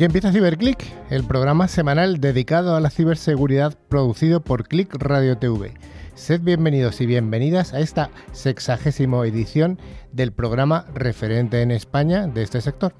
Aquí 0.00 0.06
empieza 0.06 0.32
CiberClick, 0.32 0.82
el 1.10 1.24
programa 1.24 1.68
semanal 1.68 2.22
dedicado 2.22 2.74
a 2.74 2.80
la 2.80 2.88
ciberseguridad 2.88 3.76
producido 3.90 4.40
por 4.40 4.66
Click 4.66 4.94
Radio 4.94 5.36
TV. 5.36 5.74
Sed 6.14 6.40
bienvenidos 6.40 7.02
y 7.02 7.06
bienvenidas 7.06 7.74
a 7.74 7.80
esta 7.80 8.08
sexagésima 8.32 9.22
edición 9.26 9.78
del 10.10 10.32
programa 10.32 10.86
referente 10.94 11.60
en 11.60 11.70
España 11.70 12.26
de 12.26 12.42
este 12.42 12.62
sector. 12.62 12.94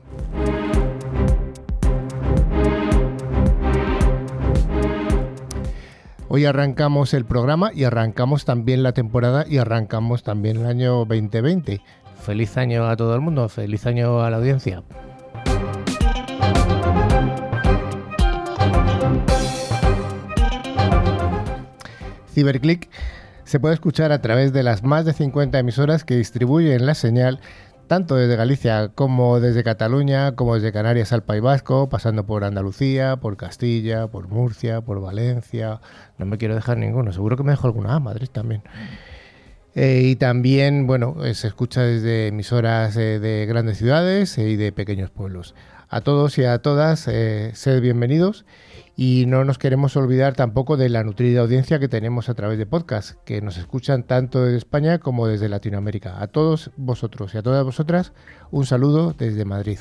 Hoy 6.28 6.44
arrancamos 6.44 7.14
el 7.14 7.24
programa 7.24 7.70
y 7.72 7.84
arrancamos 7.84 8.44
también 8.44 8.82
la 8.82 8.92
temporada 8.92 9.46
y 9.48 9.56
arrancamos 9.56 10.22
también 10.22 10.58
el 10.58 10.66
año 10.66 11.06
2020. 11.06 11.80
Feliz 12.20 12.58
año 12.58 12.86
a 12.86 12.94
todo 12.94 13.14
el 13.14 13.22
mundo, 13.22 13.48
feliz 13.48 13.86
año 13.86 14.20
a 14.20 14.28
la 14.28 14.36
audiencia. 14.36 14.82
Ciberclick 22.30 22.88
se 23.44 23.60
puede 23.60 23.74
escuchar 23.74 24.12
a 24.12 24.22
través 24.22 24.52
de 24.52 24.62
las 24.62 24.82
más 24.82 25.04
de 25.04 25.12
50 25.12 25.58
emisoras 25.58 26.04
que 26.04 26.16
distribuyen 26.16 26.86
la 26.86 26.94
señal 26.94 27.40
tanto 27.90 28.14
desde 28.14 28.36
Galicia 28.36 28.92
como 28.94 29.40
desde 29.40 29.64
Cataluña, 29.64 30.36
como 30.36 30.54
desde 30.54 30.70
Canarias 30.70 31.12
al 31.12 31.24
País 31.24 31.42
Vasco, 31.42 31.88
pasando 31.88 32.24
por 32.24 32.44
Andalucía, 32.44 33.16
por 33.16 33.36
Castilla, 33.36 34.06
por 34.06 34.28
Murcia, 34.28 34.80
por 34.80 35.00
Valencia. 35.00 35.80
No 36.16 36.24
me 36.24 36.38
quiero 36.38 36.54
dejar 36.54 36.78
ninguno, 36.78 37.12
seguro 37.12 37.36
que 37.36 37.42
me 37.42 37.50
dejo 37.50 37.66
alguna. 37.66 37.96
Ah, 37.96 37.98
Madrid 37.98 38.28
también. 38.30 38.62
Eh, 39.74 40.02
y 40.04 40.14
también, 40.14 40.86
bueno, 40.86 41.16
eh, 41.24 41.34
se 41.34 41.48
escucha 41.48 41.82
desde 41.82 42.28
emisoras 42.28 42.96
eh, 42.96 43.18
de 43.18 43.46
grandes 43.46 43.78
ciudades 43.78 44.38
y 44.38 44.54
de 44.54 44.70
pequeños 44.70 45.10
pueblos. 45.10 45.56
A 45.92 46.02
todos 46.02 46.38
y 46.38 46.44
a 46.44 46.62
todas, 46.62 47.00
sed 47.00 47.80
bienvenidos 47.82 48.44
y 48.94 49.24
no 49.26 49.44
nos 49.44 49.58
queremos 49.58 49.96
olvidar 49.96 50.36
tampoco 50.36 50.76
de 50.76 50.88
la 50.88 51.02
nutrida 51.02 51.40
audiencia 51.40 51.80
que 51.80 51.88
tenemos 51.88 52.28
a 52.28 52.34
través 52.34 52.58
de 52.58 52.66
podcast, 52.66 53.18
que 53.24 53.42
nos 53.42 53.56
escuchan 53.56 54.04
tanto 54.04 54.44
desde 54.44 54.58
España 54.58 55.00
como 55.00 55.26
desde 55.26 55.48
Latinoamérica. 55.48 56.22
A 56.22 56.28
todos 56.28 56.70
vosotros 56.76 57.34
y 57.34 57.38
a 57.38 57.42
todas 57.42 57.64
vosotras, 57.64 58.12
un 58.52 58.66
saludo 58.66 59.16
desde 59.18 59.44
Madrid. 59.44 59.80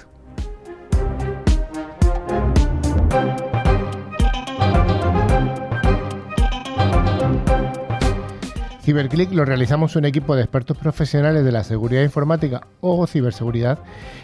Ciberclick 8.90 9.32
lo 9.34 9.46
realizamos 9.46 9.96
un 9.98 10.06
equipo 10.06 10.36
de 10.36 10.42
expertos 10.42 10.76
profesionales 10.76 11.46
de 11.46 11.52
la 11.52 11.64
seguridad 11.64 12.02
informática 12.02 12.66
o 12.82 13.06
ciberseguridad 13.06 13.78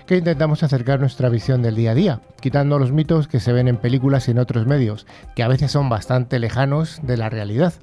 que 0.07 0.17
intentamos 0.17 0.63
acercar 0.63 0.99
nuestra 0.99 1.29
visión 1.29 1.61
del 1.61 1.75
día 1.75 1.91
a 1.91 1.93
día, 1.93 2.21
quitando 2.41 2.79
los 2.79 2.91
mitos 2.91 3.27
que 3.27 3.39
se 3.39 3.53
ven 3.53 3.67
en 3.67 3.77
películas 3.77 4.27
y 4.27 4.31
en 4.31 4.39
otros 4.39 4.65
medios, 4.65 5.05
que 5.35 5.43
a 5.43 5.47
veces 5.47 5.71
son 5.71 5.87
bastante 5.87 6.39
lejanos 6.39 6.99
de 7.03 7.15
la 7.15 7.29
realidad. 7.29 7.75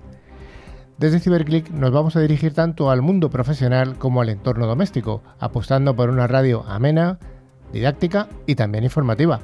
Desde 0.99 1.21
Ciberclick 1.21 1.71
nos 1.71 1.93
vamos 1.93 2.17
a 2.17 2.21
dirigir 2.21 2.53
tanto 2.53 2.91
al 2.91 3.01
mundo 3.01 3.31
profesional 3.31 3.97
como 3.97 4.21
al 4.21 4.31
entorno 4.31 4.67
doméstico, 4.67 5.23
apostando 5.39 5.95
por 5.95 6.11
una 6.11 6.27
radio 6.27 6.65
amena, 6.67 7.21
didáctica 7.73 8.27
y 8.45 8.57
también 8.57 8.83
informativa. 8.83 9.39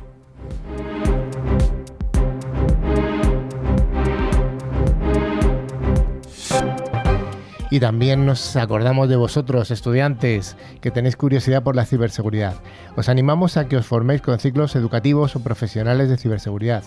Y 7.71 7.81
también 7.81 8.25
nos 8.25 8.56
acordamos 8.56 9.09
de 9.09 9.17
vosotros, 9.17 9.71
estudiantes, 9.71 10.56
que 10.81 10.91
tenéis 10.91 11.17
curiosidad 11.17 11.62
por 11.62 11.77
la 11.77 11.84
ciberseguridad. 11.84 12.55
Os 12.97 13.09
animamos 13.09 13.56
a 13.56 13.69
que 13.69 13.77
os 13.77 13.87
forméis 13.87 14.23
con 14.23 14.39
ciclos 14.39 14.75
educativos 14.75 15.37
o 15.37 15.41
profesionales 15.41 16.09
de 16.09 16.17
ciberseguridad, 16.17 16.84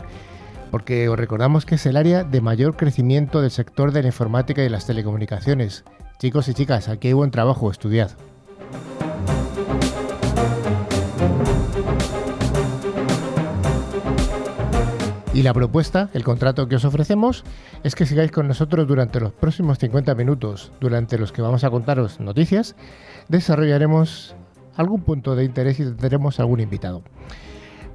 porque 0.71 1.07
os 1.07 1.19
recordamos 1.19 1.65
que 1.65 1.75
es 1.75 1.85
el 1.85 1.97
área 1.97 2.23
de 2.23 2.41
mayor 2.41 2.75
crecimiento 2.75 3.41
del 3.41 3.51
sector 3.51 3.91
de 3.91 4.01
la 4.01 4.07
informática 4.07 4.63
y 4.63 4.69
las 4.69 4.87
telecomunicaciones. 4.87 5.83
Chicos 6.17 6.47
y 6.47 6.55
chicas, 6.55 6.89
aquí 6.89 7.09
hay 7.09 7.13
buen 7.13 7.31
trabajo, 7.31 7.69
estudiad. 7.69 8.11
Y 15.41 15.43
la 15.43 15.55
propuesta, 15.55 16.11
el 16.13 16.23
contrato 16.23 16.67
que 16.67 16.75
os 16.75 16.85
ofrecemos, 16.85 17.43
es 17.83 17.95
que 17.95 18.05
sigáis 18.05 18.29
con 18.29 18.47
nosotros 18.47 18.87
durante 18.87 19.19
los 19.19 19.33
próximos 19.33 19.79
50 19.79 20.13
minutos, 20.13 20.71
durante 20.79 21.17
los 21.17 21.31
que 21.31 21.41
vamos 21.41 21.63
a 21.63 21.71
contaros 21.71 22.19
noticias, 22.19 22.75
desarrollaremos 23.27 24.35
algún 24.75 25.01
punto 25.01 25.35
de 25.35 25.43
interés 25.43 25.79
y 25.79 25.85
tendremos 25.85 26.39
algún 26.39 26.59
invitado. 26.59 27.01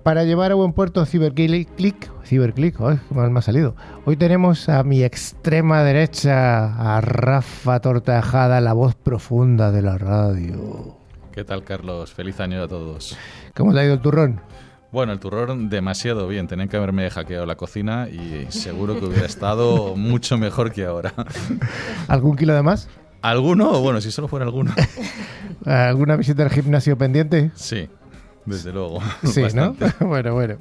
Para 0.02 0.24
llevar 0.24 0.50
a 0.50 0.56
buen 0.56 0.72
puerto 0.72 1.06
Ciberclick, 1.06 2.10
Ciberclick, 2.24 2.80
¡ay, 2.80 2.98
qué 3.08 3.14
mal 3.14 3.30
me 3.30 3.38
ha 3.38 3.42
salido! 3.42 3.76
Hoy 4.06 4.16
tenemos 4.16 4.68
a 4.68 4.82
mi 4.82 5.04
extrema 5.04 5.84
derecha 5.84 6.96
a 6.96 7.00
Rafa 7.00 7.78
Tortajada, 7.78 8.60
la 8.60 8.72
voz 8.72 8.96
profunda 8.96 9.70
de 9.70 9.82
la 9.82 9.98
radio. 9.98 10.96
¿Qué 11.30 11.44
tal, 11.44 11.62
Carlos? 11.62 12.12
Feliz 12.12 12.40
año 12.40 12.60
a 12.60 12.66
todos. 12.66 13.16
¿Cómo 13.54 13.72
te 13.72 13.78
ha 13.78 13.84
ido 13.84 13.94
el 13.94 14.00
turrón? 14.00 14.40
Bueno, 14.92 15.12
el 15.12 15.18
turrón 15.18 15.68
demasiado 15.68 16.28
bien. 16.28 16.46
Tenían 16.46 16.68
que 16.68 16.76
haberme 16.76 17.10
hackeado 17.10 17.44
la 17.44 17.56
cocina 17.56 18.08
y 18.08 18.46
seguro 18.50 18.98
que 18.98 19.06
hubiera 19.06 19.26
estado 19.26 19.96
mucho 19.96 20.38
mejor 20.38 20.72
que 20.72 20.84
ahora. 20.84 21.12
¿Algún 22.08 22.36
kilo 22.36 22.54
de 22.54 22.62
más? 22.62 22.88
¿Alguno? 23.22 23.80
Bueno, 23.80 24.00
si 24.00 24.10
solo 24.10 24.28
fuera 24.28 24.44
alguno. 24.44 24.72
¿Alguna 25.64 26.16
visita 26.16 26.44
al 26.44 26.50
gimnasio 26.50 26.96
pendiente? 26.96 27.50
Sí, 27.54 27.88
desde 28.44 28.72
luego. 28.72 29.00
Sí, 29.24 29.42
¿no? 29.54 29.74
bueno, 30.00 30.34
bueno. 30.34 30.58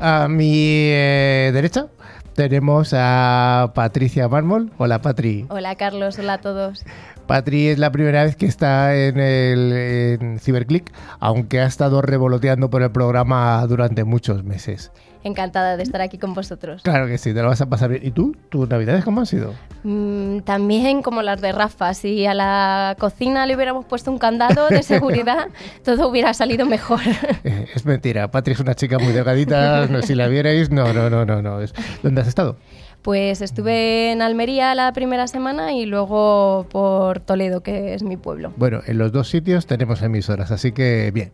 A 0.00 0.26
mi 0.28 0.52
eh, 0.54 1.50
derecha 1.52 1.88
tenemos 2.34 2.94
a 2.96 3.72
Patricia 3.74 4.28
Mármol. 4.28 4.70
Hola, 4.78 5.00
Patri. 5.00 5.46
Hola, 5.48 5.74
Carlos. 5.76 6.18
Hola 6.18 6.34
a 6.34 6.40
todos. 6.40 6.84
Patri 7.26 7.68
es 7.68 7.78
la 7.78 7.92
primera 7.92 8.24
vez 8.24 8.36
que 8.36 8.46
está 8.46 8.96
en 8.96 9.18
el 9.18 9.72
en 9.72 10.38
Ciberclick, 10.38 10.92
aunque 11.20 11.60
ha 11.60 11.66
estado 11.66 12.02
revoloteando 12.02 12.68
por 12.70 12.82
el 12.82 12.90
programa 12.90 13.64
durante 13.66 14.04
muchos 14.04 14.44
meses. 14.44 14.92
Encantada 15.24 15.76
de 15.76 15.82
estar 15.82 16.00
aquí 16.00 16.18
con 16.18 16.34
vosotros. 16.34 16.82
Claro 16.82 17.06
que 17.06 17.18
sí, 17.18 17.32
te 17.32 17.42
lo 17.42 17.48
vas 17.48 17.60
a 17.60 17.66
pasar 17.66 17.90
bien. 17.90 18.04
¿Y 18.04 18.10
tú? 18.10 18.36
¿Tus 18.48 18.68
navidades 18.68 19.04
cómo 19.04 19.20
han 19.20 19.26
sido? 19.26 19.54
Mm, 19.84 20.40
también 20.40 21.02
como 21.02 21.22
las 21.22 21.40
de 21.40 21.52
Rafa. 21.52 21.94
Si 21.94 22.26
a 22.26 22.34
la 22.34 22.96
cocina 22.98 23.46
le 23.46 23.54
hubiéramos 23.54 23.84
puesto 23.84 24.10
un 24.10 24.18
candado 24.18 24.68
de 24.68 24.82
seguridad, 24.82 25.48
todo 25.84 26.08
hubiera 26.08 26.34
salido 26.34 26.66
mejor. 26.66 27.00
Eh, 27.44 27.66
es 27.74 27.84
mentira. 27.84 28.30
Patri 28.30 28.54
es 28.54 28.60
una 28.60 28.74
chica 28.74 28.98
muy 28.98 29.12
delgadita. 29.12 29.86
no, 29.86 30.02
si 30.02 30.14
la 30.14 30.28
vierais, 30.28 30.70
no, 30.70 30.92
no, 30.92 31.08
no, 31.10 31.24
no. 31.24 31.42
no. 31.42 31.58
¿Dónde 32.02 32.20
has 32.20 32.28
estado? 32.28 32.56
Pues 33.02 33.42
estuve 33.42 34.12
en 34.12 34.22
Almería 34.22 34.76
la 34.76 34.92
primera 34.92 35.26
semana 35.26 35.72
y 35.72 35.86
luego 35.86 36.66
por 36.70 37.18
Toledo, 37.18 37.60
que 37.60 37.94
es 37.94 38.04
mi 38.04 38.16
pueblo. 38.16 38.52
Bueno, 38.56 38.80
en 38.86 38.98
los 38.98 39.10
dos 39.10 39.28
sitios 39.28 39.66
tenemos 39.66 40.02
emisoras, 40.02 40.52
así 40.52 40.70
que 40.70 41.10
bien. 41.12 41.32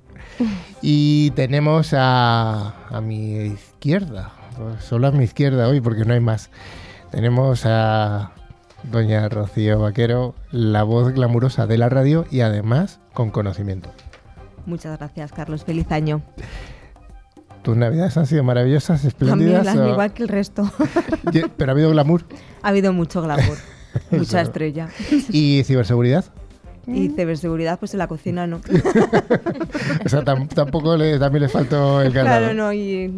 Y 0.80 1.30
tenemos 1.32 1.92
a, 1.92 2.74
a 2.88 3.00
mi 3.02 3.54
izquierda, 3.78 4.32
solo 4.80 5.06
a 5.06 5.12
mi 5.12 5.22
izquierda 5.22 5.68
hoy 5.68 5.80
porque 5.80 6.04
no 6.04 6.12
hay 6.12 6.18
más. 6.18 6.50
Tenemos 7.12 7.62
a 7.64 8.32
doña 8.82 9.28
Rocío 9.28 9.78
Vaquero, 9.78 10.34
la 10.50 10.82
voz 10.82 11.12
glamurosa 11.12 11.68
de 11.68 11.78
la 11.78 11.88
radio 11.88 12.26
y 12.28 12.40
además 12.40 12.98
con 13.12 13.30
conocimiento. 13.30 13.88
Muchas 14.66 14.98
gracias, 14.98 15.30
Carlos. 15.30 15.62
Feliz 15.62 15.92
año. 15.92 16.22
¿Tus 17.62 17.76
navidades 17.76 18.16
han 18.16 18.26
sido 18.26 18.42
maravillosas, 18.42 19.04
espléndidas? 19.04 19.64
También, 19.64 19.90
igual 19.90 20.12
que 20.12 20.24
el 20.24 20.28
resto. 20.28 20.68
¿Pero 21.56 21.70
ha 21.70 21.72
habido 21.72 21.90
glamour? 21.90 22.24
Ha 22.62 22.68
habido 22.70 22.92
mucho 22.92 23.22
glamour, 23.22 23.58
mucha 24.10 24.40
estrella. 24.40 24.88
¿Y 25.30 25.62
ciberseguridad? 25.64 26.24
Y 26.88 27.10
ciberseguridad, 27.10 27.78
pues 27.78 27.94
en 27.94 27.98
la 27.98 28.08
cocina 28.08 28.48
no. 28.48 28.56
o 30.04 30.08
sea, 30.08 30.24
tampoco 30.24 30.96
le, 30.96 31.20
también 31.20 31.42
le 31.42 31.48
faltó 31.48 32.02
el 32.02 32.12
ganado. 32.12 32.40
Claro, 32.40 32.54
no, 32.54 32.72
y 32.72 33.14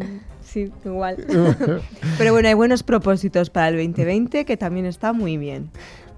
sí, 0.51 0.71
igual. 0.85 1.17
Pero 2.17 2.31
bueno, 2.33 2.47
hay 2.47 2.53
buenos 2.53 2.83
propósitos 2.83 3.49
para 3.49 3.69
el 3.69 3.75
2020 3.77 4.45
que 4.45 4.57
también 4.57 4.85
está 4.85 5.13
muy 5.13 5.37
bien. 5.37 5.71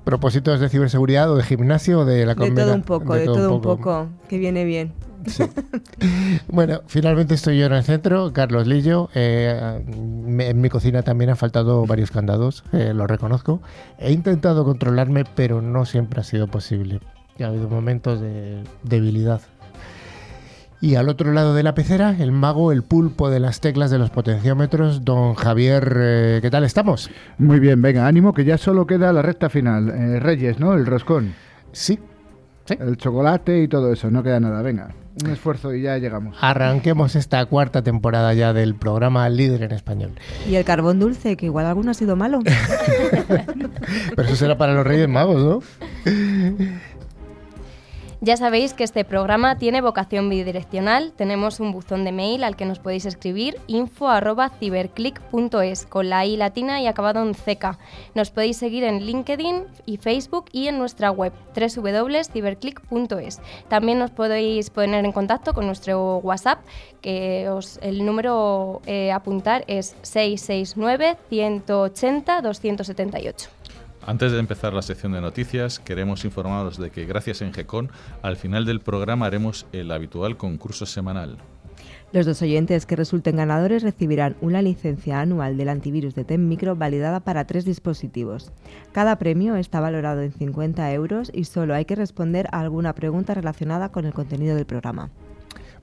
¿Propósitos 0.04 0.60
de 0.60 0.68
ciberseguridad 0.68 1.32
o 1.32 1.38
de 1.38 1.44
gimnasio 1.44 2.02
o 2.02 2.06
de 2.06 2.26
la 2.26 2.36
De 2.36 2.52
todo 2.52 2.76
un 2.76 2.82
poco, 2.82 3.14
de, 3.14 3.26
todo, 3.26 3.56
un 3.56 3.62
poco, 3.62 4.10
que 4.28 4.38
viene 4.38 4.66
bien. 4.66 4.92
Sí. 5.28 5.44
bueno, 6.50 6.82
finalmente 6.88 7.36
estoy 7.36 7.58
yo 7.58 7.68
en 7.68 7.74
el 7.74 7.84
centro, 7.84 8.34
Carlos 8.34 8.68
Lillo. 8.68 9.10
Eh, 9.16 9.82
en 9.88 10.60
mi 10.60 10.70
cocina 10.70 11.04
también 11.04 11.30
han 11.30 11.38
faltado 11.38 11.86
varios 11.86 12.12
candados, 12.12 12.66
eh, 12.74 12.92
lo 12.94 13.08
reconozco. 13.08 13.62
He 13.98 14.12
intentado 14.12 14.66
controlarme, 14.66 15.24
pero 15.24 15.62
no 15.62 15.86
siempre 15.86 16.20
ha 16.20 16.24
sido 16.24 16.48
posible. 16.48 17.00
Ha 17.40 17.46
habido 17.46 17.70
momentos 17.70 18.20
de 18.20 18.64
debilidad. 18.84 19.42
Y 20.84 20.96
al 20.96 21.08
otro 21.08 21.32
lado 21.32 21.54
de 21.54 21.64
la 21.64 21.76
pecera, 21.76 22.14
el 22.20 22.34
mago, 22.34 22.74
el 22.74 22.84
pulpo 22.84 23.30
de 23.30 23.40
las 23.40 23.62
teclas 23.62 23.90
de 23.90 24.00
los 24.00 24.10
potenciómetros, 24.10 25.06
don 25.06 25.34
Javier, 25.34 25.94
eh, 25.96 26.40
¿qué 26.42 26.52
tal 26.52 26.66
estamos? 26.66 27.10
Muy 27.38 27.62
bien, 27.62 27.82
venga, 27.82 28.06
ánimo, 28.06 28.34
que 28.34 28.44
ya 28.44 28.58
solo 28.58 28.86
queda 28.86 29.14
la 29.14 29.22
recta 29.22 29.50
final. 29.50 30.20
Reyes, 30.20 30.60
¿no? 30.60 30.74
El 30.74 30.86
roscón. 30.86 31.36
Sí, 31.72 32.00
Sí. 32.66 32.78
El 32.80 32.96
chocolate 32.96 33.62
y 33.62 33.68
todo 33.68 33.92
eso, 33.92 34.10
no 34.10 34.24
queda 34.24 34.40
nada. 34.40 34.62
Venga, 34.62 34.96
un 35.22 35.32
esfuerzo 35.32 35.74
y 35.74 35.82
ya 35.82 35.98
llegamos. 35.98 36.38
Arranquemos 36.40 37.16
esta 37.18 37.46
cuarta 37.46 37.82
temporada 37.82 38.34
ya 38.34 38.54
del 38.54 38.76
programa 38.76 39.28
Líder 39.28 39.64
en 39.64 39.72
Español. 39.74 40.12
Y 40.50 40.56
el 40.56 40.64
carbón 40.64 41.00
dulce, 41.00 41.36
que 41.36 41.48
igual 41.48 41.66
alguno 41.66 41.92
ha 41.92 41.94
sido 41.94 42.16
malo. 42.16 42.40
Pero 44.16 44.28
eso 44.28 44.36
será 44.38 44.58
para 44.58 44.74
los 44.74 44.88
Reyes 44.88 45.10
Magos, 45.10 45.44
¿no? 45.44 45.60
Ya 48.24 48.38
sabéis 48.38 48.74
que 48.74 48.86
este 48.86 49.04
programa 49.04 49.58
tiene 49.58 49.82
vocación 49.82 50.30
bidireccional. 50.30 51.12
Tenemos 51.12 51.60
un 51.60 51.74
buzón 51.74 52.06
de 52.06 52.14
mail 52.14 52.46
al 52.46 52.56
que 52.56 52.64
nos 52.64 52.80
podéis 52.80 53.06
escribir 53.06 53.60
info@ciberclick.es 53.68 55.86
con 55.88 56.08
la 56.08 56.26
i 56.26 56.38
latina 56.38 56.82
y 56.82 56.88
acabado 56.88 57.22
en 57.22 57.34
CK. 57.34 57.78
Nos 58.16 58.32
podéis 58.32 58.56
seguir 58.56 58.86
en 58.86 59.06
LinkedIn 59.06 59.66
y 59.86 59.98
Facebook 59.98 60.46
y 60.54 60.70
en 60.70 60.78
nuestra 60.78 61.12
web 61.12 61.34
www.ciberclick.es. 61.54 63.42
También 63.68 64.00
nos 64.00 64.12
podéis 64.12 64.70
poner 64.70 65.04
en 65.04 65.12
contacto 65.12 65.54
con 65.54 65.66
nuestro 65.66 66.20
WhatsApp, 66.20 66.60
que 67.02 67.50
os, 67.50 67.78
el 67.82 68.06
número 68.06 68.82
eh, 68.86 69.12
a 69.12 69.18
apuntar 69.18 69.66
es 69.68 69.98
669 70.02 71.18
180 71.28 72.42
278. 72.42 73.50
Antes 74.06 74.34
de 74.34 74.40
empezar 74.40 74.74
la 74.74 74.82
sección 74.82 75.14
de 75.14 75.22
noticias, 75.22 75.80
queremos 75.80 76.26
informaros 76.26 76.78
de 76.78 76.92
que 76.92 77.06
gracias 77.06 77.42
a 77.42 77.46
Engecon, 77.46 77.90
al 78.22 78.36
final 78.36 78.66
del 78.66 78.82
programa 78.82 79.28
haremos 79.28 79.66
el 79.72 79.92
habitual 79.92 80.36
concurso 80.36 80.86
semanal. 80.86 81.38
Los 82.12 82.26
dos 82.26 82.42
oyentes 82.42 82.86
que 82.86 82.98
resulten 82.98 83.38
ganadores 83.38 83.82
recibirán 83.82 84.36
una 84.42 84.62
licencia 84.62 85.22
anual 85.22 85.56
del 85.56 85.70
antivirus 85.70 86.16
de 86.16 86.26
TEM 86.26 86.48
Micro 86.50 86.76
validada 86.76 87.22
para 87.22 87.46
tres 87.46 87.64
dispositivos. 87.64 88.52
Cada 88.92 89.18
premio 89.18 89.56
está 89.56 89.80
valorado 89.80 90.22
en 90.22 90.34
50 90.34 90.92
euros 90.92 91.32
y 91.34 91.46
solo 91.46 91.74
hay 91.74 91.86
que 91.86 91.96
responder 91.96 92.48
a 92.52 92.60
alguna 92.60 92.94
pregunta 92.94 93.34
relacionada 93.34 93.90
con 93.90 94.06
el 94.06 94.14
contenido 94.14 94.56
del 94.56 94.66
programa. 94.66 95.12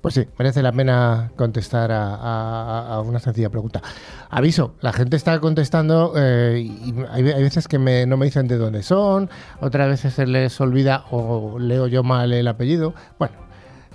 Pues 0.01 0.15
sí, 0.15 0.27
merece 0.39 0.63
la 0.63 0.73
pena 0.73 1.31
contestar 1.37 1.91
a, 1.93 3.03
una 3.05 3.19
sencilla 3.19 3.51
pregunta. 3.51 3.83
Aviso, 4.31 4.75
la 4.81 4.95
gente 4.95 5.17
está 5.17 5.39
contestando 5.41 6.15
eh, 6.17 6.59
y 6.59 6.95
hay, 7.11 7.23
veces 7.23 7.69
que 7.69 7.79
me- 7.79 8.07
no 8.07 8.17
me 8.17 8.25
dicen 8.25 8.49
de 8.49 8.57
dónde 8.57 8.83
son, 8.83 9.29
otras 9.61 9.89
veces 9.89 10.15
se 10.15 10.27
les 10.27 10.59
olvida 10.61 11.05
o 11.11 11.59
leo 11.59 11.87
yo 11.87 12.03
mal 12.03 12.33
el 12.33 12.49
apellido. 12.49 12.95
Bueno, 13.19 13.35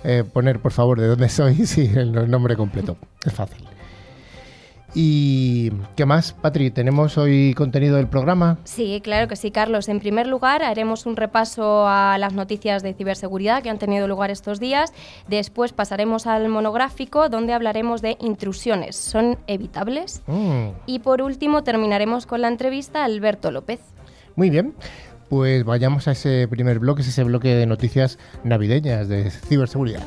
eh, 0.04 0.22
poner 0.32 0.60
por 0.60 0.70
favor 0.70 1.00
de 1.00 1.08
dónde 1.08 1.28
sois 1.30 1.76
y 1.76 1.86
el 1.86 2.30
nombre 2.30 2.54
completo. 2.54 2.96
Es 3.24 3.32
fácil. 3.32 3.64
¿Y 4.94 5.70
qué 5.94 6.06
más, 6.06 6.32
Patri? 6.32 6.70
¿Tenemos 6.70 7.18
hoy 7.18 7.52
contenido 7.54 7.96
del 7.96 8.06
programa? 8.06 8.56
Sí, 8.64 9.00
claro 9.04 9.28
que 9.28 9.36
sí, 9.36 9.50
Carlos. 9.50 9.88
En 9.88 10.00
primer 10.00 10.26
lugar, 10.26 10.62
haremos 10.62 11.04
un 11.04 11.16
repaso 11.16 11.86
a 11.86 12.16
las 12.18 12.32
noticias 12.32 12.82
de 12.82 12.94
ciberseguridad 12.94 13.62
que 13.62 13.68
han 13.68 13.78
tenido 13.78 14.08
lugar 14.08 14.30
estos 14.30 14.58
días. 14.58 14.92
Después 15.28 15.72
pasaremos 15.72 16.26
al 16.26 16.48
monográfico, 16.48 17.28
donde 17.28 17.52
hablaremos 17.52 18.00
de 18.00 18.16
intrusiones. 18.20 18.96
¿Son 18.96 19.36
evitables? 19.46 20.22
Mm, 20.26 20.68
Y 20.86 21.00
por 21.00 21.20
último, 21.20 21.62
terminaremos 21.62 22.24
con 22.26 22.40
la 22.40 22.48
entrevista 22.48 23.02
a 23.02 23.04
Alberto 23.04 23.50
López. 23.50 23.80
muy 24.34 24.48
bien. 24.50 24.74
Pues 25.28 25.64
vayamos 25.64 26.06
a 26.06 26.12
ese 26.12 26.46
primer 26.46 26.78
bloque, 26.78 27.02
es 27.02 27.08
ese 27.08 27.24
bloque 27.24 27.48
de 27.48 27.66
noticias 27.66 28.16
navideñas 28.44 29.08
de 29.08 29.28
ciberseguridad. 29.32 30.04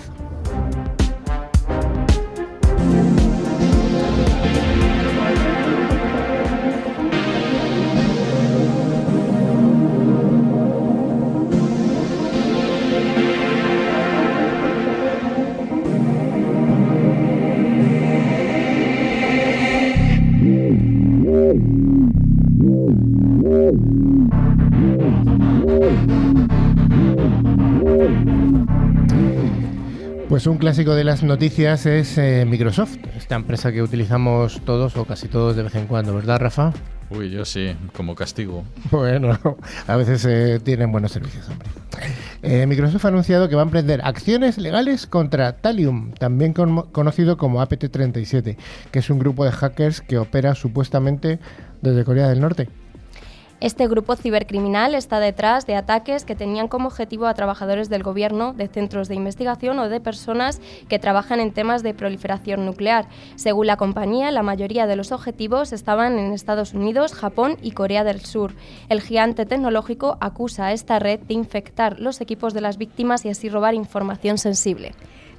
Pues 30.39 30.47
un 30.47 30.57
clásico 30.57 30.95
de 30.95 31.03
las 31.03 31.21
noticias 31.21 31.85
es 31.85 32.17
eh, 32.17 32.45
Microsoft, 32.47 32.95
esta 33.17 33.35
empresa 33.35 33.73
que 33.73 33.81
utilizamos 33.81 34.61
todos 34.63 34.95
o 34.95 35.03
casi 35.03 35.27
todos 35.27 35.57
de 35.57 35.63
vez 35.63 35.75
en 35.75 35.85
cuando, 35.85 36.15
¿verdad, 36.15 36.39
Rafa? 36.39 36.71
Uy, 37.09 37.29
yo 37.29 37.43
sí, 37.43 37.75
como 37.93 38.15
castigo. 38.15 38.63
Bueno, 38.89 39.37
a 39.85 39.95
veces 39.97 40.23
eh, 40.23 40.61
tienen 40.63 40.93
buenos 40.93 41.11
servicios, 41.11 41.49
hombre. 41.49 41.67
Eh, 42.41 42.65
Microsoft 42.67 43.03
ha 43.03 43.07
anunciado 43.09 43.49
que 43.49 43.55
va 43.55 43.63
a 43.63 43.65
emprender 43.65 43.99
acciones 44.01 44.57
legales 44.57 45.07
contra 45.07 45.57
Talium, 45.57 46.13
también 46.13 46.53
con- 46.53 46.83
conocido 46.93 47.35
como 47.35 47.61
APT-37, 47.61 48.55
que 48.91 48.99
es 48.99 49.09
un 49.09 49.19
grupo 49.19 49.43
de 49.43 49.51
hackers 49.51 49.99
que 49.99 50.19
opera 50.19 50.55
supuestamente 50.55 51.39
desde 51.81 52.05
Corea 52.05 52.29
del 52.29 52.39
Norte. 52.39 52.69
Este 53.61 53.89
grupo 53.89 54.15
cibercriminal 54.15 54.95
está 54.95 55.19
detrás 55.19 55.65
de 55.65 55.75
ataques 55.75 56.23
que 56.23 56.33
tenían 56.33 56.69
como 56.69 56.87
objetivo 56.87 57.25
a 57.25 57.33
trabajadores 57.33 57.89
del 57.89 58.03
gobierno, 58.03 58.53
de 58.53 58.69
centros 58.69 59.09
de 59.09 59.15
investigación 59.15 59.79
o 59.79 59.89
de 59.89 59.99
personas 59.99 60.61
que 60.87 60.97
trabajan 60.97 61.41
en 61.41 61.51
temas 61.51 61.83
de 61.83 61.93
proliferación 61.93 62.65
nuclear. 62.65 63.09
Según 63.35 63.67
la 63.67 63.75
compañía, 63.75 64.31
la 64.31 64.43
mayoría 64.43 64.87
de 64.87 64.95
los 64.95 65.11
objetivos 65.11 65.73
estaban 65.73 66.19
en 66.19 66.31
Estados 66.31 66.73
Unidos, 66.73 67.13
Japón 67.13 67.57
y 67.61 67.71
Corea 67.71 68.05
del 68.05 68.21
Sur. 68.21 68.53
El 68.87 69.01
gigante 69.01 69.45
tecnológico 69.45 70.17
acusa 70.21 70.67
a 70.67 70.71
esta 70.71 70.97
red 70.97 71.19
de 71.19 71.33
infectar 71.33 71.99
los 71.99 72.21
equipos 72.21 72.53
de 72.53 72.61
las 72.61 72.77
víctimas 72.77 73.25
y 73.25 73.29
así 73.29 73.49
robar 73.49 73.73
información 73.73 74.37
sensible. 74.37 74.93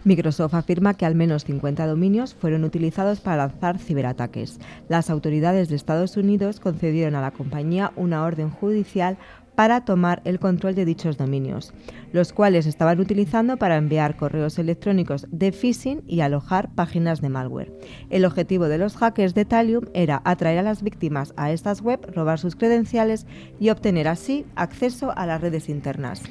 Microsoft 0.04 0.54
afirma 0.54 0.94
que 0.94 1.04
al 1.04 1.14
menos 1.14 1.44
50 1.44 1.86
dominios 1.86 2.34
fueron 2.34 2.64
utilizados 2.64 3.20
para 3.20 3.36
lanzar 3.36 3.78
ciberataques. 3.78 4.58
Las 4.88 5.10
autoridades 5.10 5.68
de 5.68 5.76
Estados 5.76 6.16
Unidos 6.16 6.58
concedieron 6.58 7.14
a 7.14 7.20
la 7.20 7.32
compañía 7.32 7.92
una 7.96 8.24
orden 8.24 8.50
judicial 8.50 9.18
para 9.54 9.84
tomar 9.84 10.22
el 10.24 10.38
control 10.38 10.74
de 10.74 10.86
dichos 10.86 11.18
dominios, 11.18 11.74
los 12.12 12.32
cuales 12.32 12.64
estaban 12.64 12.98
utilizando 12.98 13.58
para 13.58 13.76
enviar 13.76 14.16
correos 14.16 14.58
electrónicos 14.58 15.26
de 15.30 15.52
phishing 15.52 16.02
y 16.06 16.20
alojar 16.20 16.70
páginas 16.74 17.20
de 17.20 17.28
malware. 17.28 17.70
El 18.08 18.24
objetivo 18.24 18.68
de 18.68 18.78
los 18.78 18.96
hackers 18.96 19.34
de 19.34 19.44
Talium 19.44 19.84
era 19.92 20.22
atraer 20.24 20.60
a 20.60 20.62
las 20.62 20.82
víctimas 20.82 21.34
a 21.36 21.52
estas 21.52 21.82
web, 21.82 22.00
robar 22.14 22.38
sus 22.38 22.56
credenciales 22.56 23.26
y 23.58 23.68
obtener 23.68 24.08
así 24.08 24.46
acceso 24.54 25.12
a 25.14 25.26
las 25.26 25.42
redes 25.42 25.68
internas. 25.68 26.22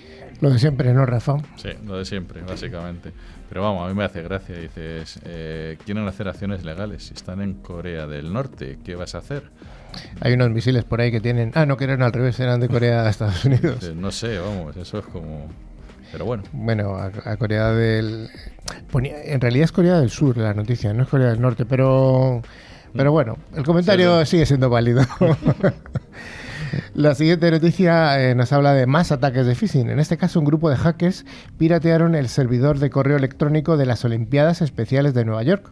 Lo 0.42 0.50
de 0.50 0.58
siempre, 0.58 0.92
¿no, 0.94 1.06
Rafa? 1.06 1.38
Sí, 1.58 1.70
lo 1.86 1.98
de 1.98 2.06
siempre, 2.06 2.42
básicamente. 2.42 3.12
Pero 3.50 3.63
vamos, 3.63 3.84
a 3.86 3.89
mí 3.89 3.96
me 3.96 4.03
hace 4.03 4.22
gracia. 4.22 4.56
Dices, 4.56 5.20
eh, 5.25 5.77
quieren 5.84 6.08
hacer 6.08 6.27
acciones 6.27 6.63
legales. 6.63 7.03
Si 7.08 7.13
están 7.15 7.41
en 7.41 7.56
Corea 7.56 8.06
del 8.08 8.32
Norte, 8.32 8.77
¿qué 8.86 8.96
vas 8.96 9.15
a 9.15 9.20
hacer? 9.20 9.44
Hay 10.22 10.34
unos 10.34 10.51
misiles 10.51 10.84
por 10.84 11.01
ahí 11.01 11.12
que 11.12 11.20
tienen... 11.20 11.51
Ah, 11.56 11.65
no, 11.65 11.75
que 11.75 11.86
eran 11.86 12.03
al 12.03 12.13
revés, 12.13 12.39
eran 12.39 12.60
de 12.60 12.68
Corea 12.70 13.03
a 13.06 13.10
Estados 13.10 13.44
Unidos. 13.46 13.75
Dices, 13.79 13.96
no 13.96 14.12
sé, 14.12 14.38
vamos, 14.38 14.77
eso 14.77 15.00
es 15.00 15.06
como... 15.06 15.48
Pero 16.12 16.25
bueno, 16.25 16.44
Bueno, 16.53 16.96
a, 16.96 17.12
a 17.25 17.38
Corea 17.38 17.70
del... 17.72 18.29
ponía- 18.91 19.22
en 19.24 19.41
realidad 19.41 19.65
es 19.65 19.72
Corea 19.72 20.00
del 20.00 20.10
Sur 20.10 20.38
la 20.38 20.53
noticia, 20.53 20.94
no 20.94 21.03
es 21.03 21.10
Corea 21.10 21.29
del 21.29 21.41
Norte, 21.41 21.65
pero... 21.65 22.41
Pero 22.96 23.12
bueno, 23.12 23.38
el 23.56 23.63
comentario 23.63 24.25
sigue 24.25 24.46
siendo 24.48 24.70
válido. 24.72 25.03
La 26.94 27.16
siguiente 27.16 27.50
noticia 27.52 28.20
eh, 28.20 28.36
nos 28.36 28.52
habla 28.52 28.74
de 28.74 28.86
más 28.86 29.12
ataques 29.12 29.46
de 29.46 29.56
phishing. 29.56 29.90
En 29.90 30.00
este 30.00 30.18
caso, 30.18 30.40
un 30.40 30.46
grupo 30.46 30.70
de 30.70 30.76
hackers 30.76 31.26
piratearon 31.58 32.16
el 32.16 32.28
servidor 32.30 32.80
de 32.80 32.90
correo 32.90 33.18
electrónico 33.18 33.78
de 33.78 33.86
las 33.86 34.04
Olimpiadas 34.06 34.62
Especiales 34.62 35.14
de 35.14 35.26
Nueva 35.26 35.44
York. 35.44 35.72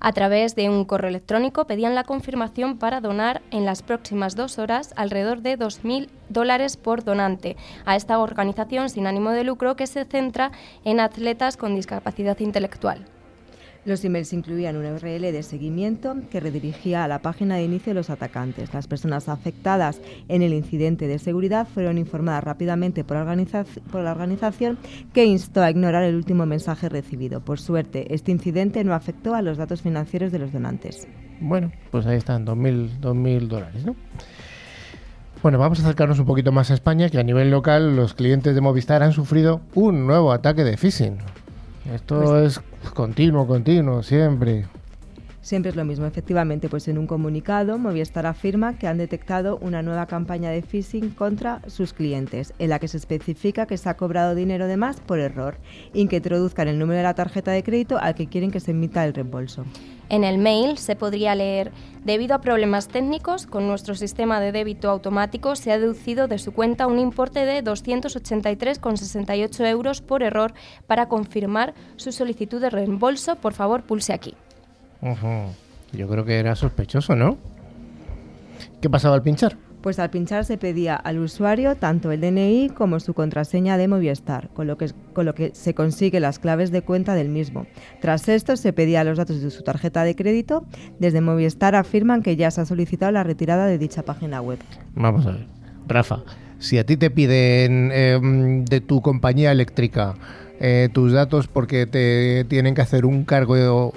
A 0.00 0.12
través 0.12 0.54
de 0.54 0.70
un 0.70 0.84
correo 0.84 1.08
electrónico 1.08 1.66
pedían 1.66 1.96
la 1.96 2.04
confirmación 2.04 2.78
para 2.78 3.00
donar 3.00 3.42
en 3.50 3.64
las 3.64 3.82
próximas 3.82 4.36
dos 4.36 4.58
horas 4.58 4.92
alrededor 4.96 5.42
de 5.42 5.58
2.000 5.58 6.08
dólares 6.28 6.76
por 6.76 7.02
donante 7.02 7.56
a 7.84 7.96
esta 7.96 8.18
organización 8.20 8.90
sin 8.90 9.08
ánimo 9.08 9.30
de 9.30 9.42
lucro 9.42 9.74
que 9.74 9.88
se 9.88 10.04
centra 10.04 10.52
en 10.84 11.00
atletas 11.00 11.56
con 11.56 11.74
discapacidad 11.74 12.38
intelectual. 12.38 13.06
Los 13.84 14.04
emails 14.04 14.32
incluían 14.34 14.76
una 14.76 14.92
URL 14.92 15.22
de 15.32 15.42
seguimiento 15.42 16.14
que 16.30 16.40
redirigía 16.40 17.04
a 17.04 17.08
la 17.08 17.20
página 17.20 17.56
de 17.56 17.64
inicio 17.64 17.90
de 17.90 17.94
los 17.94 18.10
atacantes. 18.10 18.74
Las 18.74 18.86
personas 18.86 19.28
afectadas 19.30 20.00
en 20.28 20.42
el 20.42 20.52
incidente 20.52 21.06
de 21.06 21.18
seguridad 21.18 21.66
fueron 21.66 21.96
informadas 21.96 22.44
rápidamente 22.44 23.02
por, 23.04 23.16
organiza- 23.16 23.64
por 23.90 24.02
la 24.02 24.12
organización 24.12 24.76
que 25.14 25.24
instó 25.24 25.62
a 25.62 25.70
ignorar 25.70 26.02
el 26.02 26.16
último 26.16 26.44
mensaje 26.44 26.88
recibido. 26.90 27.40
Por 27.40 27.60
suerte, 27.60 28.12
este 28.14 28.30
incidente 28.30 28.84
no 28.84 28.92
afectó 28.92 29.34
a 29.34 29.40
los 29.42 29.56
datos 29.56 29.80
financieros 29.80 30.32
de 30.32 30.38
los 30.40 30.52
donantes. 30.52 31.08
Bueno, 31.40 31.72
pues 31.90 32.04
ahí 32.04 32.18
están, 32.18 32.44
2.000 32.44 33.00
2.000 33.00 33.46
dólares, 33.48 33.86
¿no? 33.86 33.94
Bueno, 35.42 35.58
vamos 35.58 35.78
a 35.78 35.82
acercarnos 35.82 36.18
un 36.18 36.26
poquito 36.26 36.50
más 36.50 36.70
a 36.72 36.74
España, 36.74 37.08
que 37.08 37.18
a 37.18 37.22
nivel 37.22 37.50
local 37.50 37.94
los 37.94 38.12
clientes 38.12 38.54
de 38.56 38.60
Movistar 38.60 39.04
han 39.04 39.12
sufrido 39.12 39.60
un 39.74 40.06
nuevo 40.06 40.32
ataque 40.32 40.64
de 40.64 40.76
phishing. 40.76 41.18
Esto 41.94 42.42
es 42.42 42.60
continuo, 42.94 43.46
continuo, 43.46 44.02
siempre. 44.02 44.66
Siempre 45.48 45.70
es 45.70 45.76
lo 45.76 45.86
mismo, 45.86 46.04
efectivamente, 46.04 46.68
pues 46.68 46.88
en 46.88 46.98
un 46.98 47.06
comunicado 47.06 47.78
Movistar 47.78 48.26
afirma 48.26 48.76
que 48.76 48.86
han 48.86 48.98
detectado 48.98 49.56
una 49.62 49.80
nueva 49.80 50.04
campaña 50.04 50.50
de 50.50 50.60
phishing 50.60 51.08
contra 51.08 51.62
sus 51.68 51.94
clientes, 51.94 52.52
en 52.58 52.68
la 52.68 52.78
que 52.78 52.86
se 52.86 52.98
especifica 52.98 53.64
que 53.64 53.78
se 53.78 53.88
ha 53.88 53.96
cobrado 53.96 54.34
dinero 54.34 54.66
de 54.66 54.76
más 54.76 55.00
por 55.00 55.20
error 55.20 55.56
y 55.94 56.06
que 56.06 56.16
introduzcan 56.16 56.68
el 56.68 56.78
número 56.78 56.98
de 56.98 57.04
la 57.04 57.14
tarjeta 57.14 57.50
de 57.50 57.62
crédito 57.62 57.96
al 57.96 58.14
que 58.14 58.26
quieren 58.26 58.50
que 58.50 58.60
se 58.60 58.72
emita 58.72 59.06
el 59.06 59.14
reembolso. 59.14 59.64
En 60.10 60.22
el 60.22 60.36
mail 60.36 60.76
se 60.76 60.96
podría 60.96 61.34
leer, 61.34 61.72
debido 62.04 62.34
a 62.34 62.42
problemas 62.42 62.88
técnicos, 62.88 63.46
con 63.46 63.66
nuestro 63.66 63.94
sistema 63.94 64.40
de 64.40 64.52
débito 64.52 64.90
automático 64.90 65.56
se 65.56 65.72
ha 65.72 65.78
deducido 65.78 66.28
de 66.28 66.36
su 66.36 66.52
cuenta 66.52 66.86
un 66.86 66.98
importe 66.98 67.46
de 67.46 67.64
283,68 67.64 69.66
euros 69.66 70.02
por 70.02 70.22
error 70.22 70.52
para 70.86 71.08
confirmar 71.08 71.72
su 71.96 72.12
solicitud 72.12 72.60
de 72.60 72.68
reembolso. 72.68 73.36
Por 73.36 73.54
favor, 73.54 73.84
pulse 73.84 74.12
aquí. 74.12 74.34
Yo 75.92 76.08
creo 76.08 76.24
que 76.24 76.38
era 76.38 76.54
sospechoso, 76.54 77.14
¿no? 77.16 77.38
¿Qué 78.80 78.90
pasaba 78.90 79.14
al 79.14 79.22
pinchar? 79.22 79.56
Pues 79.80 80.00
al 80.00 80.10
pinchar 80.10 80.44
se 80.44 80.58
pedía 80.58 80.96
al 80.96 81.18
usuario 81.18 81.76
tanto 81.76 82.10
el 82.10 82.20
DNI 82.20 82.70
como 82.70 82.98
su 82.98 83.14
contraseña 83.14 83.76
de 83.76 83.86
Movistar, 83.86 84.48
con 84.48 84.66
lo 84.66 84.76
que, 84.76 84.90
con 85.12 85.24
lo 85.24 85.34
que 85.34 85.52
se 85.54 85.72
consigue 85.72 86.18
las 86.18 86.40
claves 86.40 86.72
de 86.72 86.82
cuenta 86.82 87.14
del 87.14 87.28
mismo. 87.28 87.66
Tras 88.00 88.28
esto 88.28 88.56
se 88.56 88.72
pedía 88.72 89.04
los 89.04 89.18
datos 89.18 89.40
de 89.40 89.50
su 89.50 89.62
tarjeta 89.62 90.02
de 90.02 90.16
crédito. 90.16 90.64
Desde 90.98 91.20
Movistar 91.20 91.76
afirman 91.76 92.22
que 92.22 92.34
ya 92.34 92.50
se 92.50 92.60
ha 92.60 92.66
solicitado 92.66 93.12
la 93.12 93.22
retirada 93.22 93.66
de 93.66 93.78
dicha 93.78 94.02
página 94.02 94.40
web. 94.40 94.58
Vamos 94.96 95.26
a 95.26 95.32
ver. 95.32 95.46
Rafa, 95.86 96.24
si 96.58 96.78
a 96.78 96.84
ti 96.84 96.96
te 96.96 97.10
piden 97.10 97.90
eh, 97.92 98.64
de 98.68 98.80
tu 98.80 99.00
compañía 99.00 99.52
eléctrica 99.52 100.16
eh, 100.60 100.88
tus 100.92 101.12
datos 101.12 101.46
porque 101.46 101.86
te 101.86 102.44
tienen 102.48 102.74
que 102.74 102.82
hacer 102.82 103.06
un 103.06 103.24
cargo 103.24 103.92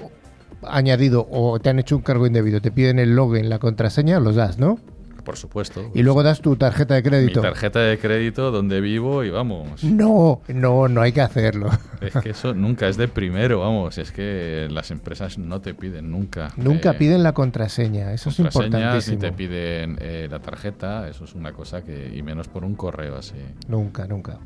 añadido 0.67 1.27
o 1.29 1.59
te 1.59 1.69
han 1.69 1.79
hecho 1.79 1.95
un 1.95 2.03
cargo 2.03 2.27
indebido, 2.27 2.61
te 2.61 2.71
piden 2.71 2.99
el 2.99 3.15
login, 3.15 3.49
la 3.49 3.59
contraseña, 3.59 4.19
los 4.19 4.35
das, 4.35 4.57
¿no? 4.57 4.79
Por 5.23 5.37
supuesto. 5.37 5.91
Y 5.93 6.03
luego 6.03 6.23
das 6.23 6.41
tu 6.41 6.55
tarjeta 6.55 6.95
de 6.95 7.01
mi 7.01 7.09
crédito. 7.09 7.41
tarjeta 7.41 7.79
de 7.79 7.97
crédito, 7.99 8.51
donde 8.51 8.81
vivo 8.81 9.23
y 9.23 9.29
vamos. 9.29 9.83
No, 9.83 10.41
no, 10.47 10.87
no 10.87 11.01
hay 11.01 11.11
que 11.11 11.21
hacerlo. 11.21 11.69
Es 12.01 12.15
que 12.15 12.31
eso 12.31 12.55
nunca 12.55 12.87
es 12.87 12.97
de 12.97 13.07
primero, 13.07 13.59
vamos. 13.59 13.99
Es 13.99 14.11
que 14.11 14.67
las 14.71 14.89
empresas 14.89 15.37
no 15.37 15.61
te 15.61 15.75
piden 15.75 16.09
nunca. 16.09 16.51
Nunca 16.57 16.91
eh, 16.91 16.95
piden 16.95 17.21
la 17.21 17.33
contraseña, 17.33 18.11
eso 18.11 18.29
es 18.29 18.39
importantísimo. 18.39 19.17
Ni 19.17 19.21
te 19.21 19.31
piden 19.31 19.97
eh, 20.01 20.27
la 20.29 20.39
tarjeta, 20.39 21.07
eso 21.07 21.25
es 21.25 21.35
una 21.35 21.53
cosa 21.53 21.83
que. 21.83 22.11
Y 22.15 22.23
menos 22.23 22.47
por 22.47 22.65
un 22.65 22.73
correo 22.73 23.17
así. 23.17 23.35
Nunca, 23.67 24.07
nunca. 24.07 24.39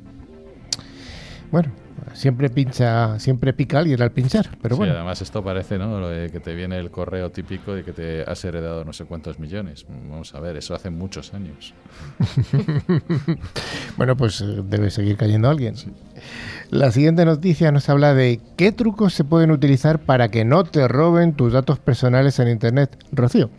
Bueno, 1.52 1.72
siempre 2.14 2.50
pincha, 2.50 3.18
siempre 3.20 3.54
pica 3.54 3.80
alguien 3.80 4.02
al 4.02 4.12
pinchar, 4.12 4.50
pero 4.62 4.75
Sí, 4.75 4.80
bueno. 4.80 4.94
además 4.94 5.22
esto 5.22 5.44
parece, 5.44 5.78
¿no? 5.78 6.00
Lo 6.00 6.10
de 6.10 6.30
que 6.30 6.40
te 6.40 6.54
viene 6.54 6.78
el 6.78 6.92
correo 6.92 7.32
típico 7.32 7.74
de 7.74 7.84
que 7.84 7.94
te 7.94 8.24
has 8.24 8.44
heredado 8.44 8.84
no 8.84 8.92
sé 8.94 9.06
cuántos 9.06 9.40
millones. 9.40 9.86
Vamos 9.88 10.34
a 10.36 10.40
ver, 10.40 10.58
eso 10.58 10.75
hace 10.75 10.90
muchos 10.90 11.34
años. 11.34 11.74
Bueno, 13.98 14.18
pues 14.18 14.42
eh, 14.42 14.62
debe 14.68 14.90
seguir 14.92 15.16
cayendo 15.18 15.50
alguien. 15.50 15.75
La 16.70 16.92
siguiente 16.92 17.24
noticia 17.25 17.72
nos 17.72 17.88
habla 17.90 18.14
de 18.14 18.42
qué 18.58 18.72
trucos 18.74 19.14
se 19.14 19.24
pueden 19.24 19.52
utilizar 19.52 20.00
para 20.00 20.30
que 20.30 20.44
no 20.44 20.64
te 20.66 20.88
roben 20.88 21.34
tus 21.34 21.54
datos 21.54 21.80
personales 21.80 22.40
en 22.40 22.50
Internet. 22.50 22.98
Rocío. 23.14 23.50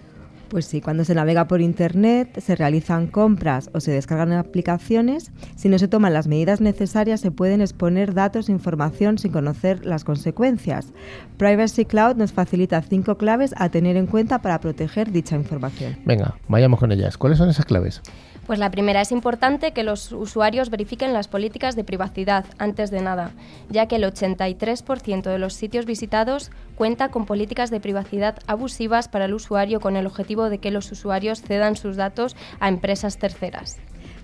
Pues 0.49 0.65
sí, 0.67 0.81
cuando 0.81 1.05
se 1.05 1.15
navega 1.15 1.49
por 1.49 1.61
Internet, 1.61 2.41
se 2.41 2.55
realizan 2.55 3.09
compras 3.09 3.69
o 3.73 3.81
se 3.81 3.91
descargan 3.91 4.33
aplicaciones, 4.33 5.33
si 5.57 5.69
no 5.69 5.79
se 5.79 5.88
toman 5.88 6.12
las 6.12 6.29
medidas 6.29 6.61
necesarias 6.61 7.21
se 7.21 7.31
pueden 7.31 7.61
exponer 7.61 8.15
datos 8.15 8.49
e 8.49 8.53
información 8.53 9.19
sin 9.19 9.33
conocer 9.33 9.85
las 9.85 10.05
consecuencias. 10.05 10.93
Privacy 11.37 11.85
Cloud 11.85 12.17
nos 12.17 12.33
facilita 12.33 12.81
cinco 12.83 13.17
claves 13.17 13.55
a 13.57 13.71
tener 13.71 13.97
en 13.97 14.07
cuenta 14.07 14.41
para 14.41 14.61
proteger 14.61 15.11
dicha 15.11 15.35
información. 15.35 15.97
Venga, 16.05 16.37
vayamos 16.49 16.79
con 16.79 16.93
ellas. 16.93 17.19
¿Cuáles 17.19 17.38
son 17.38 17.49
esas 17.49 17.65
claves? 17.65 18.03
Pues 18.47 18.61
la 18.61 18.71
primera 18.71 19.00
es 19.00 19.11
importante 19.11 19.73
que 19.73 19.83
los 19.83 20.12
usuarios 20.12 20.71
verifiquen 20.71 21.12
las 21.12 21.26
políticas 21.26 21.75
de 21.75 21.83
privacidad 21.83 22.45
antes 22.59 22.93
de 22.93 23.03
nada, 23.03 23.33
ya 23.71 23.88
que 23.88 23.97
el 23.97 24.05
83% 24.05 25.23
de 25.23 25.38
los 25.38 25.55
sitios 25.55 25.85
visitados 25.85 26.53
cuenta 26.76 27.09
con 27.09 27.26
políticas 27.26 27.71
de 27.71 27.81
privacidad 27.81 28.38
abusivas 28.47 29.09
para 29.09 29.25
el 29.25 29.35
usuario 29.35 29.81
con 29.81 29.97
el 29.97 30.07
objetivo 30.07 30.49
de 30.49 30.59
que 30.59 30.71
los 30.71 30.93
usuarios 30.93 31.43
cedan 31.43 31.75
sus 31.75 31.97
datos 31.97 32.37
a 32.61 32.69
empresas 32.69 33.19
terceras. 33.19 33.79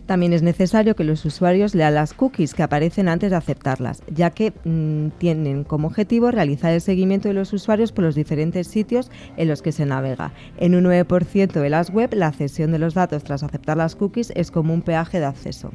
También 0.06 0.32
es 0.32 0.42
necesario 0.42 0.96
que 0.96 1.04
los 1.04 1.24
usuarios 1.24 1.74
lean 1.74 1.94
las 1.94 2.12
cookies 2.12 2.54
que 2.54 2.62
aparecen 2.62 3.08
antes 3.08 3.30
de 3.30 3.36
aceptarlas, 3.36 4.02
ya 4.12 4.30
que 4.30 4.52
mm, 4.64 5.18
tienen 5.18 5.64
como 5.64 5.88
objetivo 5.88 6.30
realizar 6.30 6.72
el 6.72 6.80
seguimiento 6.80 7.28
de 7.28 7.34
los 7.34 7.52
usuarios 7.52 7.92
por 7.92 8.04
los 8.04 8.14
diferentes 8.14 8.66
sitios 8.66 9.10
en 9.36 9.48
los 9.48 9.62
que 9.62 9.72
se 9.72 9.86
navega. 9.86 10.32
En 10.58 10.74
un 10.74 10.84
9% 10.84 11.52
de 11.52 11.70
las 11.70 11.90
web, 11.90 12.12
la 12.14 12.32
cesión 12.32 12.72
de 12.72 12.78
los 12.78 12.94
datos 12.94 13.22
tras 13.22 13.42
aceptar 13.42 13.76
las 13.76 13.94
cookies 13.94 14.32
es 14.34 14.50
como 14.50 14.74
un 14.74 14.82
peaje 14.82 15.20
de 15.20 15.26
acceso. 15.26 15.70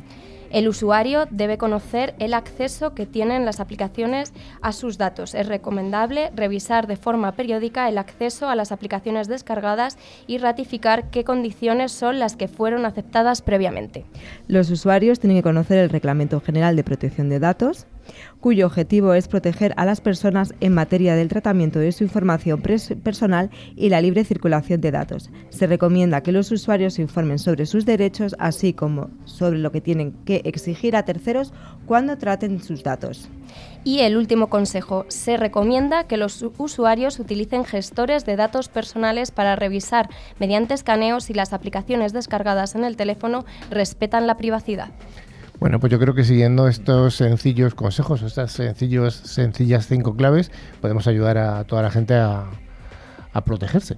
El 0.51 0.67
usuario 0.67 1.27
debe 1.29 1.57
conocer 1.57 2.15
el 2.19 2.33
acceso 2.33 2.93
que 2.93 3.05
tienen 3.05 3.45
las 3.45 3.59
aplicaciones 3.59 4.33
a 4.61 4.71
sus 4.71 4.97
datos. 4.97 5.35
Es 5.35 5.47
recomendable 5.47 6.31
revisar 6.35 6.87
de 6.87 6.95
forma 6.95 7.33
periódica 7.33 7.89
el 7.89 7.97
acceso 7.97 8.49
a 8.49 8.55
las 8.55 8.71
aplicaciones 8.71 9.27
descargadas 9.27 9.97
y 10.25 10.37
ratificar 10.37 11.09
qué 11.09 11.23
condiciones 11.23 11.91
son 11.91 12.19
las 12.19 12.35
que 12.35 12.47
fueron 12.47 12.85
aceptadas 12.85 13.41
previamente. 13.41 14.05
Los 14.47 14.69
usuarios 14.71 15.19
tienen 15.19 15.37
que 15.37 15.43
conocer 15.43 15.77
el 15.79 15.89
Reglamento 15.89 16.39
General 16.39 16.75
de 16.75 16.83
Protección 16.83 17.29
de 17.29 17.39
Datos, 17.39 17.87
cuyo 18.39 18.65
objetivo 18.65 19.13
es 19.13 19.27
proteger 19.27 19.73
a 19.77 19.85
las 19.85 20.01
personas 20.01 20.53
en 20.59 20.73
materia 20.73 21.15
del 21.15 21.27
tratamiento 21.27 21.79
de 21.79 21.91
su 21.91 22.03
información 22.03 22.61
personal 22.61 23.49
y 23.75 23.89
la 23.89 24.01
libre 24.01 24.23
circulación 24.23 24.81
de 24.81 24.91
datos. 24.91 25.29
Se 25.49 25.67
recomienda 25.67 26.21
que 26.21 26.31
los 26.31 26.51
usuarios 26.51 26.99
informen 26.99 27.39
sobre 27.39 27.65
sus 27.65 27.85
derechos, 27.85 28.35
así 28.39 28.73
como 28.73 29.09
sobre 29.25 29.59
lo 29.59 29.71
que 29.71 29.81
tienen 29.81 30.13
que 30.25 30.41
exigir 30.45 30.95
a 30.95 31.03
terceros 31.03 31.53
cuando 31.85 32.17
traten 32.17 32.61
sus 32.61 32.83
datos. 32.83 33.29
Y 33.83 33.99
el 33.99 34.17
último 34.17 34.47
consejo, 34.47 35.05
se 35.07 35.37
recomienda 35.37 36.05
que 36.05 36.17
los 36.17 36.45
usuarios 36.57 37.19
utilicen 37.19 37.63
gestores 37.63 38.25
de 38.25 38.35
datos 38.35 38.67
personales 38.67 39.31
para 39.31 39.55
revisar 39.55 40.09
mediante 40.39 40.73
escaneos 40.73 41.25
si 41.25 41.33
las 41.33 41.53
aplicaciones 41.53 42.11
descargadas 42.11 42.75
en 42.75 42.83
el 42.83 42.97
teléfono 42.97 43.45
respetan 43.69 44.27
la 44.27 44.37
privacidad. 44.37 44.89
Bueno, 45.59 45.79
pues 45.79 45.91
yo 45.91 45.99
creo 45.99 46.13
que 46.13 46.23
siguiendo 46.23 46.67
estos 46.67 47.15
sencillos 47.15 47.73
consejos, 47.73 48.21
estas 48.21 48.51
sencillos, 48.51 49.15
sencillas 49.15 49.87
cinco 49.87 50.15
claves, 50.15 50.51
podemos 50.81 51.07
ayudar 51.07 51.37
a 51.37 51.63
toda 51.63 51.81
la 51.81 51.89
gente 51.89 52.13
a, 52.13 52.45
a 53.33 53.43
protegerse. 53.43 53.97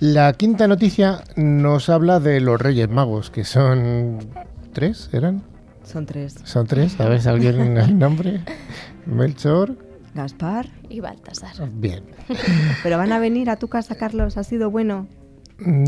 La 0.00 0.32
quinta 0.34 0.68
noticia 0.68 1.24
nos 1.36 1.88
habla 1.88 2.20
de 2.20 2.40
los 2.40 2.60
Reyes 2.60 2.88
Magos, 2.88 3.30
que 3.30 3.44
son 3.44 4.18
tres, 4.72 5.10
¿eran? 5.12 5.42
Son 5.82 6.06
tres. 6.06 6.36
Son 6.44 6.66
tres, 6.66 6.92
¿sabes 6.92 7.26
alguien 7.26 7.76
el 7.78 7.98
nombre? 7.98 8.40
Melchor. 9.06 9.76
Gaspar. 10.14 10.68
Y 10.88 11.00
Baltasar. 11.00 11.68
Bien. 11.72 12.04
Pero 12.82 12.98
van 12.98 13.12
a 13.12 13.18
venir 13.18 13.50
a 13.50 13.56
tu 13.56 13.68
casa, 13.68 13.94
Carlos. 13.94 14.36
¿Ha 14.36 14.44
sido 14.44 14.70
bueno? 14.70 15.06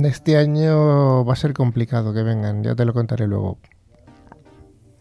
Este 0.02 0.36
año 0.36 1.24
va 1.24 1.32
a 1.32 1.36
ser 1.36 1.52
complicado 1.52 2.12
que 2.12 2.22
vengan, 2.22 2.64
ya 2.64 2.74
te 2.74 2.84
lo 2.84 2.92
contaré 2.92 3.26
luego. 3.26 3.58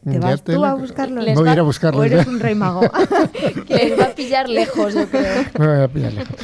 ¿Te 0.04 0.14
Ya 0.14 0.20
vas 0.20 0.44
te 0.44 0.54
tú 0.54 0.64
a 0.64 0.76
buscarlos? 0.76 1.24
Les 1.26 1.36
Voy 1.38 1.50
a 1.50 1.54
ir 1.54 1.60
a 1.60 1.62
va- 1.62 1.66
buscarlos. 1.68 2.02
¿O 2.02 2.06
eres 2.06 2.26
ya. 2.26 2.32
un 2.32 2.40
rey 2.40 2.56
mago? 2.56 2.82
Que 3.68 3.76
les 3.76 4.00
va 4.00 4.06
a 4.06 4.10
pillar 4.16 4.48
lejos, 4.50 4.94
yo 4.94 5.08
creo. 5.08 5.44
Me 5.60 5.68
voy 5.68 5.84
a 5.84 5.88
pillar 5.88 6.14
lejos. 6.14 6.36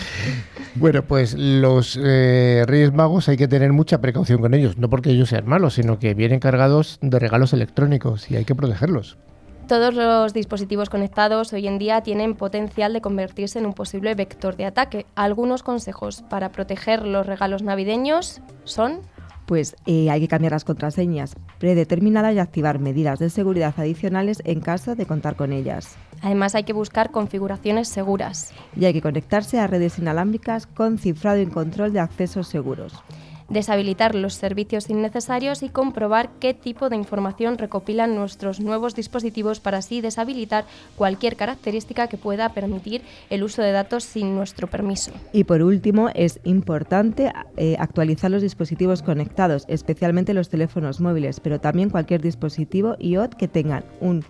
Bueno, 0.75 1.03
pues 1.03 1.33
los 1.35 1.97
eh, 2.03 2.63
Reyes 2.67 2.91
Magos 2.93 3.29
hay 3.29 3.37
que 3.37 3.47
tener 3.47 3.71
mucha 3.71 4.01
precaución 4.01 4.41
con 4.41 4.53
ellos, 4.53 4.77
no 4.77 4.89
porque 4.89 5.09
ellos 5.11 5.29
sean 5.29 5.47
malos, 5.47 5.75
sino 5.75 5.99
que 5.99 6.13
vienen 6.13 6.39
cargados 6.41 6.99
de 7.01 7.17
regalos 7.17 7.53
electrónicos 7.53 8.29
y 8.29 8.35
hay 8.35 8.43
que 8.43 8.55
protegerlos. 8.55 9.17
Todos 9.69 9.95
los 9.95 10.33
dispositivos 10.33 10.89
conectados 10.89 11.51
hoy 11.53 11.65
en 11.67 11.79
día 11.79 12.01
tienen 12.01 12.35
potencial 12.35 12.91
de 12.93 13.01
convertirse 13.01 13.57
en 13.57 13.65
un 13.65 13.73
posible 13.73 14.13
vector 14.15 14.57
de 14.57 14.65
ataque. 14.65 15.05
Algunos 15.15 15.63
consejos 15.63 16.23
para 16.29 16.51
proteger 16.51 17.05
los 17.07 17.25
regalos 17.25 17.63
navideños 17.63 18.41
son 18.65 18.99
Pues 19.45 19.75
eh, 19.85 20.09
hay 20.09 20.21
que 20.21 20.27
cambiar 20.27 20.53
las 20.53 20.63
contraseñas 20.63 21.35
predeterminadas 21.59 22.33
y 22.35 22.39
activar 22.39 22.79
medidas 22.79 23.19
de 23.19 23.29
seguridad 23.29 23.73
adicionales 23.77 24.41
en 24.45 24.59
caso 24.59 24.95
de 24.95 25.05
contar 25.05 25.35
con 25.35 25.53
ellas. 25.53 25.95
Además 26.21 26.55
hay 26.55 26.63
que 26.63 26.73
buscar 26.73 27.11
configuraciones 27.11 27.87
seguras. 27.87 28.51
Y 28.75 28.85
hay 28.85 28.93
que 28.93 29.01
conectarse 29.01 29.59
a 29.59 29.67
redes 29.67 29.99
inalámbricas 29.99 30.65
con 30.67 30.97
cifrado 30.97 31.41
y 31.41 31.45
control 31.45 31.93
de 31.93 31.99
accesos 31.99 32.47
seguros. 32.47 32.93
Deshabilitar 33.49 34.15
los 34.15 34.33
servicios 34.33 34.89
innecesarios 34.89 35.63
y 35.63 35.69
comprobar 35.69 36.29
qué 36.39 36.53
tipo 36.53 36.89
de 36.89 36.95
información 36.95 37.57
recopilan 37.57 38.15
nuestros 38.15 38.59
nuevos 38.59 38.95
dispositivos 38.95 39.59
para 39.59 39.79
así 39.79 40.01
deshabilitar 40.01 40.65
cualquier 40.95 41.35
característica 41.35 42.07
que 42.07 42.17
pueda 42.17 42.49
permitir 42.49 43.01
el 43.29 43.43
uso 43.43 43.61
de 43.61 43.71
datos 43.71 44.03
sin 44.03 44.35
nuestro 44.35 44.67
permiso. 44.67 45.11
Y 45.31 45.43
por 45.43 45.61
último, 45.61 46.09
es 46.13 46.39
importante 46.43 47.31
eh, 47.57 47.75
actualizar 47.79 48.31
los 48.31 48.41
dispositivos 48.41 49.01
conectados, 49.01 49.65
especialmente 49.67 50.33
los 50.33 50.49
teléfonos 50.49 50.99
móviles, 50.99 51.39
pero 51.39 51.59
también 51.59 51.89
cualquier 51.89 52.21
dispositivo 52.21 52.95
IoT 52.99 53.35
que 53.35 53.47
tengan 53.47 53.85
un 53.99 54.23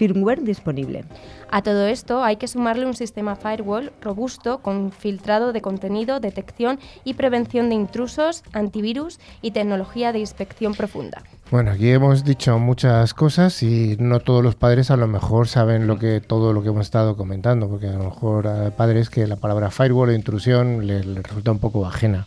firmware 0.00 0.42
disponible. 0.42 1.04
A 1.50 1.60
todo 1.60 1.86
esto 1.86 2.24
hay 2.24 2.36
que 2.36 2.48
sumarle 2.48 2.86
un 2.86 2.94
sistema 2.94 3.36
firewall 3.36 3.92
robusto 4.00 4.62
con 4.62 4.92
filtrado 4.92 5.52
de 5.52 5.60
contenido, 5.60 6.20
detección 6.20 6.78
y 7.04 7.14
prevención 7.14 7.68
de 7.68 7.74
intrusos, 7.74 8.42
antivirus 8.54 9.20
y 9.42 9.50
tecnología 9.50 10.14
de 10.14 10.20
inspección 10.20 10.72
profunda. 10.72 11.22
Bueno, 11.50 11.72
aquí 11.72 11.90
hemos 11.90 12.24
dicho 12.24 12.58
muchas 12.58 13.12
cosas 13.12 13.62
y 13.62 13.96
no 13.98 14.20
todos 14.20 14.42
los 14.42 14.54
padres 14.54 14.90
a 14.90 14.96
lo 14.96 15.06
mejor 15.06 15.48
saben 15.48 15.86
lo 15.86 15.98
que 15.98 16.22
todo 16.22 16.54
lo 16.54 16.62
que 16.62 16.70
hemos 16.70 16.86
estado 16.86 17.14
comentando, 17.14 17.68
porque 17.68 17.88
a 17.88 17.92
lo 17.92 18.04
mejor 18.04 18.46
hay 18.46 18.70
padres 18.70 19.10
que 19.10 19.26
la 19.26 19.36
palabra 19.36 19.70
firewall 19.70 20.08
o 20.08 20.12
intrusión 20.14 20.86
les, 20.86 21.04
resulta 21.04 21.50
un 21.50 21.58
poco 21.58 21.84
ajena. 21.84 22.26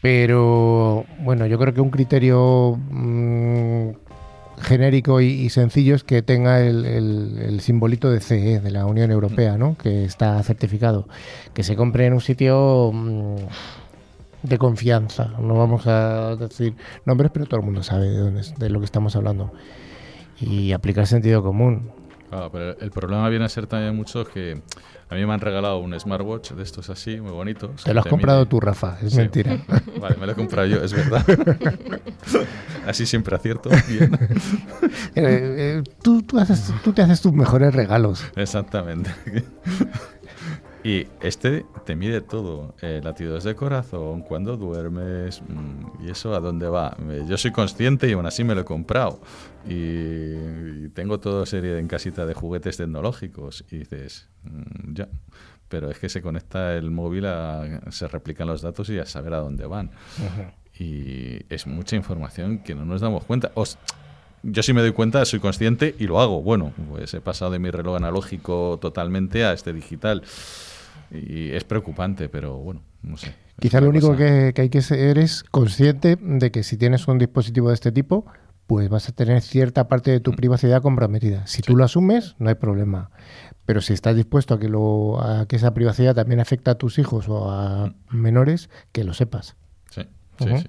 Pero 0.00 1.04
bueno, 1.20 1.46
yo 1.46 1.60
creo 1.60 1.72
que 1.72 1.80
un 1.80 1.90
criterio 1.90 2.76
mm, 2.90 3.90
genérico 4.60 5.20
y, 5.20 5.48
sencillo 5.48 5.94
es 5.94 6.04
que 6.04 6.22
tenga 6.22 6.60
el, 6.60 7.58
simbolito 7.60 8.10
de 8.10 8.20
CE, 8.20 8.60
de 8.60 8.70
la 8.70 8.86
Unión 8.86 9.10
Europea, 9.10 9.56
¿no? 9.56 9.76
que 9.76 10.04
está 10.04 10.42
certificado. 10.42 11.08
Que 11.54 11.62
se 11.62 11.76
compre 11.76 12.06
en 12.06 12.14
un 12.14 12.20
sitio 12.20 12.90
mm, 12.92 13.36
de 14.42 14.58
confianza. 14.58 15.32
No 15.40 15.54
vamos 15.54 15.86
a 15.86 16.36
decir 16.36 16.74
nombres, 17.04 17.30
pero 17.32 17.46
todo 17.46 17.60
el 17.60 17.66
mundo 17.66 17.82
sabe 17.82 18.08
de, 18.08 18.18
dónde, 18.18 18.42
de 18.56 18.70
lo 18.70 18.78
que 18.78 18.86
estamos 18.86 19.16
hablando. 19.16 19.52
Y 20.40 20.72
aplicar 20.72 21.06
sentido 21.06 21.42
común. 21.42 21.90
Claro, 22.28 22.50
pero 22.50 22.78
el 22.78 22.90
problema 22.90 23.28
viene 23.28 23.44
a 23.44 23.48
ser 23.48 23.66
también 23.66 23.94
mucho 23.94 24.24
que 24.24 24.62
a 25.12 25.14
mí 25.14 25.26
me 25.26 25.34
han 25.34 25.40
regalado 25.40 25.76
un 25.76 25.98
smartwatch 26.00 26.52
de 26.52 26.62
estos 26.62 26.88
así, 26.88 27.20
muy 27.20 27.32
bonitos. 27.32 27.84
Te 27.84 27.92
lo 27.92 28.00
has 28.00 28.06
comprado 28.06 28.46
tú, 28.46 28.60
Rafa, 28.60 28.96
es 29.02 29.14
mentira. 29.14 29.58
Vale, 30.00 30.16
me 30.16 30.24
lo 30.24 30.32
he 30.32 30.34
comprado 30.34 30.66
yo, 30.66 30.82
es 30.82 30.94
verdad. 30.94 31.22
así 32.86 33.04
siempre 33.04 33.36
acierto. 33.36 33.68
Eh, 35.14 35.20
eh, 35.24 35.82
tú, 36.02 36.22
tú, 36.22 36.38
haces, 36.38 36.72
tú 36.82 36.92
te 36.92 37.02
haces 37.02 37.20
tus 37.20 37.32
mejores 37.32 37.74
regalos. 37.74 38.24
Exactamente. 38.34 39.10
Y 40.84 41.06
este 41.20 41.64
te 41.84 41.94
mide 41.94 42.20
todo, 42.22 42.74
eh, 42.82 43.00
latidos 43.02 43.44
de 43.44 43.54
corazón, 43.54 44.22
cuando 44.22 44.56
duermes, 44.56 45.40
mm, 45.42 46.04
y 46.04 46.10
eso 46.10 46.34
a 46.34 46.40
dónde 46.40 46.68
va. 46.68 46.96
Yo 47.28 47.38
soy 47.38 47.52
consciente 47.52 48.08
y 48.08 48.12
aún 48.12 48.26
así 48.26 48.42
me 48.42 48.54
lo 48.54 48.62
he 48.62 48.64
comprado. 48.64 49.20
Y, 49.68 50.88
tengo 50.88 51.20
toda 51.20 51.46
serie 51.46 51.78
en 51.78 51.86
casita 51.86 52.26
de 52.26 52.34
juguetes 52.34 52.76
tecnológicos. 52.76 53.64
Y 53.70 53.78
dices, 53.78 54.28
mm, 54.42 54.94
ya. 54.94 55.08
Pero 55.68 55.90
es 55.90 55.98
que 55.98 56.08
se 56.08 56.20
conecta 56.20 56.76
el 56.76 56.90
móvil, 56.90 57.26
se 57.90 58.08
replican 58.08 58.48
los 58.48 58.60
datos 58.60 58.90
y 58.90 58.98
a 58.98 59.06
saber 59.06 59.34
a 59.34 59.38
dónde 59.38 59.66
van. 59.66 59.90
Y 60.78 61.46
es 61.48 61.66
mucha 61.66 61.96
información 61.96 62.58
que 62.58 62.74
no 62.74 62.84
nos 62.84 63.00
damos 63.00 63.24
cuenta. 63.24 63.52
yo 64.42 64.62
sí 64.62 64.72
me 64.72 64.82
doy 64.82 64.92
cuenta, 64.92 65.24
soy 65.24 65.38
consciente 65.38 65.94
y 65.98 66.06
lo 66.06 66.20
hago. 66.20 66.42
Bueno, 66.42 66.72
pues 66.90 67.14
he 67.14 67.20
pasado 67.20 67.52
de 67.52 67.58
mi 67.58 67.70
reloj 67.70 67.96
analógico 67.96 68.78
totalmente 68.82 69.44
a 69.46 69.54
este 69.54 69.72
digital. 69.72 70.22
Y 71.12 71.50
es 71.50 71.64
preocupante, 71.64 72.28
pero 72.28 72.58
bueno, 72.58 72.82
no 73.02 73.16
sé. 73.16 73.34
Quizá 73.60 73.80
lo 73.80 73.90
único 73.90 74.16
que, 74.16 74.54
hay 74.56 74.68
que 74.70 74.82
ser 74.82 75.18
es 75.18 75.44
consciente 75.44 76.16
de 76.20 76.50
que 76.50 76.62
si 76.62 76.76
tienes 76.76 77.06
un 77.06 77.18
dispositivo 77.18 77.68
de 77.68 77.74
este 77.74 77.92
tipo, 77.92 78.26
pues 78.66 78.88
vas 78.88 79.08
a 79.08 79.12
tener 79.12 79.42
cierta 79.42 79.88
parte 79.88 80.10
de 80.10 80.20
tu 80.20 80.32
mm. 80.32 80.36
privacidad 80.36 80.82
comprometida. 80.82 81.46
Si 81.46 81.60
tú 81.62 81.76
lo 81.76 81.84
asumes, 81.84 82.34
no 82.38 82.48
hay 82.48 82.54
problema. 82.54 83.10
Pero 83.66 83.80
si 83.80 83.92
estás 83.92 84.16
dispuesto 84.16 84.54
a 84.54 84.58
que, 84.58 84.68
lo, 84.68 85.22
a 85.22 85.46
que 85.46 85.56
esa 85.56 85.74
privacidad 85.74 86.14
también 86.14 86.40
afecte 86.40 86.70
a 86.70 86.76
tus 86.76 86.98
hijos 86.98 87.28
o 87.28 87.50
a 87.50 87.88
mm. 87.88 88.16
menores, 88.16 88.70
que 88.92 89.04
lo 89.04 89.12
sepas. 89.12 89.56
Sí, 89.90 90.02
sí, 90.38 90.46
sí. 90.58 90.68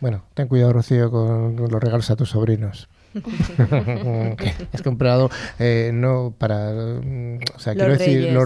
Bueno, 0.00 0.24
ten 0.34 0.48
cuidado, 0.48 0.72
Rocío, 0.72 1.12
con 1.12 1.54
los 1.54 1.80
regalos 1.80 2.10
a 2.10 2.16
tus 2.16 2.30
sobrinos. 2.30 2.88
has 4.72 4.82
comprado 4.82 5.30
eh, 5.58 5.90
no 5.92 6.34
para 6.38 6.70
o 6.70 7.58
sea 7.58 7.74
quiero 7.74 7.96
decir 7.96 8.36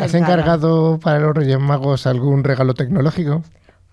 ¿has 0.00 0.14
encargado 0.14 0.98
para 1.00 1.18
los 1.18 1.34
Reyes 1.34 1.58
Magos 1.58 2.06
algún 2.06 2.44
regalo 2.44 2.74
tecnológico? 2.74 3.42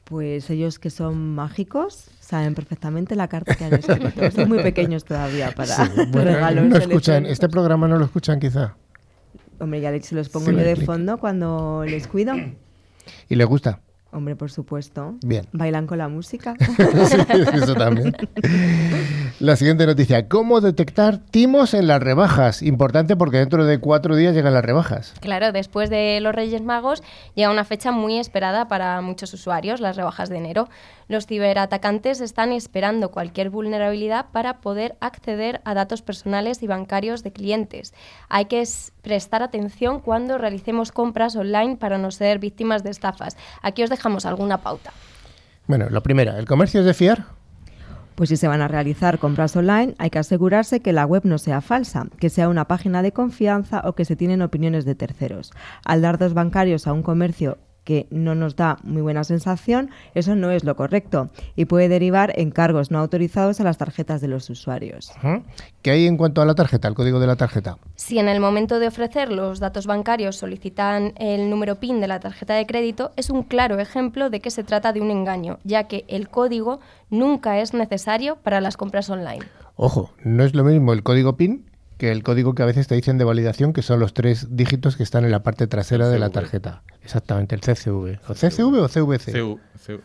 Pues 0.03 0.51
ellos 0.51 0.77
que 0.77 0.91
son 0.91 1.33
mágicos 1.33 2.11
saben 2.19 2.53
perfectamente 2.53 3.15
la 3.15 3.27
carta 3.27 3.55
que 3.55 3.65
han 3.65 3.73
escrito. 3.73 4.31
Son 4.31 4.47
muy 4.47 4.61
pequeños 4.61 5.03
todavía 5.03 5.51
para 5.51 5.75
regalos. 6.13 6.65
No 6.65 6.77
escuchan, 6.77 7.25
este 7.25 7.49
programa 7.49 7.87
no 7.87 7.97
lo 7.97 8.05
escuchan 8.05 8.39
quizá. 8.39 8.75
Hombre, 9.59 9.81
ya 9.81 9.99
se 10.01 10.15
los 10.15 10.29
pongo 10.29 10.51
yo 10.51 10.57
de 10.57 10.75
fondo 10.75 11.17
cuando 11.17 11.83
les 11.87 12.07
cuido. 12.07 12.35
¿Y 13.29 13.35
les 13.35 13.47
gusta? 13.47 13.79
Hombre, 14.15 14.37
por 14.37 14.49
supuesto. 14.49 15.15
Bien. 15.25 15.45
¿Bailan 15.51 15.87
con 15.87 15.97
la 15.97 16.07
música? 16.07 16.55
sí, 17.07 17.17
eso 17.53 17.75
también. 17.75 18.15
La 19.41 19.57
siguiente 19.57 19.85
noticia. 19.85 20.29
¿Cómo 20.29 20.61
detectar 20.61 21.17
timos 21.17 21.73
en 21.73 21.87
las 21.87 22.01
rebajas? 22.01 22.61
Importante 22.61 23.17
porque 23.17 23.39
dentro 23.39 23.65
de 23.65 23.77
cuatro 23.79 24.15
días 24.15 24.33
llegan 24.33 24.53
las 24.53 24.63
rebajas. 24.63 25.13
Claro, 25.19 25.51
después 25.51 25.89
de 25.89 26.21
los 26.21 26.33
Reyes 26.33 26.61
Magos 26.61 27.03
llega 27.35 27.51
una 27.51 27.65
fecha 27.65 27.91
muy 27.91 28.17
esperada 28.17 28.69
para 28.69 29.01
muchos 29.01 29.33
usuarios, 29.33 29.81
las 29.81 29.97
rebajas 29.97 30.29
de 30.29 30.37
enero. 30.37 30.69
Los 31.07 31.27
ciberatacantes 31.27 32.19
están 32.19 32.51
esperando 32.51 33.11
cualquier 33.11 33.49
vulnerabilidad 33.49 34.27
para 34.31 34.61
poder 34.61 34.95
acceder 35.01 35.61
a 35.63 35.73
datos 35.73 36.01
personales 36.01 36.63
y 36.63 36.67
bancarios 36.67 37.21
de 37.23 37.31
clientes. 37.31 37.93
Hay 38.27 38.45
que 38.45 38.63
prestar 39.01 39.43
atención 39.43 39.99
cuando 39.99 40.37
realicemos 40.37 40.91
compras 40.91 41.35
online 41.35 41.77
para 41.77 41.97
no 41.97 42.09
ser 42.11 42.39
víctimas 42.39 42.83
de 42.83 42.89
estafas. 42.89 43.37
Aquí 43.61 43.83
os 43.83 43.89
dejamos 43.89 44.25
alguna 44.25 44.59
pauta. 44.59 44.91
Bueno, 45.67 45.89
lo 45.89 46.01
primero, 46.01 46.35
¿el 46.37 46.45
comercio 46.45 46.79
es 46.79 46.85
de 46.85 46.93
fiar? 46.93 47.25
Pues 48.15 48.29
si 48.29 48.37
se 48.37 48.47
van 48.47 48.61
a 48.61 48.67
realizar 48.67 49.19
compras 49.19 49.55
online, 49.57 49.93
hay 49.97 50.09
que 50.09 50.19
asegurarse 50.19 50.79
que 50.79 50.93
la 50.93 51.05
web 51.05 51.23
no 51.25 51.37
sea 51.37 51.59
falsa, 51.59 52.07
que 52.17 52.29
sea 52.29 52.47
una 52.47 52.65
página 52.65 53.01
de 53.01 53.11
confianza 53.11 53.81
o 53.83 53.93
que 53.93 54.05
se 54.05 54.15
tienen 54.15 54.41
opiniones 54.41 54.85
de 54.85 54.95
terceros. 54.95 55.51
Al 55.83 56.01
dar 56.01 56.17
dos 56.17 56.33
bancarios 56.33 56.87
a 56.87 56.93
un 56.93 57.03
comercio 57.03 57.57
que 57.85 58.07
no 58.09 58.35
nos 58.35 58.57
da 58.57 58.77
muy 58.83 59.01
buena 59.01 59.23
sensación, 59.23 59.91
eso 60.13 60.35
no 60.35 60.51
es 60.51 60.65
lo 60.65 60.75
correcto 60.75 61.29
y 61.55 61.65
puede 61.65 61.87
derivar 61.87 62.33
en 62.35 62.51
cargos 62.51 62.91
no 62.91 62.99
autorizados 62.99 63.61
a 63.61 63.63
las 63.63 63.77
tarjetas 63.77 64.19
de 64.19 64.27
los 64.27 64.49
usuarios. 64.49 65.13
¿Qué 65.81 65.91
hay 65.91 66.07
en 66.07 66.17
cuanto 66.17 66.41
a 66.41 66.45
la 66.45 66.55
tarjeta, 66.55 66.87
el 66.87 66.95
código 66.95 67.19
de 67.19 67.27
la 67.27 67.37
tarjeta? 67.37 67.77
Si 67.95 68.19
en 68.19 68.27
el 68.27 68.41
momento 68.41 68.79
de 68.79 68.87
ofrecer 68.87 69.31
los 69.31 69.59
datos 69.59 69.87
bancarios 69.87 70.35
solicitan 70.35 71.13
el 71.17 71.49
número 71.49 71.75
PIN 71.75 72.01
de 72.01 72.07
la 72.07 72.19
tarjeta 72.19 72.55
de 72.55 72.65
crédito, 72.65 73.11
es 73.15 73.29
un 73.29 73.43
claro 73.43 73.79
ejemplo 73.79 74.29
de 74.29 74.41
que 74.41 74.51
se 74.51 74.63
trata 74.63 74.91
de 74.91 75.01
un 75.01 75.11
engaño, 75.11 75.59
ya 75.63 75.85
que 75.85 76.03
el 76.07 76.27
código 76.27 76.79
nunca 77.09 77.59
es 77.59 77.73
necesario 77.73 78.37
para 78.37 78.61
las 78.61 78.75
compras 78.77 79.09
online. 79.09 79.45
Ojo, 79.75 80.11
no 80.23 80.43
es 80.43 80.55
lo 80.55 80.63
mismo 80.63 80.93
el 80.93 81.03
código 81.03 81.37
PIN 81.37 81.65
que 81.97 82.11
el 82.11 82.23
código 82.23 82.55
que 82.55 82.63
a 82.63 82.65
veces 82.65 82.87
te 82.87 82.95
dicen 82.95 83.17
de 83.17 83.23
validación, 83.23 83.73
que 83.73 83.81
son 83.81 83.99
los 83.99 84.13
tres 84.13 84.55
dígitos 84.55 84.97
que 84.97 85.03
están 85.03 85.25
en 85.25 85.31
la 85.31 85.43
parte 85.43 85.67
trasera 85.67 86.09
de 86.09 86.19
la 86.19 86.29
tarjeta. 86.29 86.83
Exactamente, 87.03 87.55
el 87.55 87.61
CCV. 87.61 88.19
¿O 88.27 88.33
CCV 88.33 88.81
o 88.81 88.87
CVC? 88.87 89.31
CVC. 89.31 90.01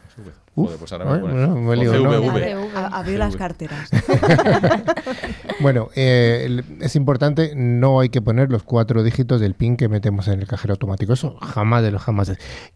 pues 0.55 0.93
ahora 0.93 1.05
me 1.07 1.71
Abrir 2.75 3.19
las 3.19 3.37
carteras. 3.37 3.91
bueno, 5.61 5.89
eh, 5.97 6.63
es 6.81 6.97
importante, 6.97 7.55
no 7.57 8.01
hay 8.01 8.11
que 8.11 8.21
poner 8.23 8.51
los 8.51 8.63
cuatro 8.63 9.03
dígitos 9.03 9.41
del 9.41 9.55
PIN 9.55 9.77
que 9.77 9.89
metemos 9.89 10.29
en 10.29 10.41
el 10.41 10.47
cajero 10.47 10.75
automático. 10.75 11.13
Eso 11.13 11.37
jamás 11.37 11.83
de 11.83 11.91
los 11.91 12.03
jamás. 12.03 12.33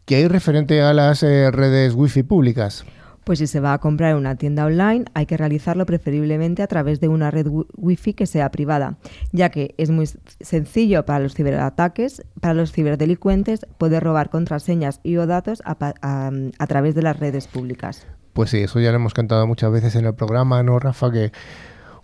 ¿Qué 0.06 0.16
hay 0.16 0.28
referente 0.28 0.82
a 0.82 0.92
las 0.92 1.22
eh, 1.22 1.50
redes 1.50 1.94
wifi 1.94 2.22
públicas? 2.22 2.84
Pues 3.24 3.38
si 3.38 3.46
se 3.46 3.60
va 3.60 3.72
a 3.72 3.78
comprar 3.78 4.12
en 4.12 4.18
una 4.18 4.36
tienda 4.36 4.66
online, 4.66 5.06
hay 5.14 5.24
que 5.24 5.36
realizarlo 5.38 5.86
preferiblemente 5.86 6.62
a 6.62 6.66
través 6.66 7.00
de 7.00 7.08
una 7.08 7.30
red 7.30 7.46
Wi-Fi 7.48 8.12
que 8.12 8.26
sea 8.26 8.50
privada, 8.50 8.98
ya 9.32 9.48
que 9.48 9.74
es 9.78 9.90
muy 9.90 10.06
sencillo 10.40 11.06
para 11.06 11.20
los 11.20 11.34
ciberataques, 11.34 12.22
para 12.40 12.54
los 12.54 12.72
ciberdelincuentes, 12.72 13.66
poder 13.78 14.04
robar 14.04 14.28
contraseñas 14.28 15.00
y 15.02 15.16
o 15.16 15.26
datos 15.26 15.62
a, 15.64 16.66
través 16.68 16.94
de 16.94 17.02
las 17.02 17.18
redes 17.18 17.46
públicas. 17.46 18.06
Pues 18.34 18.50
sí, 18.50 18.58
eso 18.58 18.78
ya 18.80 18.90
lo 18.90 18.96
hemos 18.96 19.14
contado 19.14 19.46
muchas 19.46 19.72
veces 19.72 19.96
en 19.96 20.04
el 20.04 20.14
programa, 20.14 20.62
¿no, 20.62 20.78
Rafa? 20.78 21.10
Que 21.10 21.32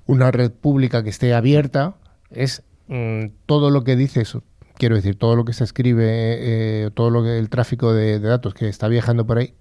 una 0.07 0.31
red 0.31 0.51
pública 0.51 1.03
que 1.03 1.11
esté 1.11 1.35
abierta 1.35 1.97
es 2.31 2.63
mm, 2.89 3.27
todo 3.47 3.71
lo 3.71 3.85
que 3.85 3.97
dice 3.97 4.23
eso. 4.23 4.43
Quiero 4.79 4.97
decir, 4.97 5.19
todo 5.19 5.37
lo 5.37 5.45
que 5.45 5.53
se 5.53 5.65
escribe, 5.65 6.07
eh, 6.07 6.91
todo 6.95 7.11
lo 7.11 7.23
que 7.23 7.39
el 7.39 7.51
tráfico 7.51 7.93
de 7.93 8.19
datos 8.21 8.55
que 8.55 8.69
está 8.69 8.89
viajando 8.89 9.27
por 9.27 9.39
ahí 9.39 9.55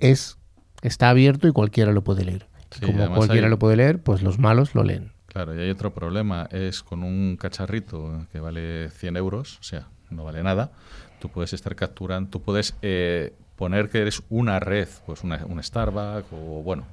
es 0.00 0.38
está 0.82 1.10
abierto 1.10 1.48
y 1.48 1.52
cualquiera 1.52 1.92
lo 1.92 2.02
puede 2.02 2.24
leer. 2.24 2.46
Como 2.84 3.14
cualquiera 3.14 3.48
lo 3.48 3.58
puede 3.58 3.76
leer, 3.76 4.02
pues 4.02 4.22
los 4.22 4.38
malos 4.38 4.74
lo 4.74 4.82
leen. 4.82 5.12
Claro, 5.26 5.54
y 5.54 5.62
hay 5.62 5.70
otro 5.70 5.94
problema, 5.94 6.46
es 6.50 6.82
con 6.82 7.02
un 7.02 7.36
cacharrito 7.38 8.26
que 8.30 8.40
vale 8.40 8.90
100 8.90 9.16
euros, 9.16 9.58
o 9.60 9.62
sea, 9.62 9.88
no 10.10 10.24
vale 10.24 10.42
nada, 10.42 10.72
tú 11.20 11.30
puedes 11.30 11.54
estar 11.54 11.74
capturando, 11.74 12.28
tú 12.28 12.42
puedes 12.42 12.76
eh, 12.82 13.32
poner 13.56 13.88
que 13.88 14.02
eres 14.02 14.22
una 14.28 14.60
red, 14.60 14.88
pues 15.06 15.24
una, 15.24 15.44
un 15.46 15.62
Starbucks 15.62 16.26
o 16.32 16.62
bueno, 16.62 16.84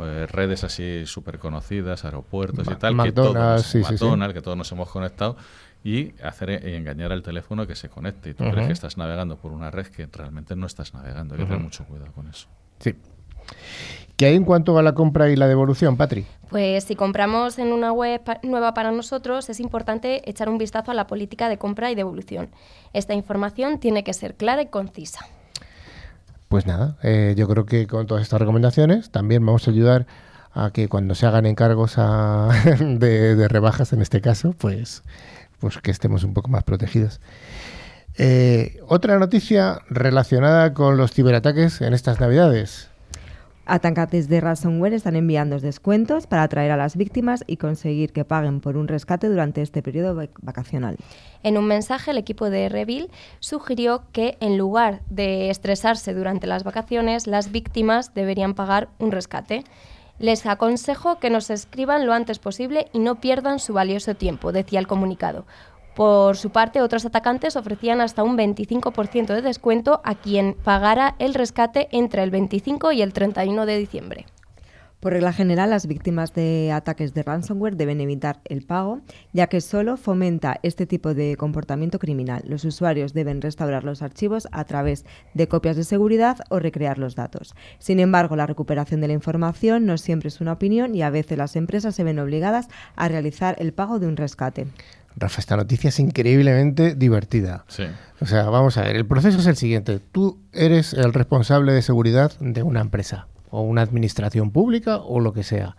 eh, 0.00 0.26
redes 0.30 0.64
así 0.64 1.06
súper 1.06 1.38
conocidas, 1.38 2.04
aeropuertos 2.04 2.66
y 2.70 2.74
tal, 2.74 3.02
que 3.02 3.12
todos, 3.12 3.72
que 3.72 4.42
todos 4.42 4.56
nos 4.56 4.70
hemos 4.70 4.90
conectado 4.90 5.36
y 5.82 6.12
hacer 6.22 6.62
y 6.66 6.74
engañar 6.74 7.12
al 7.12 7.22
teléfono 7.22 7.66
que 7.66 7.74
se 7.74 7.88
conecte. 7.88 8.30
Y 8.30 8.34
tú 8.34 8.44
crees 8.50 8.66
que 8.66 8.72
estás 8.72 8.96
navegando 8.96 9.36
por 9.36 9.52
una 9.52 9.70
red 9.70 9.86
que 9.86 10.06
realmente 10.06 10.54
no 10.56 10.66
estás 10.66 10.92
navegando. 10.92 11.34
Hay 11.34 11.40
que 11.40 11.46
tener 11.46 11.60
mucho 11.60 11.84
cuidado 11.84 12.12
con 12.12 12.28
eso. 12.28 12.48
Sí. 12.80 12.94
¿Qué 14.16 14.26
hay 14.26 14.34
en 14.34 14.44
cuanto 14.44 14.76
a 14.78 14.82
la 14.82 14.94
compra 14.94 15.30
y 15.30 15.36
la 15.36 15.46
devolución, 15.46 15.96
Patri? 15.96 16.26
Pues 16.50 16.82
si 16.84 16.96
compramos 16.96 17.58
en 17.58 17.72
una 17.72 17.92
web 17.92 18.20
pa- 18.24 18.40
nueva 18.42 18.74
para 18.74 18.90
nosotros, 18.90 19.48
es 19.48 19.60
importante 19.60 20.28
echar 20.28 20.48
un 20.48 20.58
vistazo 20.58 20.90
a 20.90 20.94
la 20.94 21.06
política 21.06 21.48
de 21.48 21.58
compra 21.58 21.90
y 21.90 21.94
devolución. 21.94 22.48
Esta 22.92 23.14
información 23.14 23.78
tiene 23.78 24.02
que 24.02 24.12
ser 24.14 24.34
clara 24.34 24.62
y 24.62 24.66
concisa. 24.66 25.20
Pues 26.48 26.66
nada, 26.66 26.96
eh, 27.02 27.34
yo 27.36 27.46
creo 27.46 27.66
que 27.66 27.86
con 27.86 28.06
todas 28.06 28.22
estas 28.22 28.40
recomendaciones 28.40 29.10
también 29.10 29.44
vamos 29.44 29.68
a 29.68 29.70
ayudar 29.70 30.06
a 30.52 30.70
que 30.72 30.88
cuando 30.88 31.14
se 31.14 31.26
hagan 31.26 31.46
encargos 31.46 31.94
a- 31.98 32.48
de, 32.80 33.36
de 33.36 33.48
rebajas 33.48 33.92
en 33.92 34.00
este 34.02 34.20
caso, 34.20 34.52
pues, 34.58 35.02
pues 35.60 35.78
que 35.78 35.90
estemos 35.92 36.24
un 36.24 36.34
poco 36.34 36.48
más 36.48 36.64
protegidos. 36.64 37.20
Eh, 38.16 38.80
otra 38.88 39.18
noticia 39.18 39.80
relacionada 39.90 40.74
con 40.74 40.96
los 40.96 41.12
ciberataques 41.12 41.80
en 41.82 41.92
estas 41.94 42.18
navidades. 42.18 42.87
Atacantes 43.70 44.28
de 44.28 44.40
ransomware 44.40 44.94
están 44.94 45.14
enviando 45.14 45.58
descuentos 45.58 46.26
para 46.26 46.42
atraer 46.42 46.70
a 46.70 46.76
las 46.78 46.96
víctimas 46.96 47.44
y 47.46 47.58
conseguir 47.58 48.14
que 48.14 48.24
paguen 48.24 48.60
por 48.60 48.78
un 48.78 48.88
rescate 48.88 49.28
durante 49.28 49.60
este 49.60 49.82
periodo 49.82 50.14
vac- 50.16 50.30
vacacional. 50.40 50.96
En 51.42 51.58
un 51.58 51.66
mensaje, 51.66 52.12
el 52.12 52.16
equipo 52.16 52.48
de 52.48 52.70
Revil 52.70 53.10
sugirió 53.40 54.04
que 54.12 54.38
en 54.40 54.56
lugar 54.56 55.02
de 55.10 55.50
estresarse 55.50 56.14
durante 56.14 56.46
las 56.46 56.64
vacaciones, 56.64 57.26
las 57.26 57.52
víctimas 57.52 58.14
deberían 58.14 58.54
pagar 58.54 58.88
un 58.98 59.12
rescate. 59.12 59.64
Les 60.18 60.46
aconsejo 60.46 61.18
que 61.18 61.28
nos 61.28 61.50
escriban 61.50 62.06
lo 62.06 62.14
antes 62.14 62.38
posible 62.38 62.88
y 62.94 63.00
no 63.00 63.20
pierdan 63.20 63.58
su 63.58 63.74
valioso 63.74 64.14
tiempo, 64.14 64.50
decía 64.50 64.80
el 64.80 64.86
comunicado. 64.86 65.44
Por 65.98 66.36
su 66.36 66.50
parte, 66.50 66.80
otros 66.80 67.04
atacantes 67.04 67.56
ofrecían 67.56 68.00
hasta 68.00 68.22
un 68.22 68.38
25% 68.38 69.34
de 69.34 69.42
descuento 69.42 70.00
a 70.04 70.14
quien 70.14 70.54
pagara 70.54 71.16
el 71.18 71.34
rescate 71.34 71.88
entre 71.90 72.22
el 72.22 72.30
25 72.30 72.92
y 72.92 73.02
el 73.02 73.12
31 73.12 73.66
de 73.66 73.78
diciembre. 73.78 74.26
Por 75.00 75.12
regla 75.12 75.32
general, 75.32 75.70
las 75.70 75.88
víctimas 75.88 76.34
de 76.34 76.70
ataques 76.70 77.14
de 77.14 77.24
ransomware 77.24 77.76
deben 77.76 78.00
evitar 78.00 78.40
el 78.44 78.64
pago, 78.64 79.00
ya 79.32 79.48
que 79.48 79.60
solo 79.60 79.96
fomenta 79.96 80.60
este 80.62 80.86
tipo 80.86 81.14
de 81.14 81.36
comportamiento 81.36 81.98
criminal. 81.98 82.44
Los 82.46 82.64
usuarios 82.64 83.12
deben 83.12 83.42
restaurar 83.42 83.82
los 83.82 84.00
archivos 84.00 84.46
a 84.52 84.62
través 84.64 85.04
de 85.34 85.48
copias 85.48 85.76
de 85.76 85.82
seguridad 85.82 86.38
o 86.48 86.60
recrear 86.60 86.98
los 86.98 87.16
datos. 87.16 87.56
Sin 87.80 87.98
embargo, 87.98 88.36
la 88.36 88.46
recuperación 88.46 89.00
de 89.00 89.08
la 89.08 89.14
información 89.14 89.84
no 89.84 89.98
siempre 89.98 90.28
es 90.28 90.40
una 90.40 90.52
opinión 90.52 90.94
y 90.94 91.02
a 91.02 91.10
veces 91.10 91.38
las 91.38 91.56
empresas 91.56 91.96
se 91.96 92.04
ven 92.04 92.20
obligadas 92.20 92.68
a 92.94 93.08
realizar 93.08 93.56
el 93.58 93.72
pago 93.72 93.98
de 93.98 94.06
un 94.06 94.16
rescate. 94.16 94.68
Rafa, 95.18 95.40
esta 95.40 95.56
noticia 95.56 95.88
es 95.88 95.98
increíblemente 95.98 96.94
divertida. 96.94 97.64
Sí. 97.68 97.84
O 98.20 98.26
sea, 98.26 98.44
vamos 98.44 98.76
a 98.76 98.82
ver, 98.82 98.96
el 98.96 99.06
proceso 99.06 99.38
es 99.38 99.46
el 99.46 99.56
siguiente. 99.56 99.98
Tú 99.98 100.38
eres 100.52 100.94
el 100.94 101.12
responsable 101.12 101.72
de 101.72 101.82
seguridad 101.82 102.32
de 102.40 102.62
una 102.62 102.80
empresa 102.80 103.26
o 103.50 103.62
una 103.62 103.82
administración 103.82 104.50
pública 104.50 104.98
o 104.98 105.20
lo 105.20 105.32
que 105.32 105.42
sea. 105.42 105.76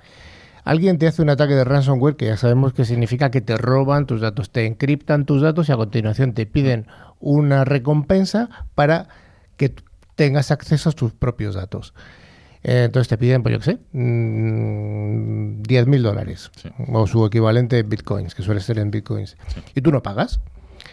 Alguien 0.64 0.98
te 0.98 1.08
hace 1.08 1.22
un 1.22 1.30
ataque 1.30 1.56
de 1.56 1.64
ransomware 1.64 2.16
que 2.16 2.26
ya 2.26 2.38
sabemos 2.38 2.74
que 2.74 2.86
significa 2.86 3.32
que 3.32 3.42
te 3.42 3.58
roban 3.58 4.06
tus 4.06 4.22
datos, 4.22 4.52
te 4.52 4.66
encriptan 4.66 5.26
tus 5.26 5.42
datos 5.42 5.70
y 5.70 5.72
a 5.72 5.78
continuación 5.78 6.34
te 6.34 6.46
piden 6.46 6.86
una 7.20 7.66
recompensa 7.66 8.50
para 8.76 9.08
que 9.58 9.74
tengas 10.16 10.52
acceso 10.52 10.90
a 10.90 10.94
tus 10.94 11.14
propios 11.14 11.56
datos. 11.56 11.94
Eh, 12.64 12.84
Entonces 12.86 13.08
te 13.08 13.18
piden, 13.18 13.42
pues 13.42 13.54
yo 13.54 13.60
qué 13.60 13.66
sé, 13.66 13.78
mm, 13.94 15.62
10 15.64 15.88
mil 15.88 16.04
dólares 16.04 16.52
Sí. 16.62 16.70
o 16.92 17.08
su 17.08 17.26
equivalente 17.26 17.80
en 17.80 17.90
bitcoins, 17.90 18.36
que 18.36 18.44
suele 18.44 18.60
ser 18.62 18.80
en 18.80 18.92
bitcoins. 18.92 19.38
Y 19.76 19.82
tú 19.82 19.92
no 19.92 20.02
pagas. 20.04 20.42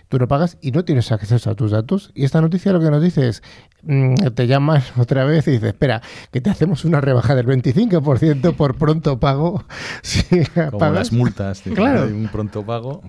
Tú 0.08 0.18
no 0.20 0.28
pagas 0.28 0.56
y 0.60 0.70
no 0.70 0.84
tienes 0.84 1.10
acceso 1.10 1.50
a 1.50 1.56
tus 1.56 1.72
datos. 1.72 2.12
Y 2.14 2.24
esta 2.24 2.40
noticia 2.40 2.72
lo 2.72 2.78
que 2.78 2.90
nos 2.92 3.02
dice 3.02 3.28
es, 3.28 3.42
mm, 3.82 4.14
te 4.34 4.46
llaman 4.46 4.80
otra 4.96 5.24
vez 5.24 5.48
y 5.48 5.52
dices, 5.52 5.68
espera, 5.70 6.00
que 6.30 6.40
te 6.40 6.50
hacemos 6.50 6.84
una 6.84 7.00
rebaja 7.00 7.34
del 7.34 7.46
25% 7.46 8.54
por 8.54 8.76
pronto 8.76 9.18
pago. 9.18 9.64
Si 10.02 10.22
Como 10.54 10.78
pagas. 10.78 10.94
las 11.10 11.12
multas 11.12 11.64
de 11.64 11.72
Claro. 11.72 12.04
hay 12.04 12.12
un 12.12 12.28
pronto 12.28 12.64
pago. 12.64 13.02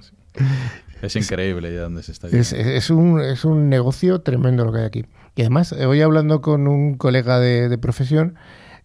Es 1.02 1.16
increíble 1.16 1.74
ya 1.74 1.82
dónde 1.82 2.04
se 2.04 2.12
está 2.12 2.28
Es, 2.28 2.54
es 2.54 2.90
un, 2.90 3.22
es 3.22 3.46
un 3.46 3.70
negocio 3.70 4.22
tremendo 4.22 4.66
lo 4.66 4.72
que 4.72 4.80
hay 4.80 4.86
aquí. 4.86 5.06
Y 5.36 5.42
además, 5.42 5.72
eh, 5.72 5.86
hoy 5.86 6.02
hablando 6.02 6.42
con 6.42 6.68
un 6.68 6.96
colega 6.96 7.40
de, 7.40 7.70
de 7.70 7.78
profesión, 7.78 8.36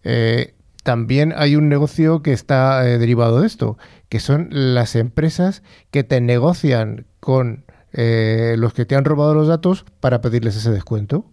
eh, 0.03 0.53
también 0.83 1.33
hay 1.35 1.55
un 1.55 1.69
negocio 1.69 2.21
que 2.21 2.33
está 2.33 2.87
eh, 2.87 2.97
derivado 2.97 3.41
de 3.41 3.47
esto, 3.47 3.77
que 4.09 4.19
son 4.19 4.49
las 4.51 4.95
empresas 4.95 5.63
que 5.91 6.03
te 6.03 6.21
negocian 6.21 7.07
con 7.19 7.65
eh, 7.93 8.55
los 8.57 8.73
que 8.73 8.85
te 8.85 8.95
han 8.95 9.05
robado 9.05 9.33
los 9.33 9.47
datos 9.47 9.85
para 10.01 10.19
pedirles 10.21 10.57
ese 10.57 10.71
descuento. 10.71 11.31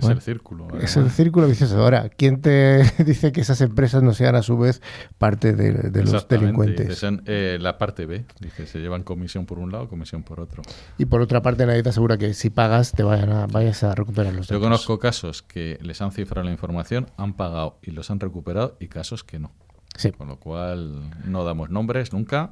Es 0.00 0.04
Bueno, 0.06 0.18
el 0.18 0.22
círculo. 0.22 0.68
Es 0.80 0.96
el 0.96 1.10
círculo 1.10 1.46
vicioso. 1.46 1.80
Ahora, 1.82 2.08
¿quién 2.08 2.40
te 2.40 2.82
dice 3.04 3.32
que 3.32 3.40
esas 3.42 3.60
empresas 3.60 4.02
no 4.02 4.12
sean 4.12 4.34
a 4.34 4.42
su 4.42 4.58
vez 4.58 4.82
parte 5.18 5.52
de, 5.54 5.72
de 5.72 6.04
los 6.04 6.26
delincuentes? 6.26 7.04
eh, 7.26 7.58
la 7.60 7.78
parte 7.78 8.06
B, 8.06 8.24
dice, 8.40 8.66
se 8.66 8.78
llevan 8.80 9.02
comisión 9.02 9.46
por 9.46 9.58
un 9.58 9.70
lado, 9.72 9.88
comisión 9.88 10.22
por 10.22 10.40
otro. 10.40 10.62
Y 10.98 11.04
por 11.04 11.20
otra 11.20 11.42
parte, 11.42 11.64
nadie 11.66 11.82
te 11.82 11.90
asegura 11.90 12.18
que 12.18 12.34
si 12.34 12.50
pagas 12.50 12.92
te 12.92 13.02
vayan 13.02 13.30
a, 13.30 13.46
vayas 13.46 13.82
a 13.84 13.94
recuperar 13.94 14.32
los 14.34 14.48
Yo 14.48 14.54
datos. 14.56 14.66
conozco 14.66 14.98
casos 14.98 15.42
que 15.42 15.78
les 15.82 16.00
han 16.02 16.12
cifrado 16.12 16.44
la 16.44 16.52
información, 16.52 17.06
han 17.16 17.34
pagado 17.34 17.78
y 17.82 17.92
los 17.92 18.10
han 18.10 18.18
recuperado 18.20 18.76
y 18.80 18.88
casos 18.88 19.22
que 19.24 19.38
no. 19.38 19.52
Sí. 19.96 20.10
Con 20.12 20.28
lo 20.28 20.36
cual 20.38 21.10
no 21.24 21.44
damos 21.44 21.70
nombres 21.70 22.12
nunca, 22.12 22.50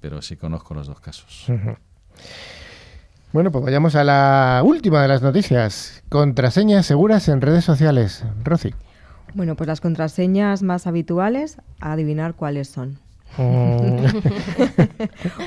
pero 0.00 0.20
sí 0.22 0.36
conozco 0.36 0.74
los 0.74 0.86
dos 0.86 1.00
casos. 1.00 1.46
Ujú. 1.48 1.76
Bueno, 3.32 3.52
pues 3.52 3.62
vayamos 3.62 3.94
a 3.94 4.04
la 4.04 4.62
última 4.64 5.02
de 5.02 5.08
las 5.08 5.20
noticias. 5.20 6.02
Contraseñas 6.08 6.86
seguras 6.86 7.28
en 7.28 7.42
redes 7.42 7.62
sociales. 7.62 8.24
Rosy. 8.42 8.74
Bueno, 9.34 9.54
pues 9.54 9.68
las 9.68 9.82
contraseñas 9.82 10.62
más 10.62 10.86
habituales, 10.86 11.58
a 11.78 11.92
adivinar 11.92 12.34
cuáles 12.34 12.68
son. 12.68 12.98
Mm, 13.36 14.06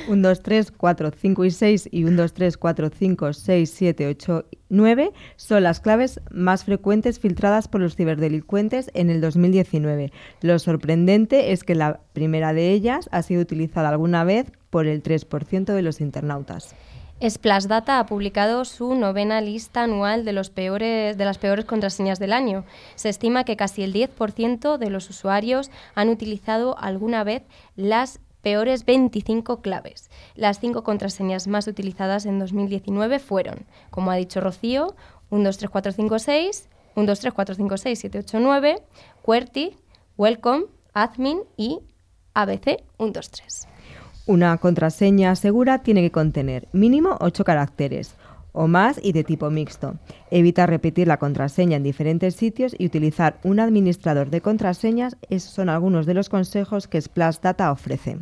1, 0.09 0.27
2, 0.29 0.43
3, 0.43 0.71
4, 0.71 1.11
5 1.17 1.45
y 1.45 1.51
6 1.51 1.89
y 1.91 2.03
1, 2.03 2.21
2, 2.21 2.33
3, 2.33 2.57
4, 2.57 2.89
5, 2.97 3.33
6, 3.33 3.73
7, 3.75 4.07
8, 4.07 4.45
9 4.69 5.11
son 5.35 5.63
las 5.63 5.79
claves 5.79 6.21
más 6.29 6.63
frecuentes 6.63 7.19
filtradas 7.19 7.67
por 7.67 7.81
los 7.81 7.95
ciberdelincuentes 7.95 8.91
en 8.93 9.09
el 9.09 9.19
2019. 9.19 10.13
Lo 10.41 10.59
sorprendente 10.59 11.51
es 11.51 11.63
que 11.63 11.73
la 11.73 11.99
primera 12.13 12.53
de 12.53 12.71
ellas 12.71 13.09
ha 13.11 13.23
sido 13.23 13.41
utilizada 13.41 13.89
alguna 13.89 14.23
vez 14.23 14.51
por 14.69 14.85
el 14.85 15.01
3% 15.01 15.73
de 15.73 15.81
los 15.81 15.99
internautas. 15.99 16.75
Splash 17.29 17.65
Data 17.65 17.99
ha 17.99 18.05
publicado 18.07 18.65
su 18.65 18.95
novena 18.95 19.41
lista 19.41 19.83
anual 19.83 20.25
de, 20.25 20.33
los 20.33 20.49
peores, 20.49 21.17
de 21.17 21.25
las 21.25 21.37
peores 21.37 21.65
contraseñas 21.65 22.17
del 22.17 22.33
año. 22.33 22.63
Se 22.95 23.09
estima 23.09 23.43
que 23.43 23.55
casi 23.55 23.83
el 23.83 23.93
10% 23.93 24.77
de 24.77 24.89
los 24.89 25.09
usuarios 25.09 25.69
han 25.93 26.09
utilizado 26.09 26.75
alguna 26.79 27.23
vez 27.23 27.43
las 27.75 28.19
peores 28.41 28.85
25 28.85 29.61
claves. 29.61 30.09
Las 30.35 30.59
cinco 30.59 30.83
contraseñas 30.83 31.47
más 31.47 31.67
utilizadas 31.67 32.25
en 32.25 32.39
2019 32.39 33.19
fueron, 33.19 33.67
como 33.91 34.09
ha 34.09 34.15
dicho 34.15 34.41
Rocío, 34.41 34.95
123456, 35.29 36.69
123456, 36.95 37.99
789, 37.99 38.81
QWERTY, 39.21 39.77
Welcome, 40.17 40.65
Admin 40.93 41.41
y 41.55 41.81
ABC 42.33 42.81
123. 42.97 43.70
Una 44.27 44.55
contraseña 44.57 45.35
segura 45.35 45.79
tiene 45.79 46.01
que 46.01 46.11
contener 46.11 46.67
mínimo 46.73 47.17
8 47.19 47.43
caracteres 47.43 48.15
o 48.53 48.67
más 48.67 48.99
y 49.01 49.13
de 49.13 49.23
tipo 49.23 49.49
mixto. 49.49 49.95
Evita 50.29 50.65
repetir 50.67 51.07
la 51.07 51.17
contraseña 51.17 51.77
en 51.77 51.83
diferentes 51.83 52.35
sitios 52.35 52.75
y 52.77 52.85
utilizar 52.85 53.39
un 53.43 53.59
administrador 53.59 54.29
de 54.29 54.41
contraseñas. 54.41 55.17
Esos 55.29 55.51
son 55.51 55.69
algunos 55.69 56.05
de 56.05 56.13
los 56.13 56.29
consejos 56.29 56.87
que 56.87 57.01
Splash 57.01 57.37
Data 57.41 57.71
ofrece. 57.71 58.17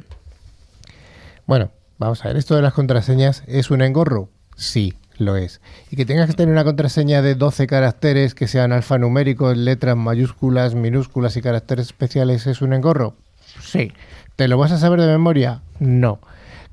Bueno, 1.45 1.71
vamos 1.97 2.23
a 2.23 2.29
ver. 2.29 2.37
¿Esto 2.37 2.55
de 2.55 2.61
las 2.61 2.73
contraseñas 2.73 3.43
es 3.47 3.71
un 3.71 3.81
engorro? 3.81 4.29
Sí, 4.55 4.93
lo 5.17 5.35
es. 5.35 5.61
¿Y 5.89 5.95
que 5.95 6.05
tengas 6.05 6.27
que 6.27 6.35
tener 6.35 6.53
una 6.53 6.63
contraseña 6.63 7.21
de 7.21 7.35
12 7.35 7.67
caracteres 7.67 8.35
que 8.35 8.47
sean 8.47 8.71
alfanuméricos, 8.71 9.57
letras 9.57 9.97
mayúsculas, 9.97 10.75
minúsculas 10.75 11.35
y 11.37 11.41
caracteres 11.41 11.87
especiales 11.87 12.47
es 12.47 12.61
un 12.61 12.73
engorro? 12.73 13.15
Sí. 13.61 13.91
¿Te 14.39 14.47
lo 14.47 14.57
vas 14.57 14.71
a 14.71 14.77
saber 14.77 15.01
de 15.01 15.07
memoria? 15.07 15.63
No. 15.79 16.21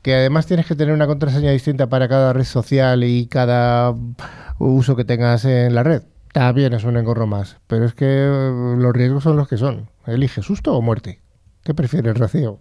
¿Que 0.03 0.15
además 0.15 0.47
tienes 0.47 0.67
que 0.67 0.77
tener 0.77 0.95
una 0.95 1.09
contraseña 1.09 1.51
distinta 1.51 1.89
para 1.89 2.07
cada 2.07 2.33
red 2.33 2.45
social 2.45 3.03
y 3.03 3.27
cada 3.27 3.93
uso 4.61 4.95
que 4.95 5.05
tengas 5.05 5.45
en 5.45 5.75
la 5.75 5.83
red? 5.83 6.05
También 6.33 6.75
es 6.75 6.85
un 6.85 6.97
engorro 6.97 7.27
más. 7.27 7.57
Pero 7.67 7.85
es 7.85 7.95
que 7.95 8.07
eh, 8.07 8.77
los 8.79 8.93
riesgos 8.93 9.25
son 9.25 9.37
los 9.37 9.49
que 9.49 9.57
son. 9.57 9.91
Elige 10.07 10.43
susto 10.43 10.77
o 10.77 10.81
muerte. 10.81 11.21
¿Qué 11.65 11.75
prefieres, 11.75 12.17
Rocío? 12.17 12.61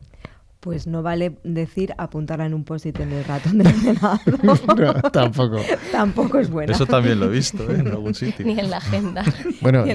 Pues 0.65 0.87
no 0.87 1.03
vale 1.03 1.37
decir 1.43 1.93
apuntarla 1.99 2.47
en 2.47 2.55
un 2.55 2.63
post-it 2.63 2.99
en 2.99 3.11
el 3.11 3.23
ratón 3.23 3.59
del 3.59 3.67
ordenador. 3.75 4.19
No, 4.43 5.11
tampoco. 5.11 5.61
Tampoco 5.91 6.39
es 6.39 6.49
buena. 6.49 6.73
Eso 6.73 6.87
también 6.87 7.19
lo 7.19 7.27
he 7.27 7.29
visto 7.29 7.71
¿eh? 7.71 7.81
en 7.81 7.87
algún 7.89 8.15
sitio. 8.15 8.43
Ni 8.43 8.59
en 8.59 8.71
la 8.71 8.77
agenda. 8.77 9.23
Bueno, 9.61 9.85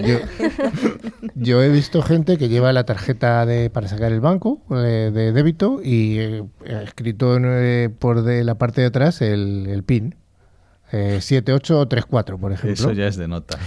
yo, 1.34 1.60
he 1.60 1.68
visto 1.70 2.02
gente 2.02 2.38
que 2.38 2.48
lleva 2.48 2.72
la 2.72 2.84
tarjeta 2.84 3.44
de, 3.46 3.68
para 3.68 3.88
sacar 3.88 4.12
el 4.12 4.20
banco 4.20 4.62
de, 4.70 5.10
de 5.10 5.32
débito 5.32 5.80
y 5.82 6.20
eh, 6.20 6.44
ha 6.68 6.82
escrito 6.82 7.36
en, 7.36 7.46
eh, 7.48 7.90
por 7.98 8.22
de 8.22 8.44
la 8.44 8.54
parte 8.54 8.82
de 8.82 8.86
atrás 8.86 9.22
el, 9.22 9.66
el 9.68 9.82
PIN. 9.82 10.14
Eh, 10.92 11.20
7834, 11.20 12.38
por 12.38 12.52
ejemplo. 12.52 12.72
Eso 12.72 12.92
ya 12.92 13.08
es 13.08 13.16
de 13.16 13.26
nota. 13.26 13.58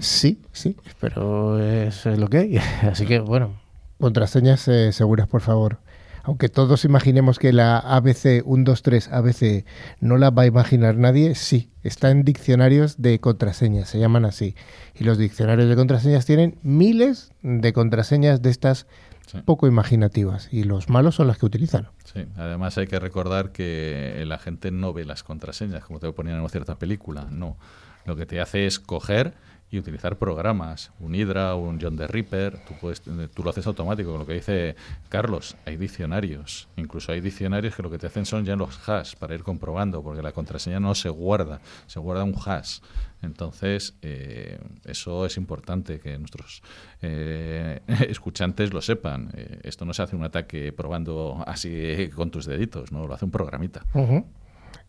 Sí, 0.00 0.40
sí, 0.52 0.76
pero 1.00 1.60
es 1.60 2.06
lo 2.06 2.28
que 2.28 2.38
hay. 2.38 2.56
Así 2.82 3.06
que, 3.06 3.18
bueno, 3.18 3.56
contraseñas 3.98 4.68
eh, 4.68 4.92
seguras, 4.92 5.26
por 5.28 5.40
favor. 5.40 5.78
Aunque 6.24 6.48
todos 6.48 6.84
imaginemos 6.84 7.38
que 7.38 7.52
la 7.52 7.78
ABC 7.78 8.42
123 8.44 9.08
ABC 9.12 9.64
no 10.00 10.16
la 10.16 10.30
va 10.30 10.42
a 10.42 10.46
imaginar 10.46 10.96
nadie, 10.96 11.34
sí, 11.34 11.70
está 11.82 12.10
en 12.10 12.24
diccionarios 12.24 13.00
de 13.00 13.20
contraseñas, 13.20 13.90
se 13.90 13.98
llaman 13.98 14.24
así. 14.24 14.56
Y 14.94 15.04
los 15.04 15.18
diccionarios 15.18 15.68
de 15.68 15.76
contraseñas 15.76 16.24
tienen 16.24 16.58
miles 16.62 17.32
de 17.42 17.72
contraseñas 17.72 18.40
de 18.42 18.50
estas 18.50 18.86
Sí. 19.26 19.38
poco 19.42 19.66
imaginativas 19.66 20.48
y 20.52 20.64
los 20.64 20.90
malos 20.90 21.14
son 21.14 21.28
las 21.28 21.38
que 21.38 21.46
utilizan. 21.46 21.88
Sí, 22.04 22.26
además 22.36 22.76
hay 22.76 22.86
que 22.86 22.98
recordar 22.98 23.52
que 23.52 24.22
la 24.26 24.38
gente 24.38 24.70
no 24.70 24.92
ve 24.92 25.06
las 25.06 25.22
contraseñas, 25.22 25.82
como 25.84 25.98
te 25.98 26.12
ponían 26.12 26.34
en 26.36 26.40
una 26.42 26.50
cierta 26.50 26.74
película. 26.78 27.26
No. 27.30 27.56
Lo 28.04 28.16
que 28.16 28.26
te 28.26 28.40
hace 28.42 28.66
es 28.66 28.78
coger 28.78 29.32
y 29.74 29.78
utilizar 29.80 30.16
programas, 30.16 30.92
un 31.00 31.14
Hydra, 31.14 31.56
un 31.56 31.80
John 31.80 31.96
the 31.96 32.06
Ripper, 32.06 32.58
tú, 32.64 32.74
puedes, 32.80 33.00
tú 33.02 33.42
lo 33.42 33.50
haces 33.50 33.66
automático, 33.66 34.10
con 34.10 34.20
lo 34.20 34.26
que 34.26 34.34
dice 34.34 34.76
Carlos, 35.08 35.56
hay 35.66 35.76
diccionarios, 35.76 36.68
incluso 36.76 37.10
hay 37.10 37.20
diccionarios 37.20 37.74
que 37.74 37.82
lo 37.82 37.90
que 37.90 37.98
te 37.98 38.06
hacen 38.06 38.24
son 38.24 38.44
ya 38.44 38.54
los 38.54 38.88
hash 38.88 39.16
para 39.16 39.34
ir 39.34 39.42
comprobando, 39.42 40.00
porque 40.02 40.22
la 40.22 40.30
contraseña 40.30 40.78
no 40.78 40.94
se 40.94 41.08
guarda, 41.08 41.60
se 41.86 41.98
guarda 41.98 42.22
un 42.22 42.34
hash. 42.34 42.78
Entonces, 43.22 43.96
eh, 44.02 44.58
eso 44.84 45.26
es 45.26 45.36
importante 45.38 45.98
que 45.98 46.18
nuestros 46.18 46.62
eh, 47.02 47.80
escuchantes 48.08 48.72
lo 48.72 48.80
sepan. 48.80 49.30
Eh, 49.34 49.60
esto 49.64 49.84
no 49.84 49.92
se 49.92 50.02
hace 50.02 50.14
un 50.14 50.22
ataque 50.22 50.72
probando 50.72 51.42
así 51.46 52.10
con 52.14 52.30
tus 52.30 52.46
deditos, 52.46 52.92
no, 52.92 53.08
lo 53.08 53.14
hace 53.14 53.24
un 53.24 53.32
programita. 53.32 53.84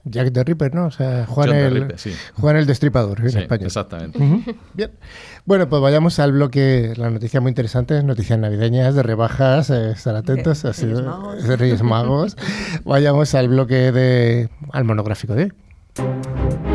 Jack 0.06 0.32
the 0.34 0.44
Ripper, 0.44 0.74
¿no? 0.76 0.86
O 0.86 0.91
sea, 0.91 1.26
Juan, 1.26 1.50
John 1.50 1.58
the 1.58 1.65
el, 1.65 1.74
Ripper, 1.82 2.00
sí. 2.00 2.12
Juan 2.36 2.56
el 2.58 2.65
Destripador 2.68 3.20
en 3.22 3.30
Sí, 3.32 3.39
español. 3.39 3.65
exactamente. 3.65 4.20
Bien. 4.74 4.91
Bueno, 5.46 5.68
pues 5.68 5.82
vayamos 5.82 6.20
al 6.20 6.32
bloque, 6.32 6.94
la 6.96 7.10
noticia 7.10 7.41
muy 7.41 7.50
interesante, 7.50 8.02
noticias 8.04 8.38
navideñas, 8.39 8.94
de 8.96 9.04
rebajas, 9.04 9.70
eh, 9.72 9.91
estar 9.91 10.15
atentos, 10.15 10.62
De 10.63 10.70
así, 10.70 10.86
Reyes 10.86 11.02
Magos. 11.04 11.44
de 11.48 11.56
Reyes 11.56 11.82
Magos. 11.84 12.38
vayamos 12.86 13.34
al 13.36 13.48
bloque 13.50 13.91
de, 13.91 14.50
al 14.72 14.84
monográfico 14.86 15.34
de 15.34 15.44
hoy. 15.46 16.74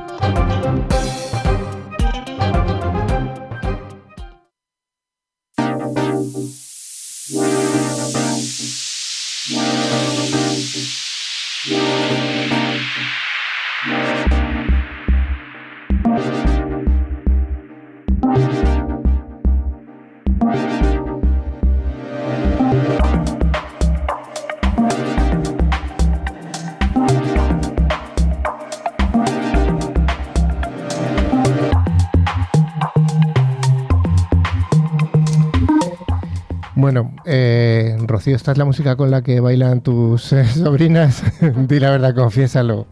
Rocío, 38.21 38.35
¿esta 38.35 38.51
es 38.51 38.59
la 38.59 38.65
música 38.65 38.95
con 38.95 39.09
la 39.09 39.23
que 39.23 39.39
bailan 39.39 39.81
tus 39.81 40.31
eh, 40.31 40.45
sobrinas? 40.53 41.23
Di 41.67 41.79
la 41.79 41.89
verdad, 41.89 42.13
confiésalo. 42.13 42.85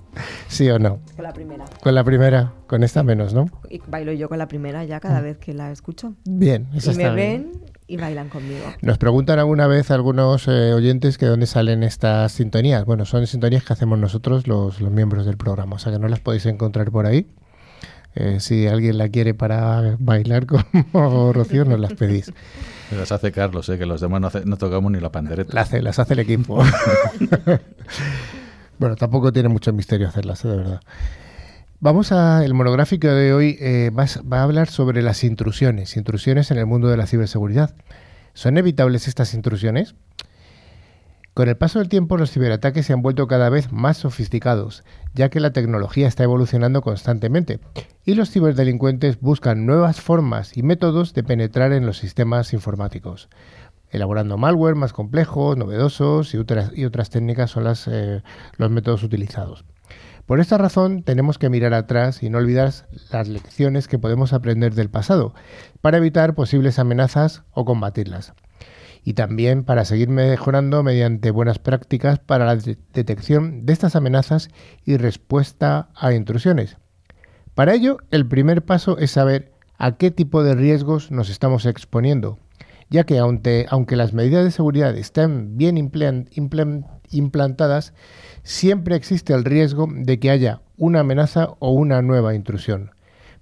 ¿Sí 0.48 0.68
o 0.72 0.80
no? 0.80 1.02
Con 1.16 1.24
la 1.24 1.34
primera. 1.34 1.66
Con 1.84 1.94
la 1.94 2.04
primera, 2.04 2.54
con 2.66 2.84
esta 2.84 3.04
menos, 3.04 3.36
¿no? 3.36 3.46
Y 3.70 3.80
bailo 3.86 4.12
yo 4.12 4.28
con 4.28 4.40
la 4.40 4.48
primera 4.48 4.86
ya 4.86 5.00
cada 5.00 5.22
vez 5.22 5.38
que 5.38 5.54
la 5.54 5.72
escucho. 5.72 6.16
Bien, 6.26 6.68
eso 6.74 6.94
Y 6.94 6.96
me 6.96 7.04
bien. 7.04 7.16
ven 7.16 7.52
y 7.86 7.98
bailan 7.98 8.30
conmigo. 8.30 8.66
Nos 8.82 8.98
preguntan 8.98 9.38
alguna 9.38 9.68
vez 9.68 9.92
algunos 9.92 10.48
eh, 10.48 10.74
oyentes 10.74 11.20
que 11.20 11.28
dónde 11.28 11.46
salen 11.46 11.84
estas 11.84 12.32
sintonías. 12.32 12.84
Bueno, 12.86 13.06
son 13.06 13.28
sintonías 13.28 13.64
que 13.64 13.74
hacemos 13.74 14.00
nosotros, 14.00 14.48
los, 14.48 14.82
los 14.82 14.92
miembros 14.92 15.28
del 15.28 15.38
programa, 15.38 15.76
o 15.76 15.80
sea 15.80 15.92
que 15.92 16.00
no 16.00 16.08
las 16.08 16.22
podéis 16.22 16.48
encontrar 16.48 16.90
por 16.90 17.06
ahí. 17.06 17.28
Eh, 18.16 18.40
si 18.40 18.66
alguien 18.66 18.98
la 18.98 19.10
quiere 19.10 19.36
para 19.36 19.96
bailar 20.00 20.48
como 20.92 21.34
Rocío, 21.34 21.66
nos 21.66 21.80
las 21.80 21.94
pedís. 21.94 22.34
Las 22.98 23.12
hace 23.12 23.32
Carlos, 23.32 23.68
¿eh? 23.70 23.78
que 23.78 23.86
los 23.86 24.02
demás 24.02 24.22
no, 24.22 24.28
hace- 24.28 24.46
no 24.46 24.58
tocamos 24.58 24.92
ni 24.92 25.00
la 25.00 25.12
pandereta. 25.12 25.54
Las 25.54 25.68
hace, 25.68 25.82
las 25.82 26.00
hace 26.00 26.14
el 26.14 26.20
equipo. 26.20 26.64
bueno, 28.80 28.96
tampoco 28.96 29.32
tiene 29.32 29.50
mucho 29.50 29.74
misterio 29.74 30.08
hacerlas, 30.08 30.44
eh, 30.46 30.50
de 30.50 30.58
verdad. 30.58 30.82
Vamos 31.82 32.12
a 32.12 32.44
el 32.44 32.54
monográfico 32.54 33.08
de 33.08 33.34
hoy 33.34 33.58
eh, 33.60 33.92
va 33.94 34.40
a 34.40 34.44
hablar 34.44 34.70
sobre 34.70 35.02
las 35.02 35.24
intrusiones, 35.24 35.96
intrusiones 35.98 36.52
en 36.52 36.58
el 36.58 36.66
mundo 36.66 36.88
de 36.90 36.98
la 36.98 37.08
ciberseguridad. 37.08 37.74
¿Son 38.34 38.58
evitables 38.58 39.08
estas 39.08 39.34
intrusiones? 39.34 39.96
Con 41.34 41.48
el 41.48 41.56
paso 41.58 41.80
del 41.80 41.90
tiempo, 41.90 42.18
los 42.18 42.32
ciberataques 42.32 42.86
se 42.86 42.94
han 42.94 43.02
vuelto 43.02 43.28
cada 43.28 43.50
vez 43.50 43.72
más 43.72 43.98
sofisticados, 43.98 44.84
ya 45.14 45.30
que 45.30 45.40
la 45.40 45.54
tecnología 45.54 46.08
está 46.08 46.24
evolucionando 46.24 46.82
constantemente 46.82 47.60
y 48.04 48.16
los 48.16 48.32
ciberdelincuentes 48.32 49.20
buscan 49.20 49.66
nuevas 49.66 50.02
formas 50.02 50.58
y 50.58 50.64
métodos 50.64 51.14
de 51.14 51.24
penetrar 51.24 51.72
en 51.72 51.86
los 51.86 51.98
sistemas 51.98 52.54
informáticos, 52.54 53.30
elaborando 53.90 54.38
malware 54.38 54.76
más 54.76 54.92
complejos, 54.92 55.56
novedosos 55.56 56.34
y 56.34 56.38
otras, 56.38 56.72
y 56.76 56.86
otras 56.86 57.10
técnicas 57.10 57.52
son 57.52 57.64
las, 57.64 57.88
eh, 57.88 58.22
los 58.58 58.70
métodos 58.72 59.04
utilizados. 59.04 59.66
Por 60.26 60.40
esta 60.40 60.58
razón, 60.58 61.04
tenemos 61.04 61.38
que 61.38 61.50
mirar 61.50 61.74
atrás 61.74 62.22
y 62.22 62.30
no 62.30 62.38
olvidar 62.38 62.72
las 63.12 63.28
lecciones 63.28 63.88
que 63.88 63.98
podemos 63.98 64.34
aprender 64.34 64.76
del 64.76 64.90
pasado 64.90 65.34
para 65.82 65.98
evitar 65.98 66.36
posibles 66.36 66.78
amenazas 66.80 67.44
o 67.52 67.66
combatirlas 67.66 68.34
y 69.10 69.14
también 69.14 69.64
para 69.64 69.86
seguir 69.86 70.08
mejorando 70.08 70.84
mediante 70.84 71.32
buenas 71.32 71.58
prácticas 71.58 72.20
para 72.20 72.46
la 72.46 72.56
de- 72.56 72.78
detección 72.94 73.66
de 73.66 73.74
estas 73.74 73.96
amenazas 73.96 74.50
y 74.86 74.98
respuesta 74.98 75.90
a 75.96 76.14
intrusiones. 76.14 76.78
Para 77.56 77.74
ello, 77.74 77.98
el 78.12 78.28
primer 78.28 78.64
paso 78.64 79.00
es 79.00 79.10
saber 79.10 79.52
a 79.80 79.98
qué 79.98 80.12
tipo 80.12 80.44
de 80.44 80.54
riesgos 80.54 81.10
nos 81.10 81.32
estamos 81.32 81.66
exponiendo, 81.66 82.38
ya 82.92 83.04
que 83.04 83.18
aunque, 83.18 83.66
las 83.96 84.14
medidas 84.14 84.44
de 84.44 84.52
seguridad 84.52 84.96
estén 84.96 85.58
bien 85.58 85.78
implan- 85.78 86.30
implan- 86.36 86.86
implantadas, 87.10 87.96
siempre 88.44 88.96
existe 88.96 89.34
el 89.34 89.44
riesgo 89.44 89.88
de 89.92 90.20
que 90.20 90.30
haya 90.30 90.62
una 90.78 91.00
amenaza 91.00 91.56
o 91.58 91.72
una 91.72 92.04
nueva 92.04 92.36
intrusión. 92.36 92.92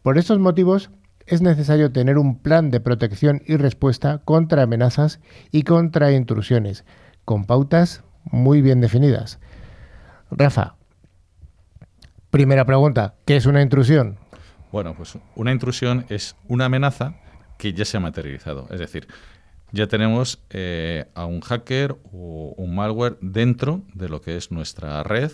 Por 0.01 0.17
estos 0.17 0.39
motivos, 0.39 0.91
es 1.28 1.42
necesario 1.42 1.92
tener 1.92 2.18
un 2.18 2.40
plan 2.40 2.72
de 2.72 2.80
protección 2.80 3.42
y 3.46 3.58
respuesta 3.58 4.20
contra 4.20 4.63
amenazas 4.63 5.20
y 5.52 5.63
contra 5.63 6.13
intrusiones, 6.13 6.86
con 7.26 7.46
pautas 7.46 8.04
muy 8.24 8.62
bien 8.62 8.80
definidas. 8.80 9.40
Rafa, 10.32 10.78
primera 12.30 12.66
pregunta, 12.66 13.16
¿qué 13.26 13.36
es 13.36 13.46
una 13.46 13.62
intrusión? 13.62 14.18
Bueno, 14.72 14.96
pues 14.96 15.18
una 15.36 15.52
intrusión 15.52 16.06
es 16.10 16.36
una 16.48 16.66
amenaza 16.66 17.16
que 17.58 17.74
ya 17.74 17.86
se 17.86 17.98
ha 17.98 18.00
materializado. 18.00 18.68
Es 18.72 18.80
decir, 18.80 19.08
ya 19.72 19.88
tenemos 19.88 20.42
eh, 20.50 21.06
a 21.13 21.26
un 21.26 21.42
hacker 21.42 21.98
o 22.13 22.54
un 22.58 22.76
malware 22.76 23.18
dentro 23.22 23.84
de 23.94 24.08
lo 24.08 24.22
que 24.22 24.38
es 24.38 24.52
nuestra 24.52 25.04
red 25.04 25.32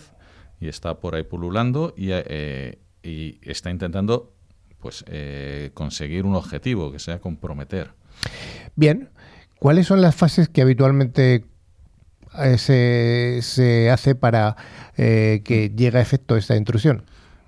y 0.60 0.68
está 0.68 0.98
por 0.98 1.14
ahí 1.14 1.22
pululando 1.22 1.94
y, 1.96 2.08
eh, 2.10 2.78
y 3.02 3.38
está 3.42 3.70
intentando 3.70 4.33
pues 4.84 5.02
eh, 5.08 5.70
conseguir 5.72 6.26
un 6.26 6.34
objetivo 6.34 6.92
que 6.92 6.98
sea 6.98 7.18
comprometer. 7.18 7.92
Bien, 8.76 9.08
¿cuáles 9.58 9.86
son 9.86 10.02
las 10.02 10.14
fases 10.14 10.50
que 10.50 10.60
habitualmente 10.60 11.46
eh, 12.38 12.58
se, 12.58 13.38
se 13.40 13.90
hace 13.90 14.14
para 14.14 14.56
eh, 14.98 15.40
que 15.42 15.70
llegue 15.70 15.96
a 15.96 16.02
efecto 16.02 16.36
esta 16.36 16.54
intrusión? 16.54 17.04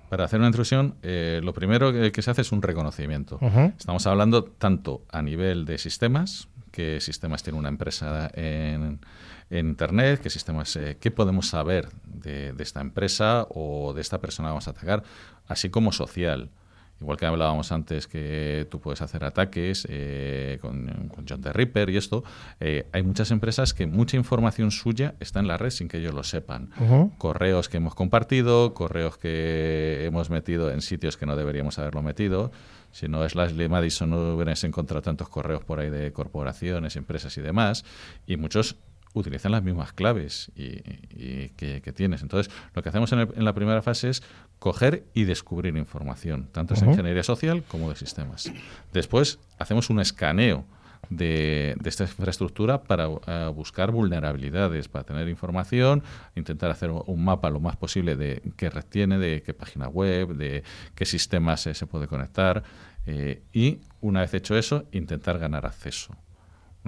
Para 0.09 0.25
hacer 0.25 0.39
una 0.39 0.47
intrusión, 0.47 0.95
eh, 1.03 1.39
lo 1.43 1.53
primero 1.53 1.93
que, 1.93 2.11
que 2.11 2.23
se 2.23 2.31
hace 2.31 2.41
es 2.41 2.51
un 2.51 2.63
reconocimiento. 2.63 3.39
Estamos 3.77 4.07
hablando 4.07 4.45
tanto 4.45 5.03
a 5.11 5.21
nivel 5.21 5.65
de 5.65 5.77
sistemas, 5.77 6.47
qué 6.71 6.99
sistemas 6.99 7.43
tiene 7.43 7.59
una 7.59 7.69
empresa 7.69 8.31
en, 8.33 8.99
en 9.51 9.67
Internet, 9.67 10.21
qué 10.23 10.31
sistemas, 10.31 10.75
eh, 10.75 10.97
qué 10.99 11.11
podemos 11.11 11.49
saber 11.49 11.89
de, 12.03 12.51
de 12.53 12.63
esta 12.63 12.81
empresa 12.81 13.45
o 13.51 13.93
de 13.93 14.01
esta 14.01 14.19
persona 14.19 14.47
que 14.47 14.53
vamos 14.53 14.67
a 14.67 14.71
atacar, 14.71 15.03
así 15.47 15.69
como 15.69 15.91
social. 15.91 16.49
Igual 16.99 17.17
que 17.17 17.25
hablábamos 17.25 17.71
antes 17.71 18.07
que 18.07 18.67
tú 18.69 18.79
puedes 18.79 19.01
hacer 19.01 19.23
ataques 19.23 19.87
eh, 19.89 20.57
con, 20.61 21.11
John 21.27 21.41
the 21.41 21.53
Ripper 21.53 21.89
y 21.89 21.97
esto, 21.97 22.23
eh, 22.59 22.87
hay 22.91 23.03
muchas 23.03 23.31
empresas 23.31 23.73
que 23.73 23.87
mucha 23.87 24.17
información 24.17 24.71
suya 24.71 25.15
está 25.19 25.39
en 25.39 25.47
la 25.47 25.57
red 25.57 25.69
sin 25.69 25.87
que 25.87 25.97
ellos 25.97 26.13
lo 26.13 26.23
sepan. 26.23 26.69
Correos 27.17 27.69
que 27.69 27.77
hemos 27.77 27.95
compartido, 27.95 28.73
correos 28.73 29.17
que 29.17 30.05
hemos 30.05 30.29
metido 30.29 30.71
en 30.71 30.81
sitios 30.81 31.17
que 31.17 31.25
no 31.25 31.35
deberíamos 31.35 31.77
haberlo 31.79 32.01
metido. 32.01 32.51
Si 32.91 33.07
no 33.07 33.23
es 33.25 33.35
Leslie 33.35 33.69
Madison, 33.69 34.09
no 34.09 34.33
hubieras 34.35 34.63
encontrado 34.63 35.01
tantos 35.01 35.29
correos 35.29 35.63
por 35.63 35.79
ahí 35.79 35.89
de 35.89 36.11
corporaciones, 36.13 36.95
empresas 36.95 37.37
y 37.37 37.41
demás. 37.41 37.85
Y 38.25 38.37
muchos 38.37 38.77
utilizan 39.17 39.51
las 39.51 39.63
mismas 39.63 39.93
claves 39.93 40.51
y, 40.55 41.49
que, 41.49 41.93
tienes. 41.95 42.21
Entonces, 42.21 42.53
lo 42.73 42.83
que 42.83 42.89
hacemos 42.89 43.11
en, 43.11 43.43
la 43.43 43.53
primera 43.53 43.81
fase 43.81 44.09
es 44.09 44.23
coger 44.59 45.05
y 45.13 45.23
descubrir 45.23 45.75
información, 45.77 46.49
tanto 46.51 46.73
de 46.73 46.85
ingeniería 46.85 47.23
social 47.23 47.63
como 47.67 47.89
de 47.89 47.95
sistemas. 47.95 48.51
Después, 48.93 49.39
hacemos 49.57 49.89
un 49.89 49.99
escaneo 49.99 50.65
de, 51.09 51.75
esta 51.85 52.03
infraestructura 52.03 52.83
para 52.83 53.07
eh, 53.27 53.51
buscar 53.53 53.91
vulnerabilidades, 53.91 54.87
para 54.87 55.03
tener 55.03 55.29
información, 55.29 56.03
intentar 56.35 56.71
hacer 56.71 56.91
un 56.91 57.23
mapa 57.23 57.49
lo 57.49 57.59
más 57.59 57.75
posible 57.77 58.15
de 58.15 58.41
qué 58.55 58.69
red 58.69 58.85
tiene, 58.85 59.17
de 59.17 59.41
qué 59.41 59.53
página 59.53 59.87
web, 59.87 60.35
de 60.35 60.63
qué 60.95 61.05
sistemas 61.05 61.61
se 61.61 61.87
puede 61.87 62.07
conectar. 62.07 62.63
Eh, 63.05 63.41
y 63.53 63.79
una 64.01 64.21
vez 64.21 64.33
hecho 64.33 64.57
eso, 64.57 64.85
intentar 64.91 65.39
ganar 65.39 65.65
acceso. 65.65 66.15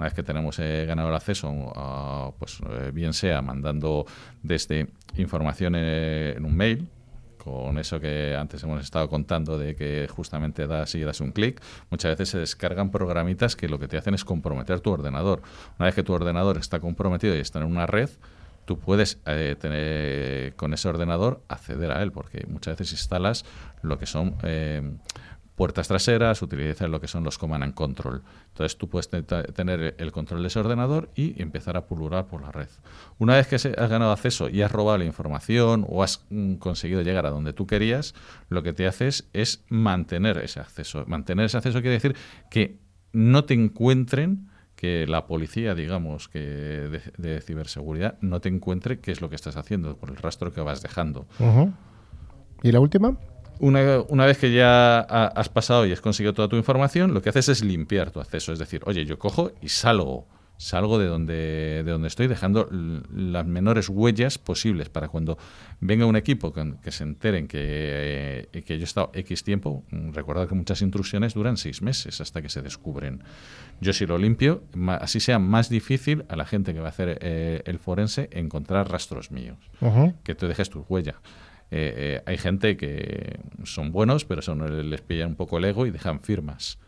Una 0.00 0.06
vez 0.06 0.14
que 0.14 0.22
tenemos 0.22 0.58
eh, 0.60 0.86
ganado 0.86 1.10
el 1.10 1.14
acceso, 1.14 1.52
pues 2.38 2.58
eh, 2.70 2.90
bien 2.90 3.12
sea 3.12 3.42
mandando 3.42 4.06
desde 4.42 4.86
información 5.16 5.74
en, 5.74 6.42
un 6.42 6.56
mail, 6.56 6.88
con 7.36 7.76
eso 7.78 8.00
que 8.00 8.34
antes 8.34 8.62
hemos 8.62 8.82
estado 8.82 9.10
contando 9.10 9.58
de 9.58 9.76
que 9.76 10.08
justamente 10.08 10.66
das 10.66 10.94
y 10.94 11.02
das 11.02 11.20
un 11.20 11.32
clic, 11.32 11.60
muchas 11.90 12.12
veces 12.12 12.30
se 12.30 12.38
descargan 12.38 12.90
programitas 12.90 13.56
que 13.56 13.68
lo 13.68 13.78
que 13.78 13.88
te 13.88 13.98
hacen 13.98 14.14
es 14.14 14.24
comprometer 14.24 14.80
tu 14.80 14.90
ordenador. 14.90 15.42
Una 15.78 15.84
vez 15.84 15.94
que 15.94 16.02
tu 16.02 16.14
ordenador 16.14 16.56
está 16.56 16.80
comprometido 16.80 17.36
y 17.36 17.40
está 17.40 17.58
en 17.58 17.66
una 17.66 17.84
red, 17.84 18.08
tú 18.64 18.78
puedes 18.78 19.18
eh, 19.26 19.54
tener 19.60 20.54
con 20.56 20.72
ese 20.72 20.88
ordenador 20.88 21.42
acceder 21.46 21.92
a 21.92 22.02
él, 22.02 22.10
porque 22.10 22.46
muchas 22.48 22.78
veces 22.78 22.92
instalas 22.92 23.44
lo 23.82 23.98
que 23.98 24.06
son 24.06 24.34
puertas 25.60 25.88
traseras, 25.88 26.40
utilizar 26.40 26.88
lo 26.88 27.02
que 27.02 27.06
son 27.06 27.22
los 27.22 27.36
command 27.36 27.62
and 27.62 27.74
control. 27.74 28.22
Entonces 28.48 28.78
tú 28.78 28.88
puedes 28.88 29.10
tener 29.10 29.94
el 29.98 30.10
control 30.10 30.40
de 30.40 30.48
ese 30.48 30.58
ordenador 30.58 31.10
y 31.14 31.42
empezar 31.42 31.76
a 31.76 31.84
pulular 31.84 32.28
por 32.28 32.40
la 32.40 32.50
red. 32.50 32.70
Una 33.18 33.34
vez 33.34 33.46
que 33.46 33.56
has 33.56 33.90
ganado 33.90 34.10
acceso 34.10 34.48
y 34.48 34.62
has 34.62 34.72
robado 34.72 34.96
la 34.96 35.04
información 35.04 35.84
o 35.86 36.02
has 36.02 36.24
mm, 36.30 36.54
conseguido 36.54 37.02
llegar 37.02 37.26
a 37.26 37.30
donde 37.30 37.52
tú 37.52 37.66
querías, 37.66 38.14
lo 38.48 38.62
que 38.62 38.72
te 38.72 38.86
haces 38.86 39.28
es 39.34 39.62
mantener 39.68 40.38
ese 40.38 40.60
acceso. 40.60 41.04
Mantener 41.06 41.44
ese 41.44 41.58
acceso 41.58 41.82
quiere 41.82 41.96
decir 41.96 42.16
que 42.50 42.78
no 43.12 43.44
te 43.44 43.52
encuentren 43.52 44.48
que 44.76 45.06
la 45.06 45.26
policía, 45.26 45.74
digamos, 45.74 46.28
que 46.30 46.40
de, 47.18 47.40
ciberseguridad 47.42 48.16
no 48.22 48.40
te 48.40 48.48
encuentre 48.48 49.00
qué 49.00 49.12
es 49.12 49.20
lo 49.20 49.28
que 49.28 49.36
estás 49.36 49.58
haciendo 49.58 49.98
por 49.98 50.08
el 50.08 50.16
rastro 50.16 50.54
que 50.54 50.62
vas 50.62 50.80
dejando. 50.80 51.26
¿Y 52.62 52.72
la 52.72 52.80
última? 52.80 53.18
Una, 53.60 54.26
vez 54.26 54.38
que 54.38 54.52
ya 54.52 55.00
has 55.00 55.48
pasado 55.48 55.86
y 55.86 55.92
has 55.92 56.00
conseguido 56.00 56.32
toda 56.32 56.48
tu 56.48 56.56
información, 56.56 57.14
lo 57.14 57.22
que 57.22 57.28
haces 57.28 57.48
es 57.48 57.64
limpiar 57.64 58.10
tu 58.10 58.20
acceso. 58.20 58.52
Es 58.52 58.58
decir, 58.58 58.82
oye, 58.86 59.04
yo 59.04 59.18
cojo 59.18 59.52
y 59.60 59.68
salgo. 59.68 60.26
Salgo 60.56 60.98
de 60.98 61.06
donde, 61.06 61.82
de 61.84 61.90
donde 61.90 62.08
estoy 62.08 62.26
dejando 62.26 62.68
las 62.70 63.46
menores 63.46 63.88
huellas 63.88 64.36
posibles 64.36 64.90
para 64.90 65.08
cuando 65.08 65.38
venga 65.80 66.04
un 66.04 66.16
equipo 66.16 66.52
que, 66.52 66.92
se 66.92 67.02
enteren 67.02 67.48
que, 67.48 68.46
eh, 68.52 68.62
que 68.62 68.76
yo 68.76 68.82
he 68.82 68.84
estado 68.84 69.10
X 69.14 69.42
tiempo. 69.42 69.84
Mm, 69.90 70.12
recordad 70.12 70.46
que 70.46 70.54
muchas 70.54 70.82
intrusiones 70.82 71.32
duran 71.32 71.56
seis 71.56 71.80
meses 71.80 72.20
hasta 72.20 72.42
que 72.42 72.50
se 72.50 72.60
descubren. 72.60 73.22
Yo 73.80 73.94
si 73.94 74.04
lo 74.04 74.18
limpio, 74.18 74.62
así 75.00 75.18
sea 75.20 75.38
más 75.38 75.70
difícil 75.70 76.26
a 76.28 76.36
la 76.36 76.44
gente 76.44 76.74
que 76.74 76.80
va 76.80 76.88
a 76.88 76.90
hacer 76.90 77.18
eh, 77.22 77.62
el 77.64 77.78
forense 77.78 78.28
encontrar 78.30 78.90
rastros 78.90 79.30
míos. 79.30 79.56
Que 80.24 80.34
te 80.34 80.46
dejes 80.46 80.68
tu 80.68 80.84
huella. 80.90 81.22
Eh, 81.72 81.94
eh, 81.96 82.22
hay 82.26 82.36
gente 82.36 82.76
que 82.76 83.38
son 83.64 83.92
buenos, 83.92 84.24
pero 84.24 84.42
son, 84.42 84.90
les 84.90 85.00
pillan 85.02 85.28
un 85.28 85.36
poco 85.36 85.58
el 85.58 85.64
ego 85.64 85.86
y 85.86 85.90
dejan 85.90 86.20
firmas 86.20 86.78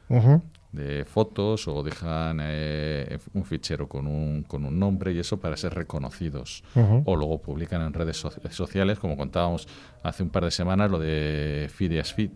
de 0.73 1.05
fotos 1.05 1.69
o 1.69 1.83
dejan 1.83 2.39
eh, 2.43 3.19
un 3.35 3.45
fichero 3.45 3.89
con 3.89 4.07
un, 4.07 4.43
con 4.43 4.65
un 4.65 4.79
nombre 4.79 5.13
y 5.13 5.19
eso 5.19 5.39
para 5.39 5.57
ser 5.57 5.75
reconocidos. 5.75 6.65
O 7.05 7.15
luego 7.15 7.41
publican 7.41 7.83
en 7.83 7.93
redes 7.93 8.25
sociales, 8.51 8.99
como 8.99 9.17
contábamos 9.17 9.69
hace 10.03 10.23
un 10.23 10.31
par 10.31 10.45
de 10.45 10.51
semanas, 10.51 10.91
lo 10.91 10.99
de 10.99 11.71
Fidias 11.73 12.13
Feed 12.13 12.31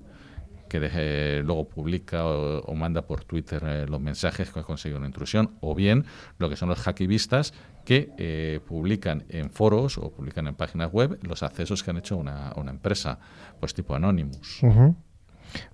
que 0.69 0.81
deje, 0.81 1.43
luego 1.43 1.69
publica 1.69 2.27
o, 2.27 2.75
manda 2.75 3.03
por 3.03 3.25
Twitter 3.25 3.63
eh, 3.65 3.87
los 3.87 4.01
mensajes 4.01 4.51
que 4.51 4.61
ha 4.61 4.63
conseguido 4.63 4.99
una 4.99 5.07
intrusión, 5.07 5.53
o 5.61 5.75
bien 5.75 6.05
lo 6.39 6.49
que 6.49 6.57
son 6.57 6.69
los 6.69 6.79
hackivistas 6.81 7.53
que 7.85 8.11
eh, 8.19 8.61
publican 8.67 9.25
en 9.29 9.51
foros 9.51 9.99
o 9.99 10.11
publican 10.11 10.47
en 10.49 10.55
páginas 10.55 10.93
web 10.93 11.19
los 11.23 11.43
accesos 11.43 11.83
que 11.83 11.91
han 11.91 11.99
hecho 11.99 12.17
a 12.17 12.61
una, 12.61 12.71
empresa, 12.71 13.19
pues 13.61 13.75
tipo 13.75 13.95
Anonymous. 13.95 14.61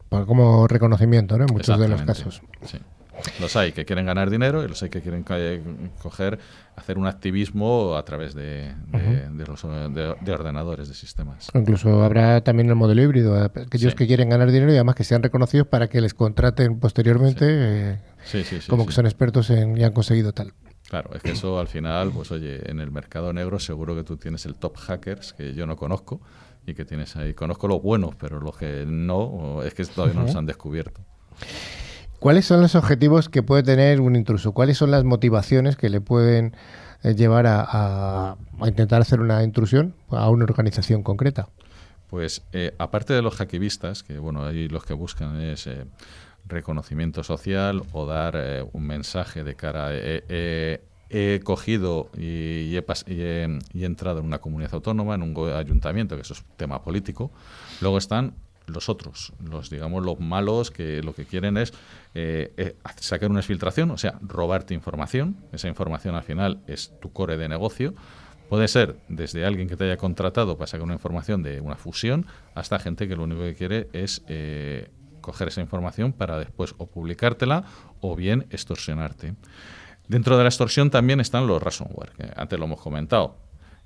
Como 0.09 0.69
reconocimiento, 0.69 1.39
¿no? 1.39 1.47
En 1.47 1.55
muchos 1.55 1.79
de 1.79 1.89
los 1.89 2.03
casos. 2.03 2.43
Sí. 2.63 2.79
Los 3.41 3.57
hay 3.57 3.73
que 3.73 3.85
quieren 3.85 4.07
ganar 4.07 4.31
dinero 4.31 4.65
y 4.65 4.69
los 4.69 4.83
hay 4.83 4.89
que 4.89 5.01
quieren 5.01 5.25
coger, 6.03 6.39
hacer 6.77 6.99
un 6.99 7.07
activismo 7.07 7.97
a 7.97 8.05
través 8.05 8.35
de, 8.35 8.75
los, 9.37 9.63
de, 9.63 10.33
ordenadores, 10.33 10.89
de 10.89 10.95
sistemas. 10.95 11.49
Incluso 11.55 12.03
habrá 12.03 12.43
también 12.43 12.69
el 12.69 12.75
modelo 12.75 13.03
híbrido, 13.03 13.43
aquellos 13.43 13.95
que 13.95 14.07
quieren 14.07 14.31
ganar 14.31 14.51
dinero 14.51 14.73
y 14.73 14.77
además 14.77 14.95
que 14.95 15.05
sean 15.05 15.23
reconocidos 15.23 15.67
para 15.67 15.89
que 15.89 16.01
les 16.01 16.15
contraten 16.15 16.81
posteriormente 16.81 17.47
eh, 17.49 18.01
como 18.69 18.87
que 18.87 18.93
son 18.93 19.07
expertos 19.07 19.51
en, 19.51 19.77
y 19.77 19.85
han 19.85 19.93
conseguido 19.93 20.33
tal. 20.33 20.55
Claro, 20.89 21.11
es 21.15 21.23
que 21.23 21.31
eso 21.31 21.59
al 21.59 21.69
final, 21.69 22.11
pues 22.13 22.31
oye, 22.33 22.71
en 22.71 22.81
el 22.81 22.91
mercado 22.91 23.33
negro 23.33 23.59
seguro 23.59 23.95
que 23.95 24.05
tú 24.05 24.17
tienes 24.17 24.45
el 24.47 24.57
top 24.57 24.77
hackers, 24.77 25.33
que 25.33 25.55
yo 25.55 25.67
no 25.67 25.77
conozco, 25.77 26.21
y 26.67 26.75
que 26.75 26.85
tienes 26.85 27.17
ahí. 27.17 27.35
Conozco 27.35 27.69
los 27.69 27.83
buenos, 27.83 28.15
pero 28.17 28.41
los 28.41 28.57
que 28.57 28.85
no, 28.87 29.63
es 29.63 29.75
que 29.75 29.85
todavía 29.85 30.15
no 30.15 30.27
los 30.27 30.37
han 30.37 30.47
descubierto. 30.47 31.01
¿Cuáles 32.23 32.45
son 32.45 32.61
los 32.61 32.77
objetivos 32.77 33.29
que 33.29 33.43
puede 33.43 33.65
tener 33.65 34.01
un 34.01 34.15
intruso? 34.15 34.53
¿Cuáles 34.53 34.79
son 34.79 34.93
las 34.93 35.03
motivaciones 35.03 35.75
que 35.75 35.91
le 35.91 36.01
pueden 36.01 36.55
eh, 37.03 37.17
llevar 37.17 37.47
a, 37.49 38.37
intentar 38.65 39.03
hacer 39.03 39.21
una 39.21 39.43
intrusión 39.43 39.97
a 40.09 40.31
una 40.31 40.45
organización 40.45 41.03
concreta? 41.03 41.49
Pues 42.09 42.43
eh, 42.53 42.77
aparte 42.79 43.13
de 43.13 43.23
los 43.23 43.35
hackivistas, 43.35 44.05
que 44.05 44.21
bueno, 44.21 44.45
ahí 44.45 44.69
los 44.69 44.85
que 44.85 44.95
buscan 44.95 45.41
es 45.41 45.67
eh, 45.67 45.85
reconocimiento 46.47 47.25
social 47.25 47.83
o 47.91 48.07
dar 48.07 48.69
un 48.73 48.87
mensaje 48.87 49.43
de 49.43 49.57
cara 49.57 49.89
a, 49.89 49.91
he 49.91 51.41
cogido 51.43 52.09
y, 52.17 52.77
he 52.77 52.85
y, 53.09 53.21
he, 53.21 53.85
entrado 53.85 54.21
en 54.21 54.27
una 54.27 54.39
comunidad 54.39 54.75
autónoma, 54.75 55.17
en 55.17 55.23
un 55.23 55.53
ayuntamiento, 55.53 56.15
que 56.15 56.23
eso 56.23 56.35
es 56.35 56.45
tema 56.57 56.85
político. 56.85 57.33
Luego 57.81 57.99
están 57.99 58.37
los 58.67 58.89
otros, 58.89 59.33
los 59.43 59.71
digamos 59.71 60.05
los 60.05 60.21
malos 60.21 60.71
que 60.71 61.03
lo 61.03 61.15
que 61.15 61.25
quieren 61.25 61.57
es 61.57 61.73
eh, 62.15 62.53
eh, 62.57 62.77
sacar 62.97 63.31
una 63.31 63.41
exfiltración, 63.41 63.91
o 63.91 63.99
sea, 63.99 64.19
robarte 64.23 64.75
información. 64.75 65.37
Esa 65.53 65.69
información 65.69 66.15
al 66.15 66.23
final 66.23 66.61
es 66.67 66.93
tu 67.01 67.13
core 67.13 67.37
de 67.37 67.49
negocio. 67.49 67.95
Puede 68.49 68.69
ser 68.69 68.97
desde 69.09 69.47
alguien 69.47 69.69
que 69.69 69.77
te 69.77 69.85
haya 69.85 69.97
contratado 69.97 70.59
para 70.59 70.67
sacar 70.67 70.85
una 70.85 70.95
información 70.95 71.43
de 71.43 71.61
una 71.61 71.77
fusión 71.77 72.27
hasta 72.55 72.79
gente 72.79 73.09
que 73.09 73.17
lo 73.17 73.25
único 73.25 73.43
que 73.43 73.55
quiere 73.55 73.89
es 73.93 74.23
eh, 74.29 74.91
coger 75.21 75.49
esa 75.49 75.63
información 75.63 76.13
para 76.13 76.39
después 76.39 76.75
o 76.79 76.87
publicártela 76.87 77.65
o 78.01 78.15
bien 78.15 78.47
extorsionarte. 78.51 79.35
Dentro 80.09 80.37
de 80.37 80.43
la 80.43 80.51
extorsión 80.51 80.91
también 80.91 81.21
están 81.21 81.47
los 81.47 81.63
ransomware, 81.63 82.13
que 82.13 82.31
antes 82.37 82.59
lo 82.59 82.67
hemos 82.67 82.81
comentado 82.81 83.37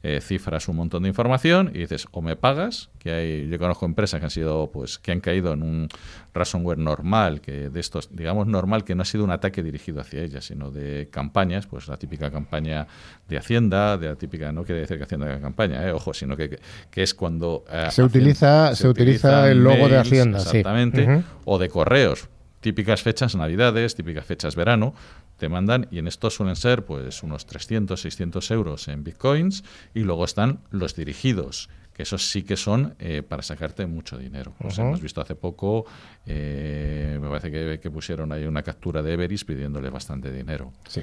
eh, 0.06 0.20
cifras 0.20 0.68
un 0.68 0.76
montón 0.76 1.02
de 1.02 1.08
información 1.08 1.72
y 1.74 1.78
dices, 1.78 2.06
o 2.12 2.22
me 2.22 2.36
pagas, 2.36 2.90
que 3.00 3.10
hay, 3.10 3.48
yo 3.48 3.58
conozco 3.58 3.86
empresas 3.86 4.20
que 4.20 4.26
han 4.26 4.30
sido, 4.30 4.70
pues, 4.70 4.98
que 5.00 5.10
han 5.10 5.18
caído 5.18 5.52
en 5.52 5.64
un 5.64 5.88
ransomware 6.32 6.78
normal, 6.78 7.40
que 7.40 7.70
de 7.70 7.80
estos, 7.80 8.14
digamos 8.14 8.46
normal, 8.46 8.84
que 8.84 8.94
no 8.94 9.02
ha 9.02 9.04
sido 9.04 9.24
un 9.24 9.32
ataque 9.32 9.64
dirigido 9.64 10.00
hacia 10.00 10.22
ellas, 10.22 10.44
sino 10.44 10.70
de 10.70 11.08
campañas, 11.10 11.66
pues 11.66 11.88
la 11.88 11.96
típica 11.96 12.30
campaña 12.30 12.86
de 13.26 13.36
Hacienda, 13.36 13.98
de 13.98 14.06
la 14.06 14.14
típica, 14.14 14.52
no 14.52 14.62
quiere 14.62 14.82
decir 14.82 14.96
que 14.96 15.02
Hacienda 15.02 15.26
haga 15.26 15.40
campaña, 15.40 15.84
eh, 15.84 15.90
ojo, 15.90 16.14
sino 16.14 16.36
que, 16.36 16.60
que 16.88 17.02
es 17.02 17.12
cuando 17.12 17.64
eh, 17.68 17.88
se 17.90 18.04
utiliza, 18.04 18.76
se, 18.76 18.86
utiliza 18.86 19.50
el 19.50 19.64
logo 19.64 19.88
de 19.88 19.98
Hacienda, 19.98 20.38
exactamente, 20.38 21.24
o 21.44 21.58
de 21.58 21.68
correos, 21.68 22.28
típicas 22.60 23.02
fechas 23.02 23.34
navidades, 23.34 23.94
típicas 23.94 24.24
fechas 24.24 24.56
verano, 24.56 24.94
te 25.36 25.48
mandan 25.48 25.88
y 25.90 25.98
en 25.98 26.08
esto 26.08 26.30
suelen 26.30 26.56
ser 26.56 26.84
pues 26.84 27.22
unos 27.22 27.46
300, 27.46 28.00
600 28.00 28.50
euros 28.50 28.88
en 28.88 29.04
bitcoins 29.04 29.64
y 29.94 30.00
luego 30.00 30.24
están 30.24 30.60
los 30.70 30.94
dirigidos 30.94 31.68
que 31.96 32.02
esos 32.02 32.28
sí 32.30 32.42
que 32.42 32.58
son 32.58 32.94
eh, 32.98 33.22
para 33.22 33.42
sacarte 33.42 33.86
mucho 33.86 34.18
dinero. 34.18 34.54
hemos 34.60 35.00
visto 35.00 35.22
hace 35.22 35.34
poco, 35.34 35.86
eh, 36.26 37.18
me 37.18 37.26
parece 37.30 37.78
que, 37.80 37.90
pusieron 37.90 38.32
ahí 38.32 38.44
una 38.44 38.62
captura 38.62 39.00
de 39.02 39.14
Everis 39.14 39.46
pidiéndole 39.46 39.88
bastante 39.88 40.30
dinero. 40.30 40.74
Sí. 40.86 41.00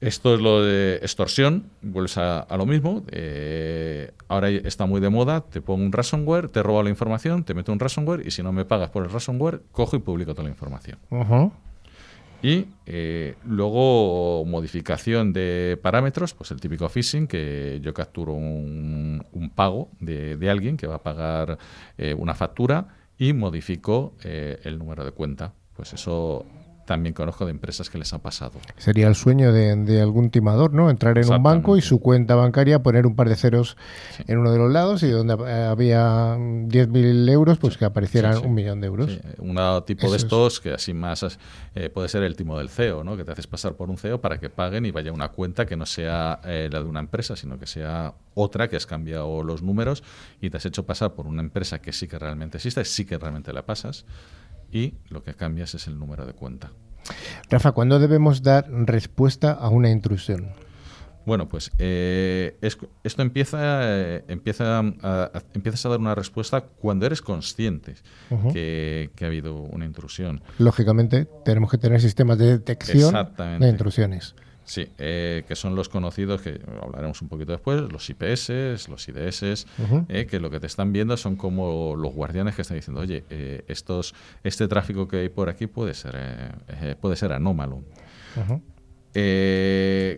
Esto 0.00 0.34
es 0.34 0.40
lo 0.40 0.62
de 0.62 0.96
extorsión, 0.96 1.70
vuelves 1.80 2.18
a, 2.18 2.46
lo 2.56 2.66
mismo. 2.66 3.02
Eh, 3.10 4.12
ahora 4.28 4.50
está 4.50 4.84
muy 4.84 5.00
de 5.00 5.08
moda, 5.08 5.40
te 5.40 5.62
pongo 5.62 5.84
un 5.84 5.92
ransomware, 5.92 6.50
te 6.50 6.62
robo 6.62 6.82
la 6.82 6.90
información, 6.90 7.44
te 7.44 7.54
meto 7.54 7.72
un 7.72 7.78
ransomware 7.78 8.26
y 8.26 8.30
si 8.30 8.42
no 8.42 8.52
me 8.52 8.66
pagas 8.66 8.90
por 8.90 9.04
el 9.04 9.10
ransomware, 9.10 9.62
cojo 9.72 9.96
y 9.96 10.00
publico 10.00 10.32
toda 10.32 10.44
la 10.44 10.50
información. 10.50 10.98
Y 12.42 12.66
eh, 12.84 13.36
luego 13.46 14.44
modificación 14.44 15.32
de 15.32 15.78
parámetros, 15.82 16.34
pues 16.34 16.50
el 16.50 16.60
típico 16.60 16.86
phishing, 16.90 17.26
que 17.26 17.80
yo 17.82 17.94
capturo 17.94 18.34
un, 18.34 19.24
pago 19.54 19.88
de, 20.00 20.50
alguien 20.50 20.76
que 20.76 20.86
va 20.86 20.96
a 20.96 21.02
pagar 21.02 21.56
eh, 21.96 22.12
una 22.12 22.34
factura 22.34 22.88
y 23.16 23.32
modifico 23.32 24.12
el 24.22 24.78
número 24.78 25.06
de 25.06 25.12
cuenta. 25.12 25.54
Pues 25.74 25.94
eso 25.94 26.44
también 26.86 27.14
conozco 27.14 27.44
de 27.44 27.50
empresas 27.50 27.90
que 27.90 27.98
les 27.98 28.12
ha 28.12 28.18
pasado. 28.18 28.52
Sería 28.78 29.08
el 29.08 29.14
sueño 29.14 29.52
de, 29.52 30.00
algún 30.00 30.30
timador, 30.30 30.72
¿no? 30.72 30.88
Entrar 30.88 31.18
en 31.18 31.30
un 31.30 31.42
banco 31.42 31.76
y 31.76 31.82
su 31.82 32.00
cuenta 32.00 32.34
bancaria 32.34 32.82
poner 32.82 33.06
un 33.06 33.16
par 33.16 33.28
de 33.28 33.36
ceros 33.36 33.76
en 34.26 34.38
uno 34.38 34.52
de 34.52 34.58
los 34.58 34.72
lados 34.72 35.02
y 35.02 35.10
donde 35.10 35.34
había 35.34 36.36
10.000 36.36 37.28
euros, 37.30 37.58
pues 37.58 37.76
que 37.76 37.84
aparecieran 37.84 38.38
un 38.38 38.54
millón 38.54 38.80
de 38.80 38.86
euros. 38.86 39.18
Un 39.38 39.56
tipo 39.84 40.10
de 40.10 40.16
estos 40.16 40.60
que 40.60 40.72
así 40.72 40.94
más 40.94 41.38
eh, 41.74 41.90
puede 41.90 42.08
ser 42.08 42.22
el 42.22 42.36
timo 42.36 42.56
del 42.58 42.68
CEO, 42.68 43.02
¿no? 43.04 43.16
Que 43.16 43.24
te 43.24 43.32
haces 43.32 43.46
pasar 43.46 43.74
por 43.74 43.90
un 43.90 43.98
CEO 43.98 44.20
para 44.20 44.38
que 44.38 44.48
paguen 44.48 44.86
y 44.86 44.92
vaya 44.92 45.12
una 45.12 45.28
cuenta 45.28 45.66
que 45.66 45.76
no 45.76 45.86
sea 45.86 46.40
eh, 46.44 46.68
la 46.70 46.80
de 46.80 46.86
una 46.86 47.00
empresa, 47.00 47.36
sino 47.36 47.58
que 47.58 47.66
sea 47.66 48.14
otra 48.34 48.68
que 48.68 48.76
has 48.76 48.86
cambiado 48.86 49.42
los 49.42 49.62
números 49.62 50.04
y 50.40 50.50
te 50.50 50.58
has 50.58 50.66
hecho 50.66 50.86
pasar 50.86 51.14
por 51.14 51.26
una 51.26 51.42
empresa 51.42 51.80
que 51.80 51.92
sí 51.92 52.06
que 52.06 52.18
realmente 52.18 52.58
existe, 52.58 52.84
sí 52.84 53.04
que 53.04 53.18
realmente 53.18 53.52
la 53.52 53.66
pasas 53.66 54.04
y 54.70 54.94
lo 55.08 55.22
que 55.22 55.34
cambias 55.34 55.74
es 55.74 55.86
el 55.86 55.98
número 55.98 56.26
de 56.26 56.32
cuenta. 56.32 56.72
Rafa, 57.50 57.72
¿cuándo 57.72 57.98
debemos 57.98 58.42
dar 58.42 58.66
respuesta 58.70 59.52
a 59.52 59.68
una 59.68 59.90
intrusión? 59.90 60.50
Bueno, 61.26 61.48
pues 61.48 61.72
eh, 61.78 62.56
esto 62.60 63.22
empieza, 63.22 63.58
eh, 63.82 64.24
empieza 64.28 64.78
a, 64.78 65.32
empiezas 65.54 65.84
a 65.84 65.88
dar 65.88 65.98
una 65.98 66.14
respuesta 66.14 66.60
cuando 66.60 67.04
eres 67.04 67.20
consciente 67.20 67.94
que, 68.52 69.10
ha 69.20 69.24
habido 69.24 69.56
una 69.56 69.84
intrusión. 69.84 70.40
Lógicamente, 70.58 71.26
tenemos 71.44 71.70
que 71.70 71.78
tener 71.78 72.00
sistemas 72.00 72.38
de 72.38 72.58
detección 72.58 73.12
de 73.58 73.68
intrusiones. 73.68 74.36
Sí, 74.66 74.88
eh, 74.98 75.44
que 75.46 75.54
son 75.54 75.76
los 75.76 75.88
conocidos, 75.88 76.42
que 76.42 76.60
hablaremos 76.82 77.22
un 77.22 77.28
poquito 77.28 77.52
después, 77.52 77.80
los 77.80 78.10
IPS, 78.10 78.88
los 78.88 79.08
IDS, 79.08 79.64
eh, 80.08 80.26
que 80.28 80.40
lo 80.40 80.50
que 80.50 80.58
te 80.58 80.66
están 80.66 80.92
viendo 80.92 81.16
son 81.16 81.36
como 81.36 81.94
los 81.94 82.12
guardianes 82.12 82.56
que 82.56 82.62
están 82.62 82.76
diciendo, 82.76 83.00
oye, 83.00 83.24
eh, 83.30 83.64
estos, 83.68 84.12
este 84.42 84.66
tráfico 84.66 85.06
que 85.06 85.18
hay 85.18 85.28
por 85.28 85.48
aquí 85.48 85.68
puede 85.68 85.94
ser, 85.94 86.16
puede 87.00 87.14
ser 87.14 87.32
anómalo. 87.32 87.84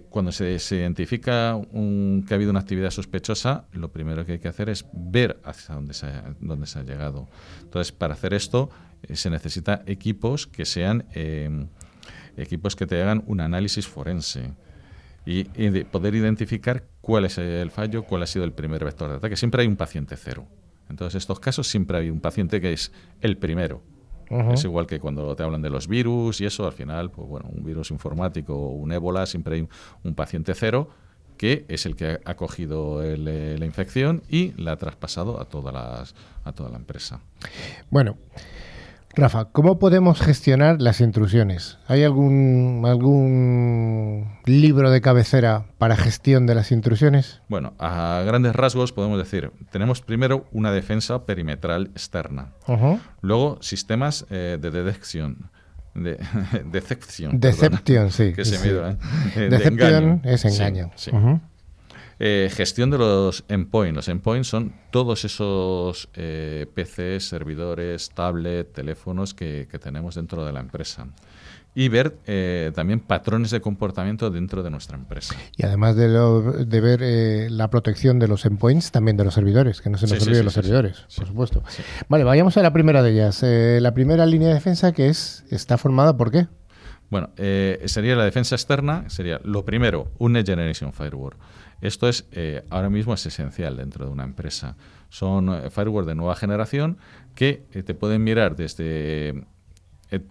cuando 0.09 0.33
se, 0.33 0.57
identifica 0.71 1.55
un, 1.55 2.25
que 2.27 2.33
ha 2.33 2.37
habido 2.37 2.51
una 2.51 2.61
actividad 2.61 2.91
sospechosa, 2.91 3.67
lo 3.73 3.93
primero 3.93 4.25
que 4.25 4.33
hay 4.33 4.39
que 4.39 4.49
hacer 4.49 4.71
es 4.71 4.87
ver 4.95 5.39
hacia 5.45 5.75
dónde 5.75 5.93
se 5.93 6.07
ha, 6.07 6.35
dónde 6.41 6.67
se 6.67 6.79
ha 6.79 6.85
llegado. 6.85 7.29
Entonces, 7.65 7.93
para 7.93 8.15
hacer 8.15 8.33
esto, 8.33 8.71
se 9.13 9.29
necesita 9.29 9.83
equipos 9.87 10.47
que 10.47 10.65
sean 10.65 11.05
equipos 12.43 12.77
que 12.77 12.87
te 12.87 13.01
hagan 13.03 13.23
un 13.27 13.41
análisis 13.41 13.87
forense 13.87 14.53
y, 15.27 15.45
poder 15.85 16.15
identificar 16.15 16.85
cuál 17.01 17.27
es 17.27 17.39
el 17.39 17.71
fallo, 17.71 18.05
cuál 18.05 18.23
ha 18.23 18.27
sido 18.27 18.45
el 18.45 18.53
primer 18.53 18.85
vector 18.85 19.11
de 19.11 19.17
ataque. 19.17 19.37
Siempre 19.37 19.63
hay 19.63 19.69
un 19.69 19.77
paciente 19.77 20.17
cero. 20.17 20.47
Entonces, 20.89 21.15
en 21.15 21.19
estos 21.19 21.39
casos 21.39 21.69
siempre 21.69 21.99
hay 21.99 22.11
un 22.11 22.21
paciente 22.21 22.61
que 22.61 22.73
es 22.73 22.93
el 23.21 23.37
primero. 23.37 23.83
Es 24.53 24.65
igual 24.65 24.87
que 24.87 25.01
cuando 25.01 25.35
te 25.37 25.43
hablan 25.43 25.63
de 25.63 25.71
los 25.71 25.89
virus 25.89 26.43
y 26.43 26.45
eso, 26.45 26.67
al 26.67 26.75
final, 26.75 27.11
pues 27.11 27.27
bueno, 27.27 27.49
un 27.51 27.65
virus 27.65 27.91
informático 27.91 28.55
o 28.55 28.73
un 28.73 28.93
ébola, 28.93 29.25
siempre 29.25 29.57
hay 29.57 29.69
un, 30.03 30.15
paciente 30.15 30.53
cero 30.55 30.91
que 31.39 31.65
es 31.69 31.87
el 31.87 31.97
que 31.97 32.19
ha 32.23 32.35
cogido 32.35 33.01
la 33.03 33.65
infección 33.65 34.23
y 34.29 34.53
la 34.61 34.73
ha 34.73 34.77
traspasado 34.77 35.41
a, 35.41 35.47
todas 35.47 35.73
las, 35.73 36.15
a 36.45 36.53
toda 36.53 36.69
la 36.69 36.77
empresa. 36.77 37.21
Bueno, 37.91 38.19
Rafa, 39.15 39.47
¿cómo 39.47 39.79
podemos 39.79 40.21
gestionar 40.21 40.81
las 40.81 41.01
intrusiones? 41.01 41.79
¿Hay 41.89 42.05
algún, 42.05 42.85
algún 42.87 44.39
libro 44.45 44.91
de 44.91 45.01
cabecera 45.01 45.65
para 45.79 45.97
gestión 45.97 46.47
de 46.47 46.55
las 46.55 46.71
intrusiones? 46.71 47.41
Bueno, 47.49 47.75
a 47.79 48.23
grandes 48.27 48.55
rasgos 48.55 48.93
podemos 48.93 49.19
decir, 49.19 49.51
tenemos 49.71 50.03
primero 50.03 50.47
una 50.53 50.71
defensa 50.73 51.25
perimetral 51.25 51.87
externa, 51.95 52.53
luego 53.21 53.59
sistemas 53.61 54.27
eh, 54.31 54.59
de 54.61 54.71
detección, 54.71 55.51
de, 55.95 56.19
decepción. 56.71 57.41
Decepción, 57.41 58.11
sí. 58.11 58.33
Que 58.35 58.45
se 58.45 58.57
¿eh? 58.57 58.97
Decepción 59.51 60.21
es 60.25 60.45
engaño. 60.45 60.91
Eh, 62.21 62.51
gestión 62.53 62.91
de 62.91 62.99
los 62.99 63.45
endpoints. 63.49 63.95
Los 63.95 64.09
endpoints 64.09 64.49
son 64.49 64.75
todos 64.91 65.25
esos 65.25 66.09
eh, 66.15 66.67
PCs, 66.75 67.29
servidores, 67.29 68.11
tablet, 68.11 68.73
teléfonos 68.73 69.35
que, 69.35 69.69
tenemos 69.81 70.17
dentro 70.17 70.45
de 70.45 70.53
la 70.53 70.61
empresa. 70.61 71.07
Y 71.75 71.89
ver 71.89 72.17
eh, 72.27 72.73
también 72.75 72.99
patrones 72.99 73.53
de 73.53 73.61
comportamiento 73.61 74.31
dentro 74.31 74.65
de 74.65 74.71
nuestra 74.71 74.97
empresa. 74.97 75.37
Y 75.57 75.65
además 75.65 75.95
de, 75.95 76.09
de 76.09 76.81
ver 76.81 77.53
la 77.53 77.71
protección 77.71 78.19
de 78.19 78.27
los 78.27 78.45
endpoints, 78.47 78.91
también 78.91 79.17
de 79.17 79.23
los 79.23 79.35
servidores, 79.35 79.81
que 79.81 79.89
no 79.89 79.97
se 79.97 80.09
nos 80.09 80.27
olviden 80.27 80.45
los 80.45 80.55
servidores, 80.55 81.07
por 81.17 81.29
supuesto. 81.29 81.63
Vale, 82.09 82.25
vayamos 82.25 82.57
a 82.57 82.63
la 82.63 82.73
primera 82.73 83.01
de 83.05 83.13
ellas. 83.13 83.45
la 83.45 83.95
primera 83.95 84.27
línea 84.27 84.49
de 84.49 84.55
defensa 84.55 84.91
que 84.91 85.09
es 85.09 85.45
está 85.51 85.79
formada 85.79 86.17
por 86.17 86.33
qué? 86.33 86.49
Bueno, 87.11 87.31
sería 87.37 88.17
la 88.17 88.25
defensa 88.25 88.57
externa, 88.57 89.09
sería 89.09 89.41
lo 89.45 89.65
primero, 89.65 90.11
un 90.19 90.33
Next 90.33 90.49
Generation 90.49 90.93
Firewall. 90.93 91.37
Esto 91.81 92.09
es 92.09 92.27
eh, 92.33 92.65
ahora 92.71 92.91
mismo 92.91 93.15
es 93.15 93.25
esencial 93.27 93.77
dentro 93.77 94.05
de 94.05 94.11
una 94.11 94.25
empresa. 94.25 94.77
Son 95.09 95.49
eh, 95.49 95.71
firewall 95.71 96.07
de 96.07 96.15
nueva 96.15 96.35
generación 96.35 96.99
que 97.35 97.65
eh, 97.73 97.83
te 97.83 97.95
pueden 97.95 98.25
mirar 98.25 98.57
desde 98.57 99.45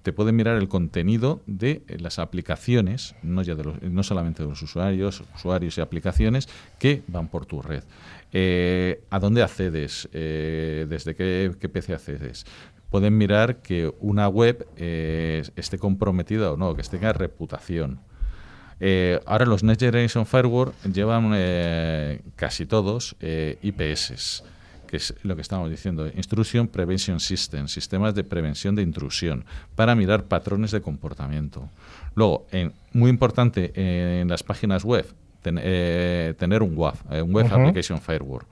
te 0.02 0.12
pueden 0.12 0.36
mirar 0.36 0.58
el 0.58 0.70
contenido 0.70 1.44
de 1.46 1.84
las 2.00 2.18
aplicaciones, 2.18 3.14
no, 3.22 3.44
ya 3.44 3.54
de 3.54 3.64
los, 3.64 3.80
no 3.84 4.02
solamente 4.02 4.42
de 4.42 4.50
los 4.50 4.60
usuarios, 4.64 5.24
usuarios 5.36 5.78
y 5.78 5.82
aplicaciones 5.82 6.50
que 6.80 7.04
van 7.06 7.28
por 7.28 7.46
tu 7.46 7.62
red. 7.62 7.84
¿A 9.12 9.20
dónde 9.20 9.44
accedes? 9.44 10.10
¿Desde 10.12 11.14
qué, 11.16 11.56
qué, 11.60 11.70
PC 11.70 11.94
accedes? 11.94 12.46
Pueden 12.90 13.20
mirar 13.20 13.62
que 13.62 13.94
una 14.00 14.28
web 14.28 14.68
esté 14.76 15.78
comprometida 15.78 16.52
o 16.52 16.58
no, 16.58 16.76
que 16.76 16.82
tenga 16.82 17.14
reputación. 17.14 18.00
Eh, 18.80 19.20
ahora 19.26 19.46
los 19.46 19.64
Next 19.64 19.82
Generation 19.82 20.26
Firewall 20.26 20.72
llevan 20.92 21.32
eh, 21.34 22.22
casi 22.36 22.66
todos 22.66 23.16
eh, 23.20 23.58
IPS, 23.62 24.44
que 24.88 24.98
es 24.98 25.16
lo 25.24 25.36
que 25.36 25.42
estamos 25.42 25.70
diciendo, 25.70 26.08
Intrusion 26.08 26.68
Prevention 26.68 27.20
System, 27.20 27.68
sistemas 27.68 28.14
de 28.14 28.24
prevención 28.24 28.76
de 28.76 28.84
intrusión, 28.84 29.46
para 29.76 29.96
mirar 29.96 30.26
patrones 30.26 30.72
de 30.72 30.82
comportamiento. 30.82 31.70
Luego, 32.16 32.48
muy 32.94 33.10
importante 33.10 33.72
en 33.76 34.28
las 34.28 34.44
páginas 34.44 34.84
web, 34.84 35.06
tener 35.42 36.64
un 36.64 36.78
WAF, 36.78 37.02
un 37.24 37.34
Web 37.34 37.48
Application 37.52 38.00
Firewall 38.00 38.44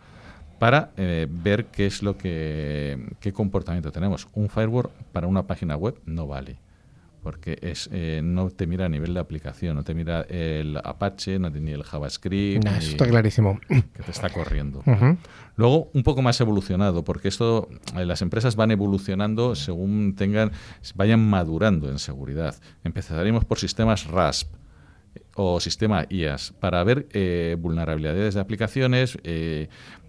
para 0.60 0.92
ver 0.98 1.66
qué 1.66 1.86
es 1.86 2.02
lo 2.02 2.18
que 2.18 2.98
qué 3.20 3.34
comportamiento 3.34 3.92
tenemos. 3.92 4.28
Un 4.34 4.50
firewall 4.50 4.90
para 5.12 5.28
una 5.28 5.44
página 5.44 5.76
web 5.76 6.00
no 6.06 6.28
vale 6.28 6.58
porque 7.26 7.58
es 7.64 7.90
eh, 7.92 8.22
no 8.24 8.52
te 8.52 8.68
mira 8.68 8.86
a 8.86 8.90
nivel 8.90 9.16
de 9.16 9.20
aplicación, 9.20 9.76
no 9.76 9.84
te 9.84 9.96
mira 9.96 10.22
el 10.30 10.78
Apache, 10.78 11.40
no 11.40 11.52
te 11.52 11.60
ni 11.60 11.72
el 11.72 11.82
JavaScript. 11.82 12.64
eso 12.64 12.92
está 12.92 13.08
clarísimo. 13.08 13.60
Que 13.68 14.04
te 14.04 14.12
está 14.12 14.30
corriendo. 14.30 14.84
Luego, 15.56 15.90
un 15.96 16.04
poco 16.04 16.22
más 16.22 16.40
evolucionado, 16.40 17.04
porque 17.04 17.30
esto, 17.30 17.68
eh, 17.98 18.06
las 18.06 18.22
empresas 18.22 18.56
van 18.56 18.70
evolucionando 18.70 19.56
según 19.56 20.14
tengan, 20.16 20.52
vayan 20.94 21.28
madurando 21.28 21.90
en 21.90 21.98
seguridad. 21.98 22.54
Empezaremos 22.84 23.44
por 23.44 23.58
sistemas 23.58 24.06
RASP 24.06 24.54
o 25.36 25.60
sistema 25.60 26.06
IAS 26.10 26.54
para 26.60 26.84
ver 26.84 27.08
eh, 27.12 27.56
vulnerabilidades 27.60 28.34
de 28.34 28.40
aplicaciones, 28.40 29.18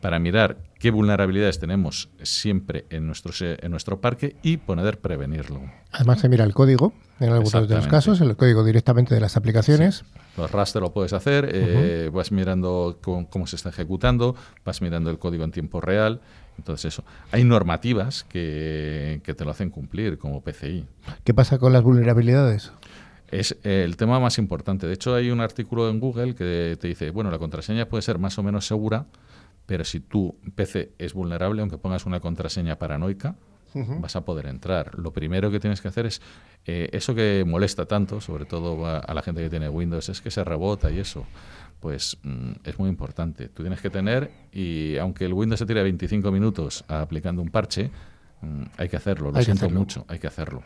para 0.01 0.18
mirar 0.18 0.59
qué 0.79 0.91
vulnerabilidades 0.91 1.59
tenemos 1.59 2.11
siempre 2.22 2.87
en, 2.91 3.07
nuestro, 3.07 3.33
en 3.41 3.70
nuestro 3.70 4.01
parque 4.01 4.37
y 4.43 4.59
poder 4.59 5.01
prevenirlo. 5.01 5.61
Además 5.91 6.20
se 6.20 6.29
mira 6.29 6.45
el 6.45 6.55
código, 6.55 6.93
en 7.18 7.31
algunos 7.31 7.68
de 7.68 7.74
los 7.74 7.87
casos, 7.87 8.20
el 8.20 8.37
código 8.37 8.62
directamente 8.62 9.14
de 9.14 9.20
las 9.20 9.37
aplicaciones. 9.37 10.05
Los 10.37 10.51
raster 10.51 10.83
lo 10.83 10.93
puedes 10.93 11.12
hacer, 11.12 11.49
eh, 11.51 12.11
vas 12.12 12.31
mirando 12.31 12.99
cómo, 13.03 13.47
se 13.47 13.57
está 13.57 13.70
ejecutando, 13.70 14.37
vas 14.64 14.83
mirando 14.83 15.11
el 15.11 15.18
código 15.18 15.45
en 15.45 15.51
tiempo 15.51 15.81
real. 15.81 16.20
Entonces 16.59 16.95
eso. 16.95 17.05
Hay 17.33 17.45
normativas 17.45 18.24
que, 18.24 19.20
que 19.24 19.35
te 19.35 19.45
lo 19.45 19.51
hacen 19.51 19.70
cumplir 19.70 20.18
como 20.18 20.43
PCI. 20.43 20.87
¿Qué 21.24 21.35
pasa 21.35 21.59
con 21.59 21.72
las 21.72 21.83
vulnerabilidades? 21.83 22.72
Es 23.29 23.57
el 23.62 23.97
tema 23.97 24.20
más 24.20 24.39
importante. 24.39 24.87
De 24.87 24.95
hecho, 24.95 25.14
hay 25.14 25.31
un 25.31 25.41
artículo 25.41 25.89
en 25.89 26.01
Google 26.01 26.35
que 26.35 26.77
te 26.81 26.89
dice, 26.89 27.11
bueno, 27.11 27.31
la 27.31 27.39
contraseña 27.39 27.89
puede 27.89 28.03
ser 28.03 28.18
más 28.18 28.39
o 28.39 28.43
menos 28.43 28.66
segura, 28.66 29.07
pero 29.66 29.85
si 29.85 30.01
tu 30.01 30.37
PC 30.55 30.93
es 30.99 31.12
vulnerable, 31.12 31.61
aunque 31.61 31.79
pongas 31.79 32.07
una 32.07 32.20
contraseña 32.20 32.79
paranoica, 32.79 33.37
vas 34.01 34.16
a 34.16 34.24
poder 34.24 34.47
entrar. 34.47 34.99
Lo 34.99 35.12
primero 35.12 35.51
que 35.51 35.61
tienes 35.61 35.83
que 35.83 35.89
hacer 35.89 36.07
es 36.07 36.22
eh, 36.64 36.89
eso 36.93 37.14
que 37.14 37.45
molesta 37.47 37.85
tanto, 37.85 38.20
sobre 38.20 38.47
todo 38.47 38.87
a, 38.87 38.99
a, 38.99 39.12
la 39.12 39.22
gente 39.22 39.43
que 39.43 39.51
tiene 39.51 39.68
Windows, 39.68 40.09
es 40.09 40.22
que 40.22 40.31
se 40.31 40.43
rebota 40.45 40.91
y 40.91 40.99
eso. 40.99 41.27
Pues 41.81 42.16
mm, 42.22 42.53
es 42.64 42.79
muy 42.79 42.89
importante. 42.89 43.49
Tú 43.49 43.62
tienes 43.62 43.81
que 43.81 43.91
tener, 43.91 44.31
y 44.51 44.97
aunque 44.97 45.27
el 45.27 45.35
Windows 45.35 45.59
se 45.59 45.66
tire 45.66 45.83
25 45.83 46.33
minutos 46.33 46.85
aplicando 46.89 47.43
un 47.43 47.51
parche, 47.51 47.91
mm, 48.41 48.62
hay 48.79 48.89
que 48.89 48.97
hacerlo. 48.97 49.31
Lo 49.31 49.39
Hay 49.39 49.45
siento 49.45 49.66
hacerlo. 49.66 49.81
mucho, 49.81 50.05
hay 50.09 50.18
que 50.18 50.27
hacerlo. 50.27 50.62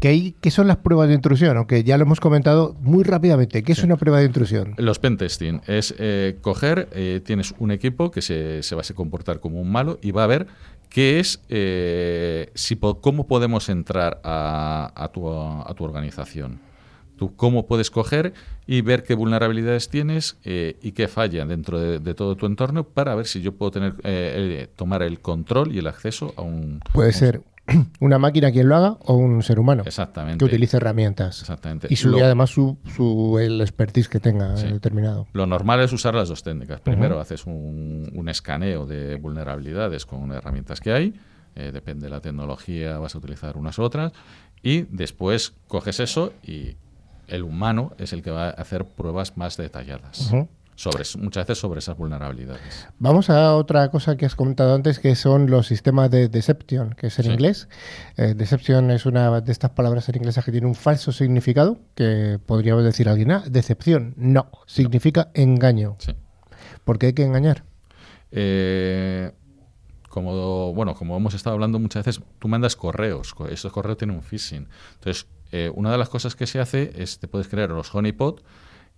¿Qué, 0.00 0.08
hay- 0.08 0.34
qué 0.40 0.50
son 0.50 0.66
las 0.68 0.76
pruebas 0.78 1.08
de 1.08 1.14
intrusión? 1.14 1.56
Aunque 1.56 1.82
ya 1.84 1.96
lo 1.96 2.04
hemos 2.04 2.20
comentado 2.20 2.76
muy 2.80 3.02
rápidamente. 3.04 3.62
¿Qué 3.62 3.72
es 3.72 3.82
una 3.82 3.96
prueba 3.96 4.18
de 4.18 4.26
intrusión? 4.26 4.74
Los 4.76 4.98
pentesting 4.98 5.62
es 5.66 5.94
eh, 5.98 6.36
coger, 6.42 6.88
eh, 6.92 7.20
tienes 7.24 7.54
un 7.58 7.70
equipo 7.70 8.10
que 8.10 8.20
se, 8.22 8.62
se 8.62 8.74
va 8.74 8.82
a 8.82 8.94
comportar 8.94 9.40
como 9.40 9.60
un 9.60 9.70
malo 9.72 9.98
y 10.02 10.10
va 10.10 10.24
a 10.24 10.26
ver 10.26 10.46
qué 10.90 11.18
es, 11.18 11.40
eh, 11.48 12.50
si 12.54 12.76
cómo 12.76 13.26
podemos 13.26 13.68
entrar 13.68 14.20
a, 14.24 14.92
a 14.94 15.08
tu, 15.08 15.28
a 15.30 15.72
tu 15.74 15.84
organización. 15.84 16.60
Tú 17.16 17.34
cómo 17.34 17.66
puedes 17.66 17.90
coger 17.90 18.34
y 18.66 18.82
ver 18.82 19.02
qué 19.02 19.14
vulnerabilidades 19.14 19.88
tienes 19.88 20.36
eh, 20.44 20.76
y 20.82 20.92
qué 20.92 21.08
falla 21.08 21.46
dentro 21.46 21.80
de, 21.80 21.98
de 21.98 22.12
todo 22.14 22.36
tu 22.36 22.44
entorno 22.44 22.84
para 22.84 23.14
ver 23.14 23.26
si 23.26 23.40
yo 23.40 23.52
puedo 23.52 23.70
tener 23.70 23.94
eh, 24.04 24.60
el- 24.64 24.68
tomar 24.76 25.02
el 25.02 25.20
control 25.20 25.74
y 25.74 25.78
el 25.78 25.86
acceso 25.86 26.34
a 26.36 26.42
un... 26.42 26.80
Puede 26.92 27.08
un- 27.08 27.14
ser 27.14 27.40
una 28.00 28.18
máquina 28.18 28.50
quien 28.52 28.68
lo 28.68 28.76
haga 28.76 28.96
o 29.04 29.14
un 29.14 29.42
ser 29.42 29.58
humano 29.58 29.82
Exactamente. 29.86 30.38
que 30.38 30.44
utilice 30.44 30.76
herramientas. 30.76 31.40
Exactamente. 31.40 31.88
Y 31.90 31.96
su, 31.96 32.08
Lo- 32.10 32.18
y 32.18 32.20
además 32.22 32.50
su, 32.50 32.78
su- 32.94 33.38
el 33.40 33.60
expertise 33.60 34.08
que 34.08 34.20
tenga 34.20 34.56
Sí. 34.56 34.66
eh, 34.66 34.72
determinado. 34.72 35.26
Lo 35.32 35.46
normal 35.46 35.80
es 35.80 35.92
usar 35.92 36.14
las 36.14 36.28
dos 36.28 36.42
técnicas. 36.42 36.80
Primero 36.80 37.18
haces 37.20 37.46
un, 37.46 38.10
un 38.14 38.28
escaneo 38.28 38.86
de 38.86 39.16
vulnerabilidades 39.16 40.06
con 40.06 40.32
herramientas 40.32 40.80
que 40.80 40.92
hay. 40.92 41.14
eh, 41.58 41.70
depende 41.72 42.04
de 42.06 42.10
la 42.10 42.20
tecnología, 42.20 42.98
vas 42.98 43.14
a 43.14 43.18
utilizar 43.18 43.56
unas 43.56 43.78
u 43.78 43.82
otras. 43.82 44.12
Y 44.62 44.82
después 44.90 45.54
coges 45.68 46.00
eso 46.00 46.32
y 46.42 46.76
el 47.28 47.42
humano 47.42 47.92
es 47.98 48.12
el 48.12 48.22
que 48.22 48.30
va 48.30 48.48
a 48.48 48.50
hacer 48.50 48.84
pruebas 48.84 49.36
más 49.38 49.56
detalladas. 49.56 50.30
Sobre, 50.76 51.02
muchas 51.18 51.44
veces 51.46 51.58
sobre 51.58 51.80
esas 51.80 51.96
vulnerabilidades. 51.96 52.86
Vamos 53.00 53.28
a 53.30 53.56
otra 53.56 53.90
cosa 53.90 54.16
que 54.16 54.26
has 54.26 54.36
comentado 54.36 54.74
antes, 54.74 55.00
que 55.00 55.16
son 55.16 55.50
los 55.50 55.66
sistemas 55.66 56.10
de 56.10 56.28
deception, 56.28 56.90
que 56.94 57.08
es 57.08 57.18
en 57.18 57.24
Sí. 57.24 57.30
inglés. 57.32 57.68
Eh, 58.16 58.34
deception 58.36 58.90
es 58.92 59.04
una 59.06 59.40
de 59.40 59.50
estas 59.52 59.70
palabras 59.70 60.08
en 60.08 60.16
inglés 60.16 60.38
que 60.44 60.52
tiene 60.52 60.66
un 60.68 60.74
falso 60.76 61.10
significado, 61.12 61.78
que 61.96 62.38
podríamos 62.46 62.84
decir 62.84 63.08
alguien, 63.08 63.32
ah, 63.32 63.42
decepción. 63.50 64.14
No, 64.16 64.50
significa 64.66 65.30
engaño. 65.34 65.96
Sí. 65.98 66.12
¿Por 66.84 66.98
qué 66.98 67.06
hay 67.06 67.12
que 67.14 67.24
engañar? 67.24 67.64
Eh, 68.30 69.32
como 70.10 70.72
bueno, 70.74 70.94
como 70.94 71.16
hemos 71.16 71.34
estado 71.34 71.54
hablando 71.54 71.78
muchas 71.78 72.04
veces, 72.04 72.22
tú 72.38 72.48
mandas 72.48 72.76
correos, 72.76 73.34
co- 73.34 73.48
esos 73.48 73.72
correos 73.72 73.98
tienen 73.98 74.16
un 74.16 74.22
phishing. 74.22 74.68
Entonces, 74.94 75.26
eh, 75.52 75.70
una 75.74 75.90
de 75.92 75.98
las 75.98 76.08
cosas 76.08 76.34
que 76.36 76.46
se 76.46 76.58
hace 76.60 76.92
es 77.02 77.18
te 77.18 77.28
puedes 77.28 77.48
crear 77.48 77.70
los 77.70 77.94
honeypot 77.94 78.42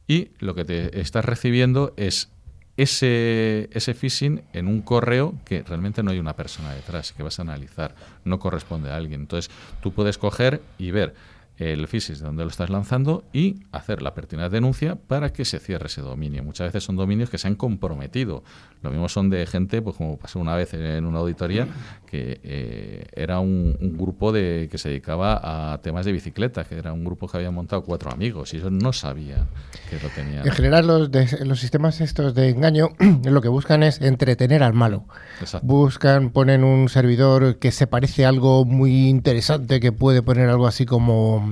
y 0.09 0.31
lo 0.41 0.55
que 0.55 0.65
te 0.65 1.01
estás 1.01 1.25
recibiendo 1.25 1.95
es 1.97 2.31
ese, 2.79 3.69
ese 3.73 3.93
phishing 3.93 4.43
en 4.53 4.67
un 4.67 4.83
correo 4.83 5.35
que 5.45 5.63
realmente 5.63 6.03
no 6.03 6.11
hay 6.11 6.19
una 6.19 6.35
persona 6.35 6.73
detrás, 6.75 7.13
que 7.13 7.23
vas 7.23 7.39
a 7.39 7.43
analizar, 7.43 7.95
no 8.25 8.39
corresponde 8.39 8.91
a 8.91 8.97
alguien. 8.97 9.21
Entonces, 9.21 9.51
tú 9.83 9.93
puedes 9.93 10.17
coger 10.17 10.63
y 10.79 10.91
ver 10.93 11.15
el 11.59 11.87
phishing 11.89 12.17
de 12.17 12.23
dónde 12.25 12.45
lo 12.45 12.51
estás 12.51 12.71
lanzando 12.71 13.25
y 13.33 13.57
hacer 13.73 14.03
la 14.03 14.15
pertinente 14.15 14.55
denuncia 14.55 14.95
para 14.97 15.33
que 15.33 15.45
se 15.45 15.59
cierre 15.59 15.87
ese 15.87 16.01
dominio. 16.01 16.43
Muchas 16.45 16.69
veces 16.69 16.85
son 16.85 16.97
dominios 16.97 17.31
que 17.31 17.39
se 17.39 17.49
han 17.49 17.57
comprometido. 17.57 18.45
Lo 18.83 18.91
mismo 18.91 19.09
son 19.09 19.29
de 19.31 19.45
gente, 19.47 19.83
pues 19.83 19.97
como 19.97 20.17
pasó 20.19 20.39
una 20.39 20.55
vez 20.55 20.73
en 20.75 21.05
una 21.05 21.19
auditoría, 21.19 21.67
que 22.07 22.41
eh, 22.45 23.07
era 23.13 23.41
un, 23.41 23.77
un 23.81 23.99
grupo 23.99 24.31
de 24.33 24.69
que 24.71 24.79
se 24.79 24.89
dedicaba 24.89 25.73
a 25.73 25.79
temas 25.79 26.07
de 26.07 26.13
bicicleta, 26.13 26.65
que 26.65 26.77
era 26.79 26.93
un 26.93 27.05
grupo 27.05 27.27
que 27.29 27.37
había 27.39 27.51
montado 27.51 27.83
cuatro 27.83 28.11
amigos 28.13 28.55
y 28.55 28.59
ellos 28.59 28.71
no 28.73 28.93
sabían 28.93 29.49
que 29.91 29.97
lo 30.01 30.09
tenían. 30.11 30.47
En 30.47 30.53
general, 30.53 30.87
los, 30.87 31.11
de- 31.11 31.45
los 31.45 31.59
sistemas 31.61 32.01
estos 32.01 32.35
de 32.35 32.51
engaño 32.51 32.91
lo 33.25 33.41
que 33.43 33.49
buscan 33.49 33.83
es 33.83 34.01
entretener 34.01 34.63
al 34.63 34.75
malo. 34.75 35.05
Exacto. 35.41 35.67
Buscan, 35.67 36.31
ponen 36.31 36.63
un 36.63 36.89
servidor 36.89 37.59
que 37.59 37.73
se 37.73 37.87
parece 37.89 38.25
a 38.25 38.29
algo 38.29 38.65
muy 38.65 39.09
interesante, 39.09 39.81
que 39.81 39.91
puede 39.93 40.23
poner 40.23 40.49
algo 40.49 40.67
así 40.67 40.87
como, 40.87 41.48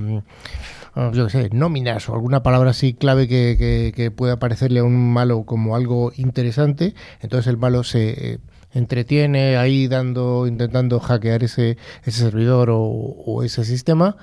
yo 1.13 1.25
qué 1.25 1.29
sé, 1.29 1.49
nóminas 1.51 2.09
o 2.09 2.13
alguna 2.13 2.43
palabra 2.43 2.71
así 2.71 2.93
clave 2.93 3.27
que, 3.27 3.55
que, 3.57 3.93
que 3.95 4.11
pueda 4.11 4.39
parecerle 4.39 4.79
a 4.79 4.83
un 4.83 5.13
malo 5.13 5.43
como 5.43 5.75
algo 5.75 6.11
interesante. 6.15 6.95
Entonces 7.21 7.47
el 7.47 7.57
malo 7.57 7.83
se 7.83 8.33
eh, 8.33 8.39
entretiene 8.73 9.57
ahí 9.57 9.87
dando, 9.87 10.47
intentando 10.47 10.99
hackear 10.99 11.43
ese, 11.43 11.77
ese 12.03 12.19
servidor 12.21 12.69
o, 12.69 12.79
o 12.79 13.43
ese 13.43 13.63
sistema. 13.63 14.17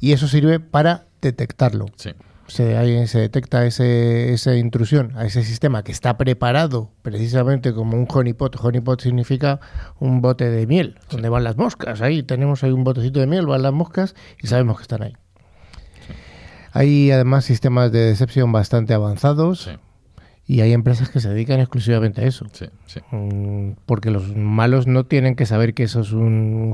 Y 0.00 0.12
eso 0.12 0.28
sirve 0.28 0.60
para 0.60 1.06
detectarlo 1.20 1.86
Sí. 1.96 2.10
Se, 2.48 2.76
ahí 2.76 3.06
se 3.06 3.20
detecta 3.20 3.64
ese, 3.66 4.32
esa 4.32 4.56
intrusión 4.56 5.12
a 5.16 5.24
ese 5.26 5.44
sistema 5.44 5.84
que 5.84 5.92
está 5.92 6.16
preparado 6.16 6.90
precisamente 7.02 7.72
como 7.72 7.96
un 7.96 8.08
honeypot. 8.10 8.56
Honeypot 8.60 9.00
significa 9.00 9.60
un 10.00 10.20
bote 10.20 10.50
de 10.50 10.66
miel, 10.66 10.98
donde 11.10 11.28
van 11.28 11.44
las 11.44 11.56
moscas. 11.56 12.00
Ahí 12.00 12.22
tenemos 12.22 12.64
ahí 12.64 12.72
un 12.72 12.84
botecito 12.84 13.20
de 13.20 13.26
miel, 13.26 13.46
van 13.46 13.62
las 13.62 13.72
moscas 13.72 14.14
y 14.42 14.46
sabemos 14.48 14.78
que 14.78 14.82
están 14.82 15.02
ahí. 15.02 15.14
Hay 16.72 17.10
además 17.10 17.44
sistemas 17.44 17.92
de 17.92 18.00
decepción 18.00 18.52
bastante 18.52 18.94
avanzados 18.94 19.64
Sí, 19.64 19.70
y 20.48 20.62
hay 20.62 20.72
empresas 20.72 21.10
que 21.10 21.20
se 21.20 21.28
dedican 21.28 21.60
exclusivamente 21.60 22.22
a 22.22 22.24
eso. 22.26 22.46
sí, 22.52 22.66
sí. 22.86 23.00
Mm, 23.12 23.72
Porque 23.86 24.10
los 24.10 24.34
malos 24.34 24.86
no 24.88 25.04
tienen 25.04 25.36
que 25.36 25.44
saber 25.46 25.74
que 25.74 25.82
eso 25.84 26.00
es 26.00 26.10
un. 26.12 26.72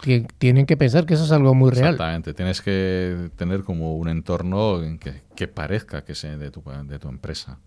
Tien- 0.00 0.28
Tienen 0.38 0.64
que 0.66 0.76
pensar 0.76 1.04
que 1.04 1.14
eso 1.14 1.24
es 1.24 1.32
algo 1.32 1.54
muy 1.54 1.70
real. 1.70 1.94
Exactamente. 1.94 2.32
Tienes 2.34 2.62
que 2.62 3.30
tener 3.36 3.64
como 3.64 3.94
un 3.96 4.08
entorno 4.08 4.82
en 4.82 4.98
que, 4.98 5.22
que 5.34 5.48
parezca 5.48 6.04
que 6.04 6.14
sea 6.14 6.36
de 6.38 6.50
tu, 6.50 6.62
de 6.86 6.98
tu 6.98 7.08
empresa. 7.08 7.58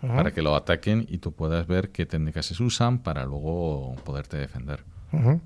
Para 0.00 0.30
que 0.30 0.40
lo 0.42 0.54
ataquen 0.54 1.04
y 1.08 1.18
tú 1.18 1.32
puedas 1.32 1.66
ver 1.66 1.90
qué 1.90 2.06
técnicas 2.06 2.46
se 2.46 2.62
usan 2.62 2.98
para 3.00 3.24
luego 3.24 3.94
poderte 4.04 4.36
defender. 4.36 4.84
Ujú. 5.12 5.40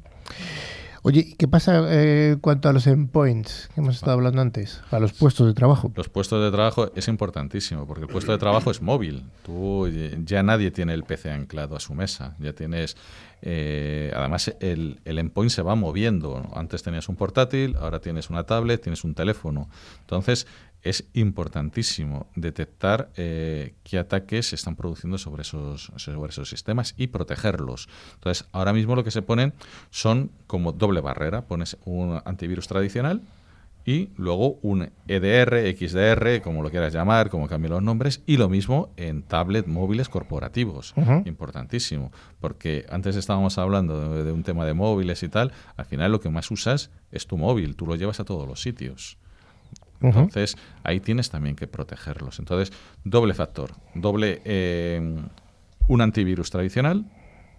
Oye, 1.03 1.21
¿y 1.21 1.35
¿qué 1.35 1.49
pasa 1.49 1.83
eh, 1.91 2.33
en 2.33 2.41
cuanto 2.41 2.69
a 2.69 2.75
los 2.75 2.87
endpoints 2.87 3.71
que 3.75 3.81
hemos 3.81 3.97
estado 3.97 4.13
hablando 4.13 4.43
antes? 4.43 4.83
A 4.91 4.99
los 4.99 5.15
puestos 5.15 5.47
de 5.47 5.55
trabajo. 5.55 5.91
Los 5.95 6.11
puestos 6.11 6.43
de 6.45 6.51
trabajo 6.51 6.93
es 6.95 7.09
importantísimo 7.09 7.87
porque 7.87 8.03
el 8.03 8.09
puesto 8.09 8.33
de 8.33 8.39
trabajo 8.39 8.71
es 8.71 8.83
móvil. 8.83 9.25
Tú 9.43 9.87
eh, 9.87 10.19
ya 10.25 10.43
nadie 10.43 10.71
tiene 10.71 10.93
el 10.93 11.05
PC 11.05 11.31
anclado 11.31 11.75
a 11.75 11.81
su 11.81 11.95
mesa. 11.95 12.37
Ya 12.39 12.53
tienes. 12.53 12.97
eh, 13.41 14.13
además, 14.15 14.55
el, 14.61 15.01
el 15.07 15.19
endpoint 15.19 15.51
se 15.51 15.63
va 15.63 15.75
moviendo. 15.75 16.47
Antes 16.55 16.83
tenías 16.83 17.09
un 17.09 17.17
portátil, 17.17 17.77
ahora 17.81 18.01
tienes 18.01 18.29
una 18.29 18.45
tablet, 18.45 18.83
tienes 18.83 19.03
un 19.03 19.15
teléfono. 19.15 19.71
Entonces, 20.01 20.47
es 20.83 21.05
importantísimo 21.15 22.27
detectar 22.35 23.11
eh, 23.17 23.75
qué 23.83 23.99
ataques 23.99 24.49
se 24.49 24.57
están 24.57 24.77
produciendo 24.77 25.19
sobre 25.19 25.43
esos, 25.43 25.93
sobre 25.97 26.31
esos 26.31 26.49
sistemas 26.49 26.95
y 26.97 27.09
protegerlos. 27.09 27.89
Entonces, 28.15 28.49
ahora 28.53 28.73
mismo 28.73 28.97
lo 28.97 29.05
que 29.05 29.11
se 29.11 29.23
ponen 29.23 29.53
son 29.91 30.31
como 30.47 30.73
doble 30.73 31.01
barrera. 31.01 31.47
Pones 31.47 31.77
un 31.85 32.21
antivirus 32.25 32.67
tradicional 32.67 33.23
y 33.85 34.11
luego 34.17 34.59
un 34.63 34.91
EDR, 35.09 35.75
XDR, 35.77 36.43
como 36.43 36.63
lo 36.63 36.71
quieras 36.71 36.93
llamar, 36.93 37.31
como 37.31 37.49
cambien 37.49 37.73
los 37.73 37.83
nombres, 37.83 38.23
y 38.27 38.37
lo 38.37 38.49
mismo 38.49 38.93
en 38.97 39.23
tablet 39.23 39.67
móviles 39.67 40.09
corporativos. 40.09 40.95
Importantísimo, 41.25 42.13
porque 42.41 42.87
antes 42.91 43.17
estábamos 43.17 43.59
hablando 43.59 44.15
de, 44.15 44.25
de 44.25 44.33
un 44.33 44.43
tema 44.43 44.65
de 44.65 44.75
móviles 44.75 45.23
y 45.23 45.29
tal, 45.29 45.53
al 45.77 45.87
final 45.87 46.13
lo 46.13 46.21
que 46.21 46.31
más 46.31 46.51
usas 46.51 46.91
es 47.11 47.27
tu 47.27 47.37
móvil, 47.37 47.77
tú 47.77 47.87
lo 47.87 47.97
llevas 47.97 48.21
a 48.21 48.25
todos 48.25 48.47
los 48.47 48.61
sitios. 48.61 49.19
Entonces, 50.01 50.57
ahí 50.85 51.01
tienes 51.01 51.31
también 51.31 51.57
que 51.57 51.67
protegerlos. 51.67 52.39
Entonces, 52.39 52.73
doble 53.05 53.35
factor, 53.35 53.73
doble 53.95 54.41
eh, 54.45 55.01
un 55.89 56.01
antivirus 56.01 56.51
tradicional 56.51 57.05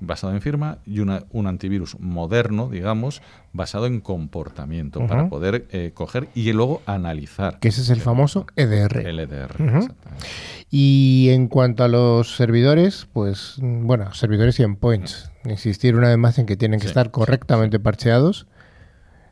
basado 0.03 0.33
en 0.33 0.41
firma 0.41 0.79
y 0.83 0.99
una- 0.99 1.25
un 1.29 1.45
antivirus 1.45 1.99
moderno, 1.99 2.69
digamos, 2.69 3.21
basado 3.53 3.85
en 3.85 3.99
comportamiento, 4.01 5.05
para 5.05 5.29
poder 5.29 5.67
eh, 5.71 5.91
coger 5.93 6.27
y 6.33 6.51
luego 6.53 6.81
analizar 6.87 7.59
Que 7.59 7.67
ese 7.67 7.81
es 7.81 7.89
el 7.91 8.01
famoso 8.01 8.47
EDR. 8.55 9.07
el 9.07 9.19
EDR. 9.19 9.51
Exactamente. 9.59 10.25
Y 10.71 11.27
en 11.29 11.47
cuanto 11.47 11.83
a 11.83 11.87
los 11.87 12.35
servidores, 12.35 13.07
pues 13.13 13.57
bueno, 13.61 14.11
servidores 14.15 14.59
y 14.59 14.63
endpoints. 14.63 15.29
Insistir 15.45 15.95
una 15.95 16.07
vez 16.07 16.17
más 16.17 16.39
en 16.39 16.47
que 16.47 16.57
tienen 16.57 16.79
que 16.79 16.85
Sí, 16.87 16.91
estar 16.91 17.11
correctamente 17.11 17.79
parcheados. 17.79 18.47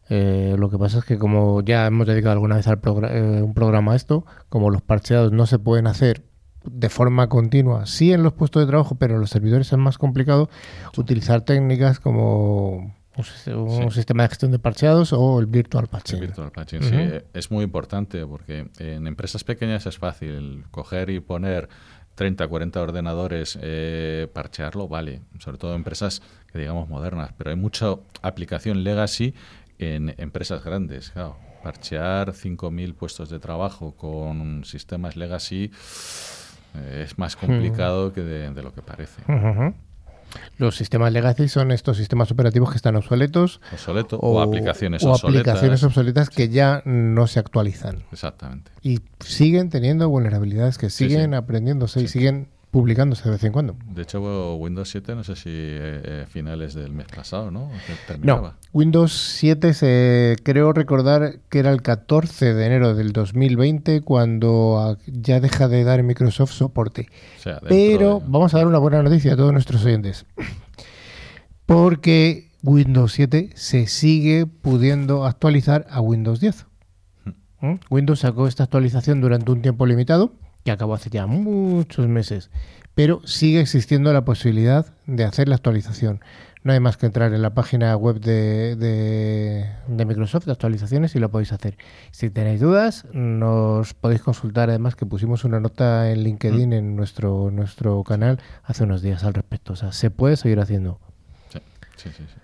Eh, 0.09 0.55
lo 0.57 0.69
que 0.69 0.77
pasa 0.77 0.99
es 0.99 1.05
que 1.05 1.17
como 1.17 1.61
ya 1.61 1.85
hemos 1.87 2.07
dedicado 2.07 2.33
alguna 2.33 2.55
vez 2.55 2.67
al 2.67 2.79
eh, 3.11 3.41
un 3.43 3.53
programa 3.53 3.93
a 3.93 3.95
esto, 3.95 4.25
como 4.49 4.69
los 4.69 4.81
parcheados 4.81 5.31
no 5.31 5.45
se 5.45 5.59
pueden 5.59 5.87
hacer 5.87 6.23
de 6.65 6.89
forma 6.89 7.29
continua, 7.29 7.85
sí 7.85 8.11
en 8.11 8.23
los 8.23 8.33
puestos 8.33 8.61
de 8.63 8.67
trabajo, 8.67 8.95
pero 8.95 9.15
en 9.15 9.21
los 9.21 9.29
servidores 9.29 9.71
es 9.71 9.77
más 9.77 9.97
complicado 9.97 10.49
utilizar 10.97 11.41
técnicas 11.41 11.99
como 11.99 12.95
un, 13.17 13.23
Sí. 13.23 13.51
sistema 13.91 14.23
de 14.23 14.29
gestión 14.29 14.51
de 14.51 14.59
parcheados 14.59 15.13
o 15.13 15.39
el 15.39 15.45
virtual 15.45 15.87
patching. 15.87 16.19
El 16.19 16.27
virtual 16.27 16.51
patching, 16.51 16.83
sí, 16.83 16.95
es 17.33 17.51
muy 17.51 17.63
importante 17.63 18.25
porque 18.25 18.69
en 18.79 19.07
empresas 19.07 19.43
pequeñas 19.43 19.85
es 19.85 19.97
fácil 19.97 20.63
coger 20.71 21.09
y 21.09 21.19
poner 21.19 21.69
30, 22.15 22.47
40 22.47 22.81
ordenadores, 22.81 23.57
eh, 23.61 24.27
parchearlo, 24.33 24.89
vale. 24.89 25.21
Sobre 25.39 25.57
todo 25.57 25.73
empresas 25.73 26.21
que 26.51 26.59
digamos 26.59 26.89
modernas. 26.89 27.31
Pero 27.37 27.51
hay 27.51 27.55
mucha 27.55 27.93
aplicación 28.21 28.83
legacy 28.83 29.33
en 29.79 30.13
empresas 30.17 30.63
grandes. 30.63 31.09
Claro, 31.09 31.37
parchear 31.63 32.33
5.000 32.33 32.93
puestos 32.93 33.29
de 33.29 33.39
trabajo 33.39 33.95
con 33.95 34.63
sistemas 34.65 35.15
legacy 35.15 35.71
eh, 36.75 37.03
es 37.05 37.17
más 37.17 37.35
complicado 37.35 38.13
que 38.13 38.21
de, 38.21 38.51
de 38.51 38.61
lo 38.63 38.73
que 38.73 38.81
parece. 38.81 39.21
Los 40.59 40.75
sistemas 40.75 41.11
legacy 41.11 41.47
son 41.47 41.71
estos 41.71 41.97
sistemas 41.97 42.29
operativos 42.31 42.69
que 42.69 42.75
están 42.75 42.95
obsoletos 42.95 43.61
Obsoleto 43.73 44.19
o, 44.19 44.39
aplicaciones 44.41 45.03
o 45.03 45.09
obsoletas. 45.11 45.39
aplicaciones 45.41 45.83
obsoletas 45.83 46.29
que 46.29 46.49
ya 46.49 46.83
no 46.85 47.25
se 47.25 47.39
actualizan 47.39 48.03
Exactamente. 48.11 48.69
y 48.83 48.99
siguen 49.21 49.69
teniendo 49.71 50.07
vulnerabilidades 50.07 50.77
que 50.77 50.91
Sí, 50.91 51.05
siguen 51.09 51.31
sí. 51.31 51.35
aprendiéndose 51.35 52.01
y 52.01 52.07
Sí. 52.07 52.19
siguen 52.19 52.49
publicándose 52.71 53.23
de 53.23 53.31
vez 53.31 53.43
en 53.43 53.51
cuando. 53.51 53.75
De 53.87 54.03
hecho, 54.03 54.55
Windows 54.55 54.89
7, 54.89 55.15
no 55.15 55.23
sé 55.23 55.35
si 55.35 55.49
eh, 55.49 56.01
eh, 56.03 56.25
finales 56.29 56.75
del 56.75 56.91
mes 56.91 57.07
pasado, 57.07 57.49
¿no? 57.49 57.71
No. 58.23 58.53
Windows 58.73 59.11
7 59.11 59.73
se 59.73 60.35
creo 60.43 60.71
recordar 60.73 61.39
que 61.49 61.59
era 61.59 61.71
el 61.71 61.81
14 61.81 62.53
de 62.53 62.65
enero 62.65 62.93
del 62.93 63.11
2020 63.11 64.01
cuando 64.01 64.77
ah, 64.79 64.97
ya 65.07 65.39
deja 65.39 65.67
de 65.67 65.83
dar 65.83 66.03
Microsoft 66.03 66.51
soporte. 66.51 67.07
O 67.37 67.41
sea, 67.41 67.53
dentro 67.53 67.69
Pero 67.69 68.19
de- 68.19 68.25
vamos 68.27 68.53
a 68.53 68.57
dar 68.59 68.67
una 68.67 68.77
buena 68.77 69.01
noticia 69.01 69.33
a 69.33 69.35
todos 69.35 69.51
nuestros 69.51 69.83
oyentes. 69.85 70.25
Porque 71.65 72.49
Windows 72.63 73.13
7 73.13 73.51
se 73.55 73.87
sigue 73.87 74.45
pudiendo 74.45 75.25
actualizar 75.25 75.85
a 75.89 76.01
Windows 76.01 76.39
10. 76.39 76.65
¿Mm? 77.61 77.73
Windows 77.89 78.19
sacó 78.19 78.47
esta 78.47 78.63
actualización 78.63 79.21
durante 79.21 79.51
un 79.51 79.61
tiempo 79.61 79.85
limitado, 79.85 80.33
que 80.63 80.71
acabó 80.71 80.93
hace 80.93 81.09
ya 81.09 81.25
muchos 81.25 82.07
meses, 82.07 82.49
pero 82.95 83.21
sigue 83.25 83.59
existiendo 83.61 84.11
la 84.13 84.25
posibilidad 84.25 84.85
de 85.07 85.23
hacer 85.23 85.47
la 85.47 85.55
actualización. 85.55 86.21
No 86.61 86.73
hay 86.73 86.81
más 86.81 86.97
que 86.97 87.05
entrar 87.05 87.33
en 87.33 87.41
la 87.41 87.53
página 87.53 87.95
web 87.95 88.19
de, 88.19 88.75
de- 88.75 89.65
de 89.87 90.05
Microsoft 90.05 90.43
de 90.45 90.51
actualizaciones 90.51 91.15
y 91.15 91.19
lo 91.19 91.31
podéis 91.31 91.53
hacer. 91.53 91.77
Si 92.11 92.29
tenéis 92.29 92.59
dudas, 92.59 93.05
nos 93.13 93.93
podéis 93.93 94.21
consultar. 94.21 94.69
Además, 94.69 94.97
que 94.97 95.05
pusimos 95.05 95.45
una 95.45 95.61
nota 95.61 96.11
en 96.11 96.21
LinkedIn 96.23 96.73
en 96.73 96.97
nuestro, 96.97 97.49
nuestro 97.49 98.03
canal 98.03 98.39
hace 98.65 98.83
unos 98.83 99.01
días 99.01 99.23
al 99.23 99.33
respecto. 99.35 99.71
O 99.71 99.75
sea, 99.77 99.93
se 99.93 100.11
puede 100.11 100.35
seguir 100.35 100.59
haciendo. 100.59 100.99
Sí, 101.53 101.59
sí, 101.95 102.09
sí. 102.09 102.23
sí. 102.27 102.39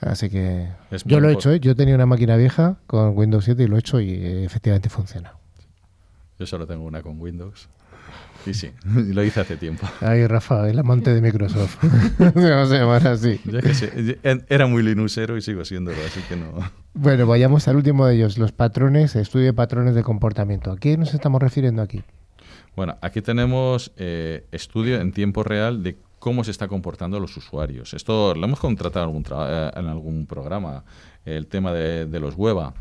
Así 0.00 0.30
que 0.30 0.68
Es 0.90 1.04
yo 1.04 1.20
lo 1.20 1.28
he 1.28 1.32
hecho. 1.34 1.52
¿eh? 1.52 1.60
Yo 1.60 1.76
tenía 1.76 1.96
una 1.96 2.06
máquina 2.06 2.36
vieja 2.36 2.78
con 2.86 3.14
Windows 3.18 3.44
7 3.44 3.62
y 3.62 3.66
lo 3.66 3.76
he 3.76 3.80
hecho 3.80 4.00
y 4.00 4.44
efectivamente 4.44 4.88
funciona. 4.88 5.34
Yo 6.38 6.46
solo 6.46 6.66
tengo 6.66 6.84
una 6.84 7.02
con 7.02 7.20
Windows. 7.20 7.68
Y 8.46 8.54
sí, 8.54 8.70
lo 8.84 9.22
hice 9.24 9.40
hace 9.40 9.56
tiempo. 9.56 9.86
Ay, 10.00 10.26
Rafa, 10.26 10.68
el 10.70 10.78
amante 10.78 11.12
de 11.12 11.20
Microsoft. 11.20 11.76
Vamos 12.18 12.70
a 12.72 12.78
llamar 12.78 13.06
así. 13.06 13.40
Yo 13.44 13.60
que 13.60 14.42
era 14.48 14.66
muy 14.66 14.82
linuxero 14.82 15.36
y 15.36 15.42
sigo 15.42 15.64
siéndolo, 15.64 15.98
así 16.06 16.20
que 16.28 16.36
no. 16.36 16.52
Bueno, 16.94 17.26
vayamos 17.26 17.68
al 17.68 17.76
último 17.76 18.06
de 18.06 18.14
ellos, 18.16 18.38
los 18.38 18.52
patrones, 18.52 19.14
estudio 19.16 19.46
de 19.46 19.52
patrones 19.52 19.94
de 19.94 20.02
comportamiento. 20.02 20.70
¿A 20.72 20.76
qué 20.78 20.96
nos 20.96 21.12
estamos 21.14 21.42
refiriendo 21.42 21.82
aquí? 21.82 22.02
Bueno, 22.76 22.96
aquí 23.02 23.20
tenemos 23.22 23.92
eh, 23.96 24.46
estudio 24.52 25.00
en 25.00 25.12
tiempo 25.12 25.42
real 25.42 25.82
de 25.82 25.98
cómo 26.20 26.44
se 26.44 26.52
está 26.52 26.68
comportando 26.68 27.18
los 27.20 27.36
usuarios. 27.36 27.92
Esto 27.92 28.34
lo 28.34 28.44
hemos 28.46 28.60
contratado 28.60 29.04
en 29.04 29.08
algún, 29.10 29.24
tra- 29.24 29.46
eh, 29.74 29.78
en 29.80 29.86
algún 29.86 30.26
programa, 30.26 30.84
el 31.24 31.46
tema 31.48 31.72
de, 31.72 32.06
de 32.06 32.20
los 32.20 32.34
WEBA. 32.36 32.72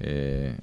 Eh, 0.00 0.56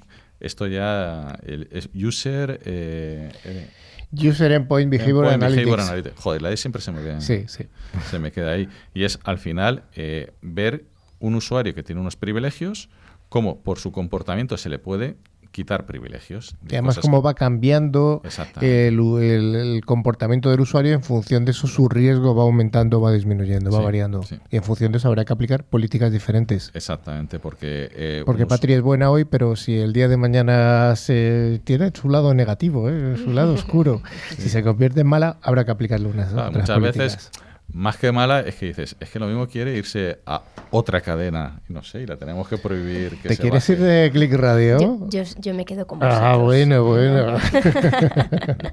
esto 0.44 0.66
ya 0.66 1.38
el, 1.46 1.68
es 1.70 1.88
user 1.94 2.60
eh, 2.64 3.30
eh, 3.44 3.70
User 4.12 4.52
Endpoint 4.52 4.90
Behavior 4.90 5.24
endpoint 5.24 5.42
Analytics. 5.42 5.66
behavior 5.66 5.80
analytics. 5.80 6.20
Joder, 6.20 6.42
la 6.42 6.52
E 6.52 6.56
siempre 6.56 6.80
se 6.82 6.92
me 6.92 7.02
queda, 7.02 7.20
Sí, 7.20 7.44
sí. 7.48 7.64
se 8.10 8.18
me 8.18 8.30
queda 8.30 8.52
ahí. 8.52 8.68
Y 8.94 9.04
es 9.04 9.18
al 9.24 9.38
final 9.38 9.84
eh, 9.96 10.32
ver 10.42 10.84
un 11.18 11.34
usuario 11.34 11.74
que 11.74 11.82
tiene 11.82 12.00
unos 12.00 12.14
privilegios, 12.16 12.88
cómo 13.28 13.60
por 13.62 13.78
su 13.78 13.90
comportamiento 13.90 14.56
se 14.56 14.68
le 14.68 14.78
puede 14.78 15.16
quitar 15.54 15.86
privilegios. 15.86 16.56
Y 16.68 16.74
además 16.74 16.98
cómo 16.98 17.22
que- 17.22 17.26
va 17.26 17.34
cambiando 17.34 18.20
el, 18.60 18.98
el- 19.22 19.54
el 19.54 19.84
comportamiento 19.84 20.50
del 20.50 20.60
usuario 20.60 20.92
en 20.92 21.02
función 21.04 21.44
de 21.44 21.52
eso 21.52 21.68
su 21.68 21.88
riesgo 21.88 22.34
va 22.34 22.42
aumentando, 22.42 23.00
va 23.00 23.12
disminuyendo, 23.12 23.70
va 23.70 23.78
Sí, 23.78 23.84
variando. 23.84 24.22
sí. 24.24 24.36
Y 24.50 24.56
en 24.56 24.64
función 24.64 24.90
de 24.90 24.98
eso 24.98 25.06
habrá 25.08 25.24
que 25.24 25.32
aplicar 25.32 25.62
políticas 25.64 26.10
diferentes. 26.12 26.72
Exactamente, 26.74 27.38
porque... 27.38 27.88
eh, 27.92 28.22
Porque 28.26 28.42
us- 28.42 28.48
Patria 28.48 28.74
es 28.76 28.82
buena 28.82 29.10
hoy, 29.10 29.24
pero 29.24 29.54
si 29.54 29.76
el 29.78 29.92
día 29.92 30.08
de 30.08 30.16
mañana 30.16 30.96
se 30.96 31.60
tiene 31.62 31.92
su 31.94 32.08
lado 32.08 32.34
negativo, 32.34 32.90
¿eh? 32.90 33.16
su 33.22 33.30
lado 33.32 33.54
oscuro, 33.54 34.02
si 34.36 34.48
se 34.48 34.62
convierte 34.64 35.02
en 35.02 35.06
mala, 35.06 35.38
habrá 35.40 35.64
que 35.64 35.70
aplicarle 35.70 36.08
unas 36.08 36.32
Claro, 36.32 36.48
otras 36.48 36.62
muchas 36.62 36.78
políticas. 36.80 37.14
veces, 37.16 37.30
más 37.72 37.96
que 37.96 38.12
mala, 38.12 38.40
es 38.40 38.54
que 38.56 38.66
dices, 38.66 38.96
es 39.00 39.10
que 39.10 39.18
lo 39.18 39.26
mismo 39.26 39.48
quiere 39.48 39.74
irse 39.76 40.20
a 40.26 40.42
otra 40.70 41.00
cadena, 41.00 41.60
y 41.68 41.72
no 41.72 41.82
sé, 41.82 42.02
y 42.02 42.06
la 42.06 42.16
tenemos 42.16 42.46
que 42.48 42.58
prohibir. 42.58 43.16
Que 43.20 43.28
¿Te 43.30 43.34
se 43.36 43.40
quieres 43.42 43.62
baje. 43.68 43.72
ir 43.72 43.78
de 43.80 44.10
Click 44.12 44.32
Radio? 44.34 44.78
Yo, 44.78 45.08
yo, 45.08 45.22
yo 45.40 45.54
me 45.54 45.64
quedo 45.64 45.86
con 45.86 46.00
Ah, 46.02 46.36
vosotros. 46.36 46.42
bueno, 46.44 46.84
bueno. 46.84 47.36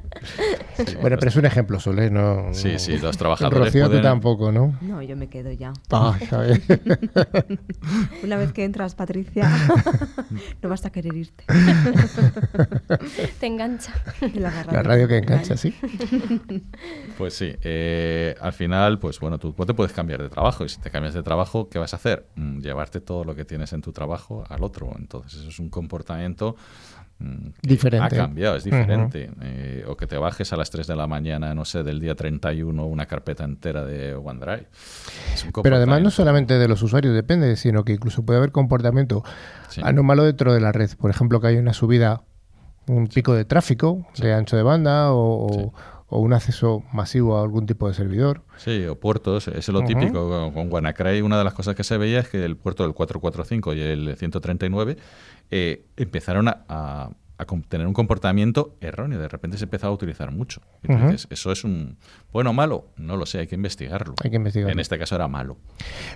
bueno, 1.02 1.18
pero 1.20 1.28
es 1.30 1.36
un 1.36 1.46
ejemplo 1.46 1.80
solo, 1.80 2.02
¿eh? 2.02 2.10
No, 2.10 2.54
Sí, 2.54 2.74
no- 2.74 2.80
sí, 2.80 2.98
los 2.98 3.18
trabajadores 3.18 3.68
Rocío, 3.68 3.84
tú 3.86 3.90
pueden- 3.92 4.04
tampoco, 4.04 4.52
¿no? 4.52 4.76
No, 4.82 5.02
yo 5.02 5.16
me 5.16 5.28
quedo 5.28 5.52
ya. 5.52 5.74
Ah, 5.92 6.18
¿sabes? 6.30 6.62
Una 8.24 8.38
vez 8.38 8.52
que 8.54 8.64
entras, 8.64 8.96
Patricia, 8.96 9.50
no 10.62 10.70
vas 10.70 10.86
a 10.86 10.92
querer 10.92 11.16
irte. 11.16 11.44
Te 13.40 13.48
engancha. 13.48 13.94
la 14.36 14.50
radio. 14.50 14.72
La 14.72 14.84
radio 14.84 15.08
que 15.08 15.18
engancha, 15.18 15.58
sí. 15.58 15.74
Pues 17.18 17.34
sí, 17.34 17.54
eh, 17.64 18.36
al 18.42 18.54
final, 18.54 18.81
pues 19.00 19.20
bueno, 19.20 19.38
tú 19.40 19.54
te 19.54 19.74
puedes 19.74 19.94
cambiar 19.94 20.22
de 20.22 20.30
trabajo, 20.30 20.66
y 20.66 20.70
si 20.70 20.80
te 20.80 20.90
cambias 20.90 21.14
de 21.14 21.24
trabajo, 21.24 21.70
¿qué 21.70 21.80
vas 21.80 21.94
a 21.94 21.98
hacer? 21.98 22.28
Mm, 22.36 22.60
llevarte 22.60 23.00
todo 23.02 23.24
lo 23.24 23.36
que 23.36 23.46
tienes 23.46 23.74
en 23.74 23.82
tu 23.82 23.92
trabajo 23.92 24.44
al 24.50 24.64
otro. 24.64 24.92
Entonces, 24.98 25.40
eso 25.42 25.50
es 25.50 25.60
un 25.60 25.70
comportamiento 25.70 26.56
mm, 27.20 27.50
Diferente. 27.62 28.16
Ha 28.16 28.18
cambiado, 28.26 28.56
es 28.56 28.64
diferente. 28.64 29.30
Eh, 29.42 29.86
o 29.88 29.96
que 29.96 30.08
te 30.08 30.18
bajes 30.18 30.52
a 30.54 30.58
las 30.58 30.70
3 30.72 30.88
de 30.88 30.96
la 30.96 31.08
mañana, 31.08 31.54
no 31.54 31.66
sé, 31.66 31.84
del 31.84 32.00
día 32.00 32.16
31, 32.16 32.86
una 32.86 33.06
carpeta 33.06 33.44
entera 33.44 33.84
de 33.86 34.16
OneDrive. 34.16 34.68
Pero 35.64 35.76
además 35.76 36.02
no 36.02 36.10
solamente 36.12 36.58
de 36.58 36.68
los 36.68 36.82
usuarios 36.82 37.14
depende, 37.14 37.56
sino 37.56 37.84
que 37.84 37.94
incluso 37.94 38.24
puede 38.24 38.38
haber 38.40 38.52
comportamiento 38.52 39.24
Sí. 39.70 39.82
anómalo 39.84 40.24
dentro 40.24 40.54
de 40.54 40.60
la 40.62 40.72
red. 40.72 40.90
Por 41.00 41.12
ejemplo, 41.12 41.40
que 41.40 41.48
hay 41.48 41.58
una 41.58 41.74
subida, 41.74 42.24
un 42.88 43.08
pico 43.08 43.34
de 43.34 43.46
tráfico 43.46 44.06
de 44.18 44.34
ancho 44.34 44.58
de 44.58 44.64
banda 44.64 45.12
o, 45.14 45.46
o- 45.48 45.54
Sí. 45.54 45.72
O 46.14 46.20
un 46.20 46.34
acceso 46.34 46.84
masivo 46.94 47.38
a 47.38 47.42
algún 47.42 47.66
tipo 47.66 47.88
de 47.88 47.94
servidor. 47.94 48.44
Sí, 48.58 48.86
o 48.86 49.00
puertos, 49.00 49.48
eso 49.48 49.58
es 49.58 49.68
lo 49.70 49.82
típico. 49.84 50.30
Con, 50.30 50.52
con 50.54 50.72
WannaCry 50.72 51.22
una 51.22 51.38
de 51.38 51.44
las 51.46 51.54
cosas 51.54 51.74
que 51.74 51.84
se 51.86 51.98
veía 51.98 52.20
es 52.20 52.28
que 52.30 52.44
el 52.44 52.58
puerto 52.58 52.84
del 52.84 52.94
445 52.94 53.74
y 53.74 53.82
el 53.82 54.16
139 54.18 54.98
eh, 55.52 55.86
empezaron 55.98 56.48
a, 56.50 56.64
a- 56.68 57.10
a 57.38 57.46
com- 57.46 57.64
tener 57.64 57.88
un 57.88 57.94
comportamiento 57.94 58.76
erróneo. 58.82 59.20
De 59.20 59.28
repente 59.28 59.58
se 59.58 59.64
empezaba 59.64 59.92
a 59.92 59.96
utilizar 59.96 60.32
mucho. 60.32 60.62
Y 60.84 60.88
tú 60.90 60.94
Ujú. 60.94 61.06
dices, 61.12 61.28
¿eso 61.32 61.52
es 61.52 61.64
un 61.64 61.98
bueno 62.32 62.50
o 62.52 62.54
malo? 62.54 62.90
No 62.98 63.16
lo 63.18 63.26
sé, 63.26 63.40
hay 63.40 63.48
que 63.48 63.56
investigarlo. 63.56 64.14
Hay 64.24 64.30
que 64.30 64.36
investigarlo. 64.36 64.72
En 64.74 64.80
este 64.80 65.00
caso 65.00 65.16
era 65.16 65.28
malo. 65.28 65.58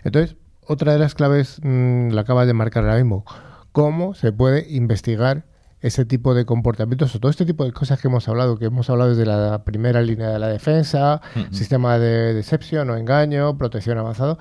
Entonces, 0.03 0.35
otra 0.67 0.93
de 0.93 0.99
las 0.99 1.15
claves 1.15 1.59
mm, 1.63 2.09
la 2.09 2.21
acabas 2.21 2.45
de 2.47 2.53
marcar 2.53 2.83
ahora 2.83 2.97
mismo. 2.97 3.25
¿Cómo 3.71 4.13
se 4.13 4.31
puede 4.33 4.67
investigar 4.69 5.45
ese 5.85 6.03
tipo 6.05 6.33
de 6.33 6.45
comportamientos 6.45 7.13
o 7.15 7.19
todo 7.19 7.29
este 7.29 7.45
tipo 7.45 7.63
de 7.63 7.71
cosas 7.71 8.01
que 8.01 8.07
hemos 8.07 8.27
hablado, 8.27 8.57
que 8.57 8.65
hemos 8.65 8.89
hablado 8.89 9.11
desde 9.11 9.25
la 9.25 9.63
primera 9.63 10.01
línea 10.01 10.29
de 10.29 10.39
la 10.39 10.47
defensa, 10.47 11.21
Ujú. 11.35 11.53
sistema 11.53 11.99
de 11.99 12.33
decepción 12.33 12.89
o 12.89 12.97
engaño, 12.97 13.57
protección 13.57 13.97
avanzado? 13.97 14.39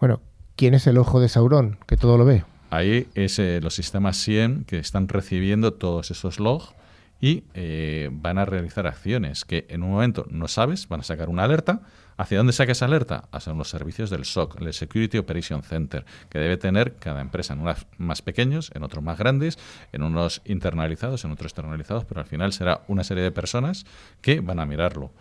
Bueno, 0.00 0.20
¿quién 0.56 0.72
es 0.74 0.86
el 0.86 0.96
ojo 0.98 1.20
de 1.20 1.28
Sauron 1.28 1.78
que 1.86 1.96
todo 1.96 2.16
lo 2.16 2.24
ve? 2.24 2.44
Ahí 2.70 3.08
es 3.14 3.38
eh, 3.38 3.60
los 3.62 3.74
sistemas 3.74 4.16
SIEM 4.16 4.64
que 4.64 4.78
están 4.78 5.08
recibiendo 5.08 5.74
todos 5.74 6.10
esos 6.10 6.40
logs 6.40 6.74
y 7.20 7.44
eh, 7.54 8.08
van 8.12 8.38
a 8.38 8.44
realizar 8.44 8.86
acciones 8.86 9.44
que 9.44 9.66
en 9.68 9.82
un 9.82 9.90
momento 9.90 10.26
no 10.30 10.48
sabes, 10.48 10.88
van 10.88 11.00
a 11.00 11.02
sacar 11.02 11.28
una 11.28 11.44
alerta. 11.44 11.82
¿Hacia 12.16 12.38
dónde 12.38 12.52
saca 12.52 12.72
esa 12.72 12.86
alerta? 12.86 13.28
Hacia 13.30 13.52
los 13.52 13.68
servicios 13.68 14.08
del 14.10 14.24
SOC, 14.24 14.60
el 14.60 14.72
Security 14.72 15.18
Operation 15.18 15.62
Center, 15.62 16.04
que 16.30 16.38
debe 16.38 16.56
tener 16.56 16.94
cada 16.94 17.20
empresa 17.20 17.52
en 17.52 17.60
unos 17.60 17.86
más 17.98 18.22
pequeños, 18.22 18.70
en 18.74 18.82
otros 18.82 19.04
más 19.04 19.18
grandes, 19.18 19.58
en 19.92 20.02
unos 20.02 20.40
internalizados, 20.46 21.24
en 21.24 21.32
otros 21.32 21.50
externalizados, 21.52 22.04
pero 22.04 22.20
al 22.20 22.26
final 22.26 22.52
será 22.52 22.82
una 22.88 23.04
serie 23.04 23.22
de 23.22 23.32
personas 23.32 23.84
que 24.22 24.40
van 24.40 24.60
a 24.60 24.66
mirarlo 24.66 25.12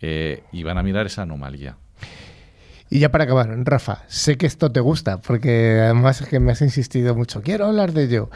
eh, 0.00 0.44
y 0.52 0.62
van 0.62 0.78
a 0.78 0.82
mirar 0.82 1.06
esa 1.06 1.22
anomalía. 1.22 1.78
Y 2.88 3.00
ya 3.00 3.10
para 3.10 3.24
acabar, 3.24 3.48
Rafa, 3.64 4.04
sé 4.06 4.36
que 4.36 4.46
esto 4.46 4.70
te 4.70 4.78
gusta, 4.78 5.20
porque 5.20 5.80
además 5.82 6.20
es 6.20 6.28
que 6.28 6.38
me 6.38 6.52
has 6.52 6.62
insistido 6.62 7.16
mucho. 7.16 7.42
Quiero 7.42 7.66
hablar 7.66 7.92
de 7.92 8.04
ello. 8.04 8.30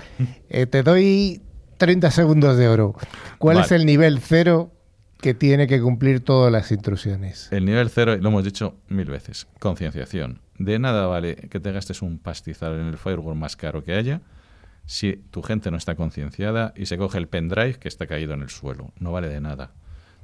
Eh, 0.48 0.66
te 0.66 0.82
doy 0.82 1.42
30 1.76 2.10
segundos 2.10 2.56
de 2.56 2.68
oro. 2.68 2.96
¿Cuál 3.38 3.56
Vale. 3.56 3.66
es 3.66 3.72
el 3.72 3.86
nivel 3.86 4.18
cero 4.20 4.72
que 5.20 5.34
tiene 5.34 5.66
que 5.66 5.80
cumplir 5.80 6.20
todas 6.20 6.52
las 6.52 6.70
intrusiones? 6.72 7.48
El 7.52 7.64
nivel 7.64 7.90
cero, 7.90 8.16
lo 8.16 8.28
hemos 8.28 8.44
dicho 8.44 8.76
mil 8.88 9.06
veces, 9.06 9.46
concienciación. 9.58 10.40
De 10.58 10.78
nada 10.78 11.06
vale 11.06 11.36
que 11.36 11.60
te 11.60 11.72
gastes 11.72 12.02
un 12.02 12.18
pastizal 12.18 12.74
en 12.78 12.86
el 12.86 12.98
firewall 12.98 13.36
más 13.36 13.56
caro 13.56 13.82
que 13.84 13.94
haya 13.94 14.20
si 14.86 15.22
tu 15.30 15.42
gente 15.42 15.70
no 15.70 15.76
está 15.76 15.94
concienciada 15.94 16.72
y 16.76 16.86
se 16.86 16.98
coge 16.98 17.18
el 17.18 17.28
pendrive 17.28 17.74
que 17.74 17.88
está 17.88 18.06
caído 18.06 18.34
en 18.34 18.42
el 18.42 18.50
suelo. 18.50 18.92
No 18.98 19.12
vale 19.12 19.28
de 19.28 19.40
nada. 19.40 19.72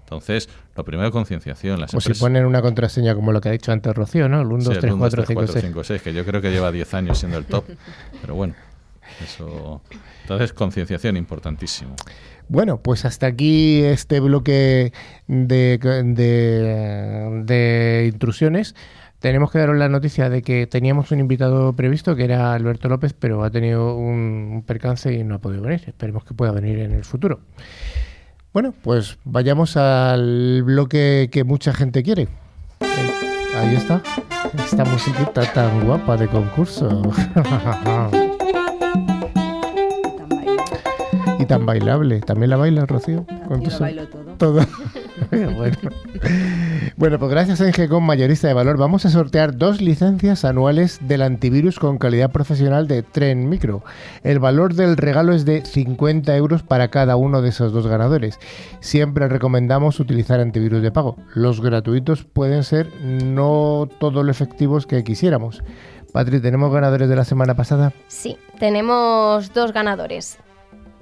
Entonces, 0.01 0.49
lo 0.77 0.85
primero, 0.85 1.11
concienciación. 1.11 1.81
Las 1.81 1.93
O 1.93 2.01
si 2.01 2.15
ponen 2.15 2.47
una 2.47 2.63
contraseña 2.63 3.15
como 3.15 3.33
lo 3.33 3.41
que 3.41 3.49
ha 3.49 3.53
dicho 3.53 3.73
antes 3.73 3.93
Rocío, 3.95 4.29
¿no? 4.29 4.41
El 4.41 4.47
1, 4.47 4.61
Sí, 4.61 4.67
2, 4.67 4.75
el 4.75 4.81
3, 4.81 4.93
1, 4.93 5.05
2, 5.05 5.11
4, 5.11 5.17
3, 5.17 5.27
5, 5.27 5.41
4, 5.41 5.53
6. 5.53 5.65
5, 5.67 5.85
6, 5.85 6.03
que 6.03 6.15
yo 6.15 6.25
creo 6.25 6.41
que 6.41 6.51
lleva 6.51 6.71
10 6.71 6.95
años 6.95 7.19
siendo 7.19 7.39
el 7.39 7.45
top. 7.45 7.65
Pero 8.21 8.35
bueno, 8.37 8.55
Entonces, 10.23 10.53
concienciación 10.53 11.17
importantísimo. 11.17 11.95
Bueno, 12.49 12.81
pues 12.81 13.05
hasta 13.05 13.27
aquí 13.27 13.83
este 13.83 14.21
bloque 14.21 14.93
de, 15.27 15.79
de, 17.45 18.11
intrusiones. 18.13 18.75
Tenemos 19.19 19.51
que 19.51 19.59
daros 19.59 19.77
la 19.77 19.89
noticia 19.89 20.29
de 20.29 20.43
que 20.43 20.67
teníamos 20.67 21.11
un 21.11 21.21
invitado 21.21 21.73
previsto 21.73 22.15
que 22.15 22.25
era 22.25 22.53
Alberto 22.53 22.89
López, 22.89 23.15
pero 23.15 23.43
ha 23.43 23.51
tenido 23.51 23.97
un, 23.97 24.51
un 24.55 24.63
percance 24.63 25.13
y 25.13 25.25
no 25.25 25.37
ha 25.37 25.39
podido 25.41 25.63
venir. 25.63 25.83
Esperemos 25.87 26.25
que 26.25 26.35
pueda 26.35 26.53
venir 26.53 26.79
en 26.79 26.93
el 26.93 27.05
futuro. 27.05 27.41
Bueno, 28.53 28.73
pues 28.83 29.19
vayamos 29.25 29.77
al 29.77 30.63
bloque 30.63 31.29
que 31.33 31.45
mucha 31.45 31.75
gente 31.75 32.03
quiere. 32.03 32.29
Ahí 33.57 33.75
está. 33.75 34.03
Esta 34.59 34.85
musiquita 34.85 35.51
tan 35.53 35.85
guapa 35.85 36.17
de 36.17 36.29
concurso. 36.29 37.03
y 41.47 41.49
tan 41.49 41.65
bailable. 41.65 42.21
¿También 42.21 42.51
la 42.51 42.57
baila, 42.57 42.87
Rocío? 42.87 43.25
Con 43.47 43.63
Yo 43.63 43.71
lo 43.71 43.79
bailo 43.79 44.09
todo. 44.09 44.33
todo. 44.37 44.61
bueno. 45.31 45.77
Bueno, 46.97 47.19
pues 47.19 47.31
gracias 47.31 47.61
a 47.61 47.67
Ingecom 47.67 48.05
Mayorista 48.05 48.49
de 48.49 48.55
Valor 48.55 48.79
vamos 48.79 49.05
a 49.07 49.11
sortear 49.11 49.57
dos 49.57 49.81
licencias 49.81 50.45
anuales 50.45 50.99
del 51.03 51.23
antivirus 51.23 51.79
con 51.79 51.99
calidad 51.99 52.31
profesional 52.31 52.89
de 52.89 53.03
Tren 53.03 53.49
Micro. 53.49 53.83
El 54.23 54.39
valor 54.39 54.75
del 54.75 54.97
regalo 54.97 55.33
es 55.33 55.45
de 55.45 55.65
50 55.65 56.37
euros 56.37 56.63
para 56.63 56.89
cada 56.89 57.17
uno 57.17 57.43
de 57.43 57.51
esos 57.51 57.73
dos 57.73 57.87
ganadores. 57.87 58.39
Siempre 58.81 59.29
recomendamos 59.29 60.01
utilizar 60.01 60.41
antivirus 60.41 60.83
de 60.83 60.91
pago. 60.91 61.17
Los 61.35 61.61
gratuitos 61.61 62.25
pueden 62.25 62.65
ser 62.65 62.89
no 63.03 63.89
todo 64.01 64.23
lo 64.23 64.31
efectivos 64.31 64.87
que 64.87 65.05
quisiéramos. 65.05 65.63
Patri, 66.13 66.41
¿tenemos 66.41 66.73
ganadores 66.73 67.09
de 67.09 67.17
la 67.17 67.25
semana 67.25 67.55
pasada? 67.55 67.93
Sí, 68.09 68.39
tenemos 68.59 69.53
dos 69.53 69.73
ganadores. 69.73 70.39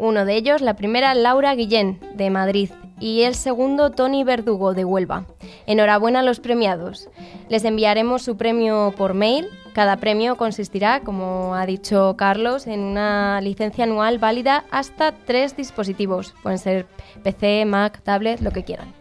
Uno 0.04 0.26
de 0.26 0.36
ellos, 0.36 0.60
la 0.60 0.74
primera, 0.74 1.14
Laura 1.14 1.54
Guillén, 1.54 1.98
de 2.14 2.28
Madrid, 2.28 2.68
y 3.00 3.22
el 3.22 3.34
segundo, 3.34 3.88
Tony 3.88 4.22
Verdugo, 4.22 4.74
de 4.74 4.84
Huelva. 4.84 5.24
Enhorabuena 5.66 6.20
a 6.20 6.22
los 6.22 6.40
premiados. 6.40 7.08
Les 7.48 7.64
enviaremos 7.64 8.20
su 8.20 8.36
premio 8.36 8.92
por 8.98 9.14
mail. 9.14 9.48
Cada 9.72 9.96
premio 9.96 10.36
consistirá, 10.36 11.00
como 11.00 11.54
ha 11.54 11.64
dicho 11.64 12.16
Carlos, 12.18 12.66
en 12.66 12.80
una 12.80 13.40
licencia 13.40 13.84
anual 13.84 14.18
válida 14.18 14.66
hasta 14.70 15.12
tres 15.12 15.56
dispositivos. 15.56 16.34
Pueden 16.42 16.58
ser 16.58 16.84
PC, 17.22 17.64
Mac, 17.64 18.02
tablet, 18.02 18.42
lo 18.42 18.50
que 18.50 18.62
quieran. 18.62 18.92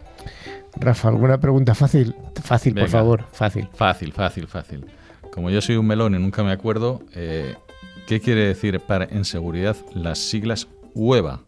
Rafa, 0.77 1.09
¿alguna 1.09 1.37
pregunta 1.37 1.75
fácil? 1.75 2.15
Fácil, 2.41 2.75
por 2.75 2.87
favor, 2.87 3.25
fácil. 3.33 3.67
Fácil, 3.73 4.13
fácil, 4.13 4.47
fácil. 4.47 4.85
Como 5.33 5.49
yo 5.49 5.59
soy 5.59 5.75
un 5.75 5.85
melón 5.85 6.15
y 6.15 6.19
nunca 6.19 6.43
me 6.43 6.53
acuerdo, 6.53 7.01
eh, 7.13 7.55
¿qué 8.07 8.21
quiere 8.21 8.47
decir 8.47 8.79
para 8.79 9.03
en 9.03 9.25
seguridad 9.25 9.75
las 9.93 10.19
siglas 10.19 10.69
UEVA? 10.93 11.41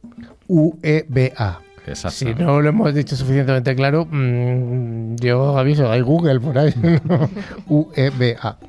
UEBA. 0.48 1.62
Exacto. 1.88 2.18
Si 2.18 2.34
no 2.34 2.62
lo 2.62 2.70
hemos 2.70 2.94
dicho 2.94 3.16
suficientemente 3.16 3.76
claro, 3.76 4.08
mm, 4.10 5.16
yo 5.18 5.58
aviso, 5.58 5.90
hay 5.92 6.02
Google 6.02 6.40
por 6.40 6.58
ahí. 6.58 6.74
UEBA. 7.68 8.58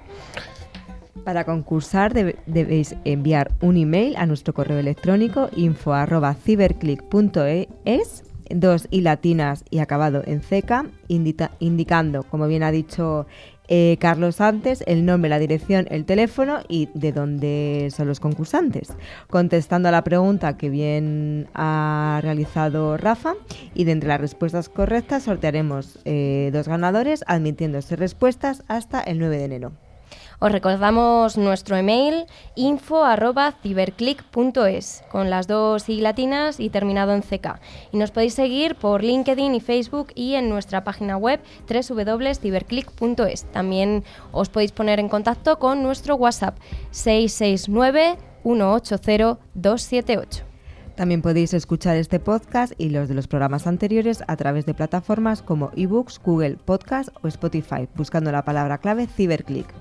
Para 1.24 1.45
concursar 1.45 2.14
debéis 2.47 2.95
enviar 3.05 3.51
un 3.61 3.77
email 3.77 4.16
a 4.16 4.27
nuestro 4.27 4.55
correo 4.55 4.79
electrónico 4.79 5.49
info 5.57 5.93
arroba 5.93 6.35
ciberclick.es, 6.35 8.22
dos 8.51 8.87
y 8.93 9.01
latinas 9.01 9.64
y 9.68 9.81
acabado 9.81 10.22
en 10.24 10.41
ceca, 10.41 10.87
indicando, 11.09 12.22
como 12.22 12.47
bien 12.47 12.62
ha 12.62 12.70
dicho 12.70 13.27
eh, 13.69 13.97
Carlos 14.01 14.41
antes, 14.41 14.83
el 14.87 15.05
nombre, 15.05 15.29
la 15.29 15.39
dirección, 15.39 15.87
el 15.91 16.05
teléfono 16.05 16.61
y 16.69 16.89
de 16.95 17.12
dónde 17.12 17.89
son 17.95 18.07
los 18.09 18.21
concursantes. 18.21 18.93
Contestando 19.29 19.89
a 19.89 19.93
la 19.93 20.05
pregunta 20.05 20.57
que 20.57 20.71
bien 20.71 21.49
ha 21.55 22.21
realizado 22.23 22.97
Rafa 22.97 23.35
y 23.75 23.85
de 23.85 23.93
entre 23.93 24.09
las 24.09 24.21
respuestas 24.21 24.69
correctas 24.69 25.25
sortearemos 25.25 25.99
eh, 26.05 26.51
dos 26.53 26.69
ganadores 26.69 27.25
admitiéndose 27.27 27.97
respuestas 27.97 28.62
hasta 28.69 29.01
el 29.01 29.19
9 29.19 29.39
de 29.39 29.45
enero. 29.45 29.86
Os 30.39 30.53
recordamos 30.53 31.39
nuestro 31.39 31.76
email 31.76 32.26
info@ciberclick.es 32.57 35.03
con 35.11 35.30
las 35.30 35.47
dos 35.47 35.84
siglatinas 35.84 36.61
y 36.61 36.68
terminado 36.70 37.14
en 37.14 37.22
CK. 37.22 37.59
Y 37.93 37.97
nos 37.97 38.11
podéis 38.11 38.34
seguir 38.34 38.74
por 38.74 39.03
LinkedIn 39.03 39.55
y 39.55 39.61
Facebook 39.61 40.09
y 40.14 40.34
en 40.34 40.51
nuestra 40.51 40.84
página 40.84 41.16
web 41.16 41.41
www.ciberclick.es. 41.68 43.45
También 43.53 44.05
os 44.32 44.51
podéis 44.51 44.72
poner 44.72 45.01
en 45.01 45.09
contacto 45.09 45.59
con 45.59 45.82
nuestro 45.82 46.16
WhatsApp 46.16 46.59
669 46.91 48.18
180 48.43 49.39
278. 49.55 50.45
También 50.97 51.20
podéis 51.20 51.53
escuchar 51.53 51.97
este 51.97 52.20
podcast 52.20 52.72
y 52.78 52.89
los 52.89 53.09
de 53.09 53.14
los 53.14 53.28
programas 53.28 53.66
anteriores 53.66 54.24
a 54.28 54.37
través 54.37 54.64
de 54.64 54.72
plataformas 54.72 55.43
como 55.43 55.70
eBooks, 55.76 56.18
Google 56.24 56.57
Podcast 56.57 57.11
o 57.22 57.28
Spotify, 57.28 57.87
buscando 57.95 58.32
la 58.32 58.47
palabra 58.47 58.78
clave 58.78 59.07
Ciberclick. 59.07 59.74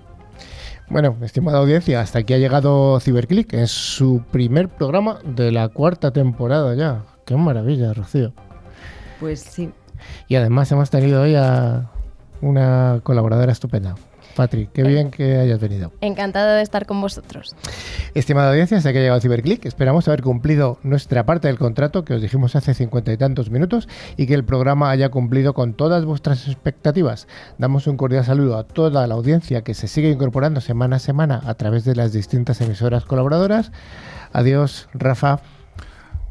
Bueno, 0.88 1.18
estimada 1.24 1.58
audiencia, 1.58 2.00
hasta 2.00 2.20
aquí 2.20 2.34
ha 2.34 2.38
llegado 2.38 3.00
Ciberclick. 3.00 3.54
Es 3.54 3.72
su 3.72 4.22
primer 4.32 4.70
programa 4.70 5.20
de 5.26 5.52
la 5.52 5.70
cuarta 5.70 6.12
temporada 6.12 6.76
ya. 6.76 7.04
Qué 7.26 7.36
maravilla, 7.36 7.94
Rocío. 7.94 8.34
Pues 9.20 9.40
sí, 9.40 9.72
Y 10.28 10.36
además 10.36 10.72
hemos 10.72 10.90
tenido 10.90 11.24
hoy 11.24 11.36
a 11.36 11.90
una 12.42 13.00
colaboradora 13.04 13.52
estupenda. 13.52 13.96
Patri, 14.36 14.68
qué 14.74 14.84
bien 14.84 15.12
que 15.12 15.38
hayas 15.38 15.60
venido. 15.60 15.94
Encantada 16.02 16.56
de 16.56 16.62
estar 16.62 16.86
con 16.86 17.00
vosotros. 17.00 17.56
Estimada 18.14 18.50
audiencia, 18.50 18.78
hasta 18.78 18.92
que 18.92 19.00
ha 19.00 19.02
llegado 19.02 19.22
Ciberclick. 19.22 19.66
Esperamos 19.66 20.08
haber 20.08 20.22
cumplido 20.22 20.78
nuestra 20.84 21.26
parte 21.26 21.48
del 21.48 21.58
contrato 21.58 22.04
que 22.04 22.14
os 22.14 22.22
dijimos 22.22 22.56
hace 22.56 22.74
cincuenta 22.74 23.14
y 23.14 23.18
tantos 23.18 23.50
minutos 23.50 23.88
y 24.18 24.28
que 24.28 24.34
el 24.34 24.44
programa 24.44 24.90
haya 24.92 25.10
cumplido 25.10 25.54
con 25.54 25.74
todas 25.74 26.04
vuestras 26.06 26.48
expectativas. 26.48 27.28
Damos 27.58 27.88
un 27.88 27.96
cordial 27.98 28.26
saludo 28.26 28.58
a 28.58 28.66
toda 28.66 29.08
la 29.08 29.16
audiencia 29.16 29.64
que 29.64 29.74
se 29.74 29.88
sigue 29.88 30.10
incorporando 30.10 30.60
semana 30.60 30.98
a 30.98 31.00
semana 31.00 31.42
a 31.46 31.54
través 31.54 31.86
de 31.86 31.96
las 31.96 32.12
distintas 32.12 32.60
emisoras 32.62 33.06
colaboradoras. 33.06 33.72
Adiós, 34.34 34.90
Rafa, 34.94 35.40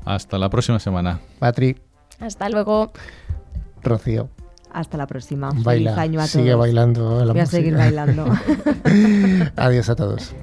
Hasta 0.04 0.36
la 0.38 0.50
próxima 0.50 0.78
semana. 0.78 1.20
Patri, 1.38 1.78
Hasta 2.20 2.50
luego. 2.50 2.92
Rocío. 3.82 4.28
Hasta 4.74 4.98
la 4.98 5.06
próxima. 5.06 5.50
Baila, 5.54 5.92
Feliz 5.92 5.98
año 5.98 6.20
a 6.20 6.26
sigue 6.26 6.46
todos. 6.50 6.58
bailando 6.58 7.24
la 7.24 7.32
Voy 7.32 7.40
música. 7.40 7.42
a 7.42 7.46
seguir 7.46 7.76
bailando. 7.76 8.26
Adiós 9.56 9.88
a 9.88 9.94
todos. 9.94 10.34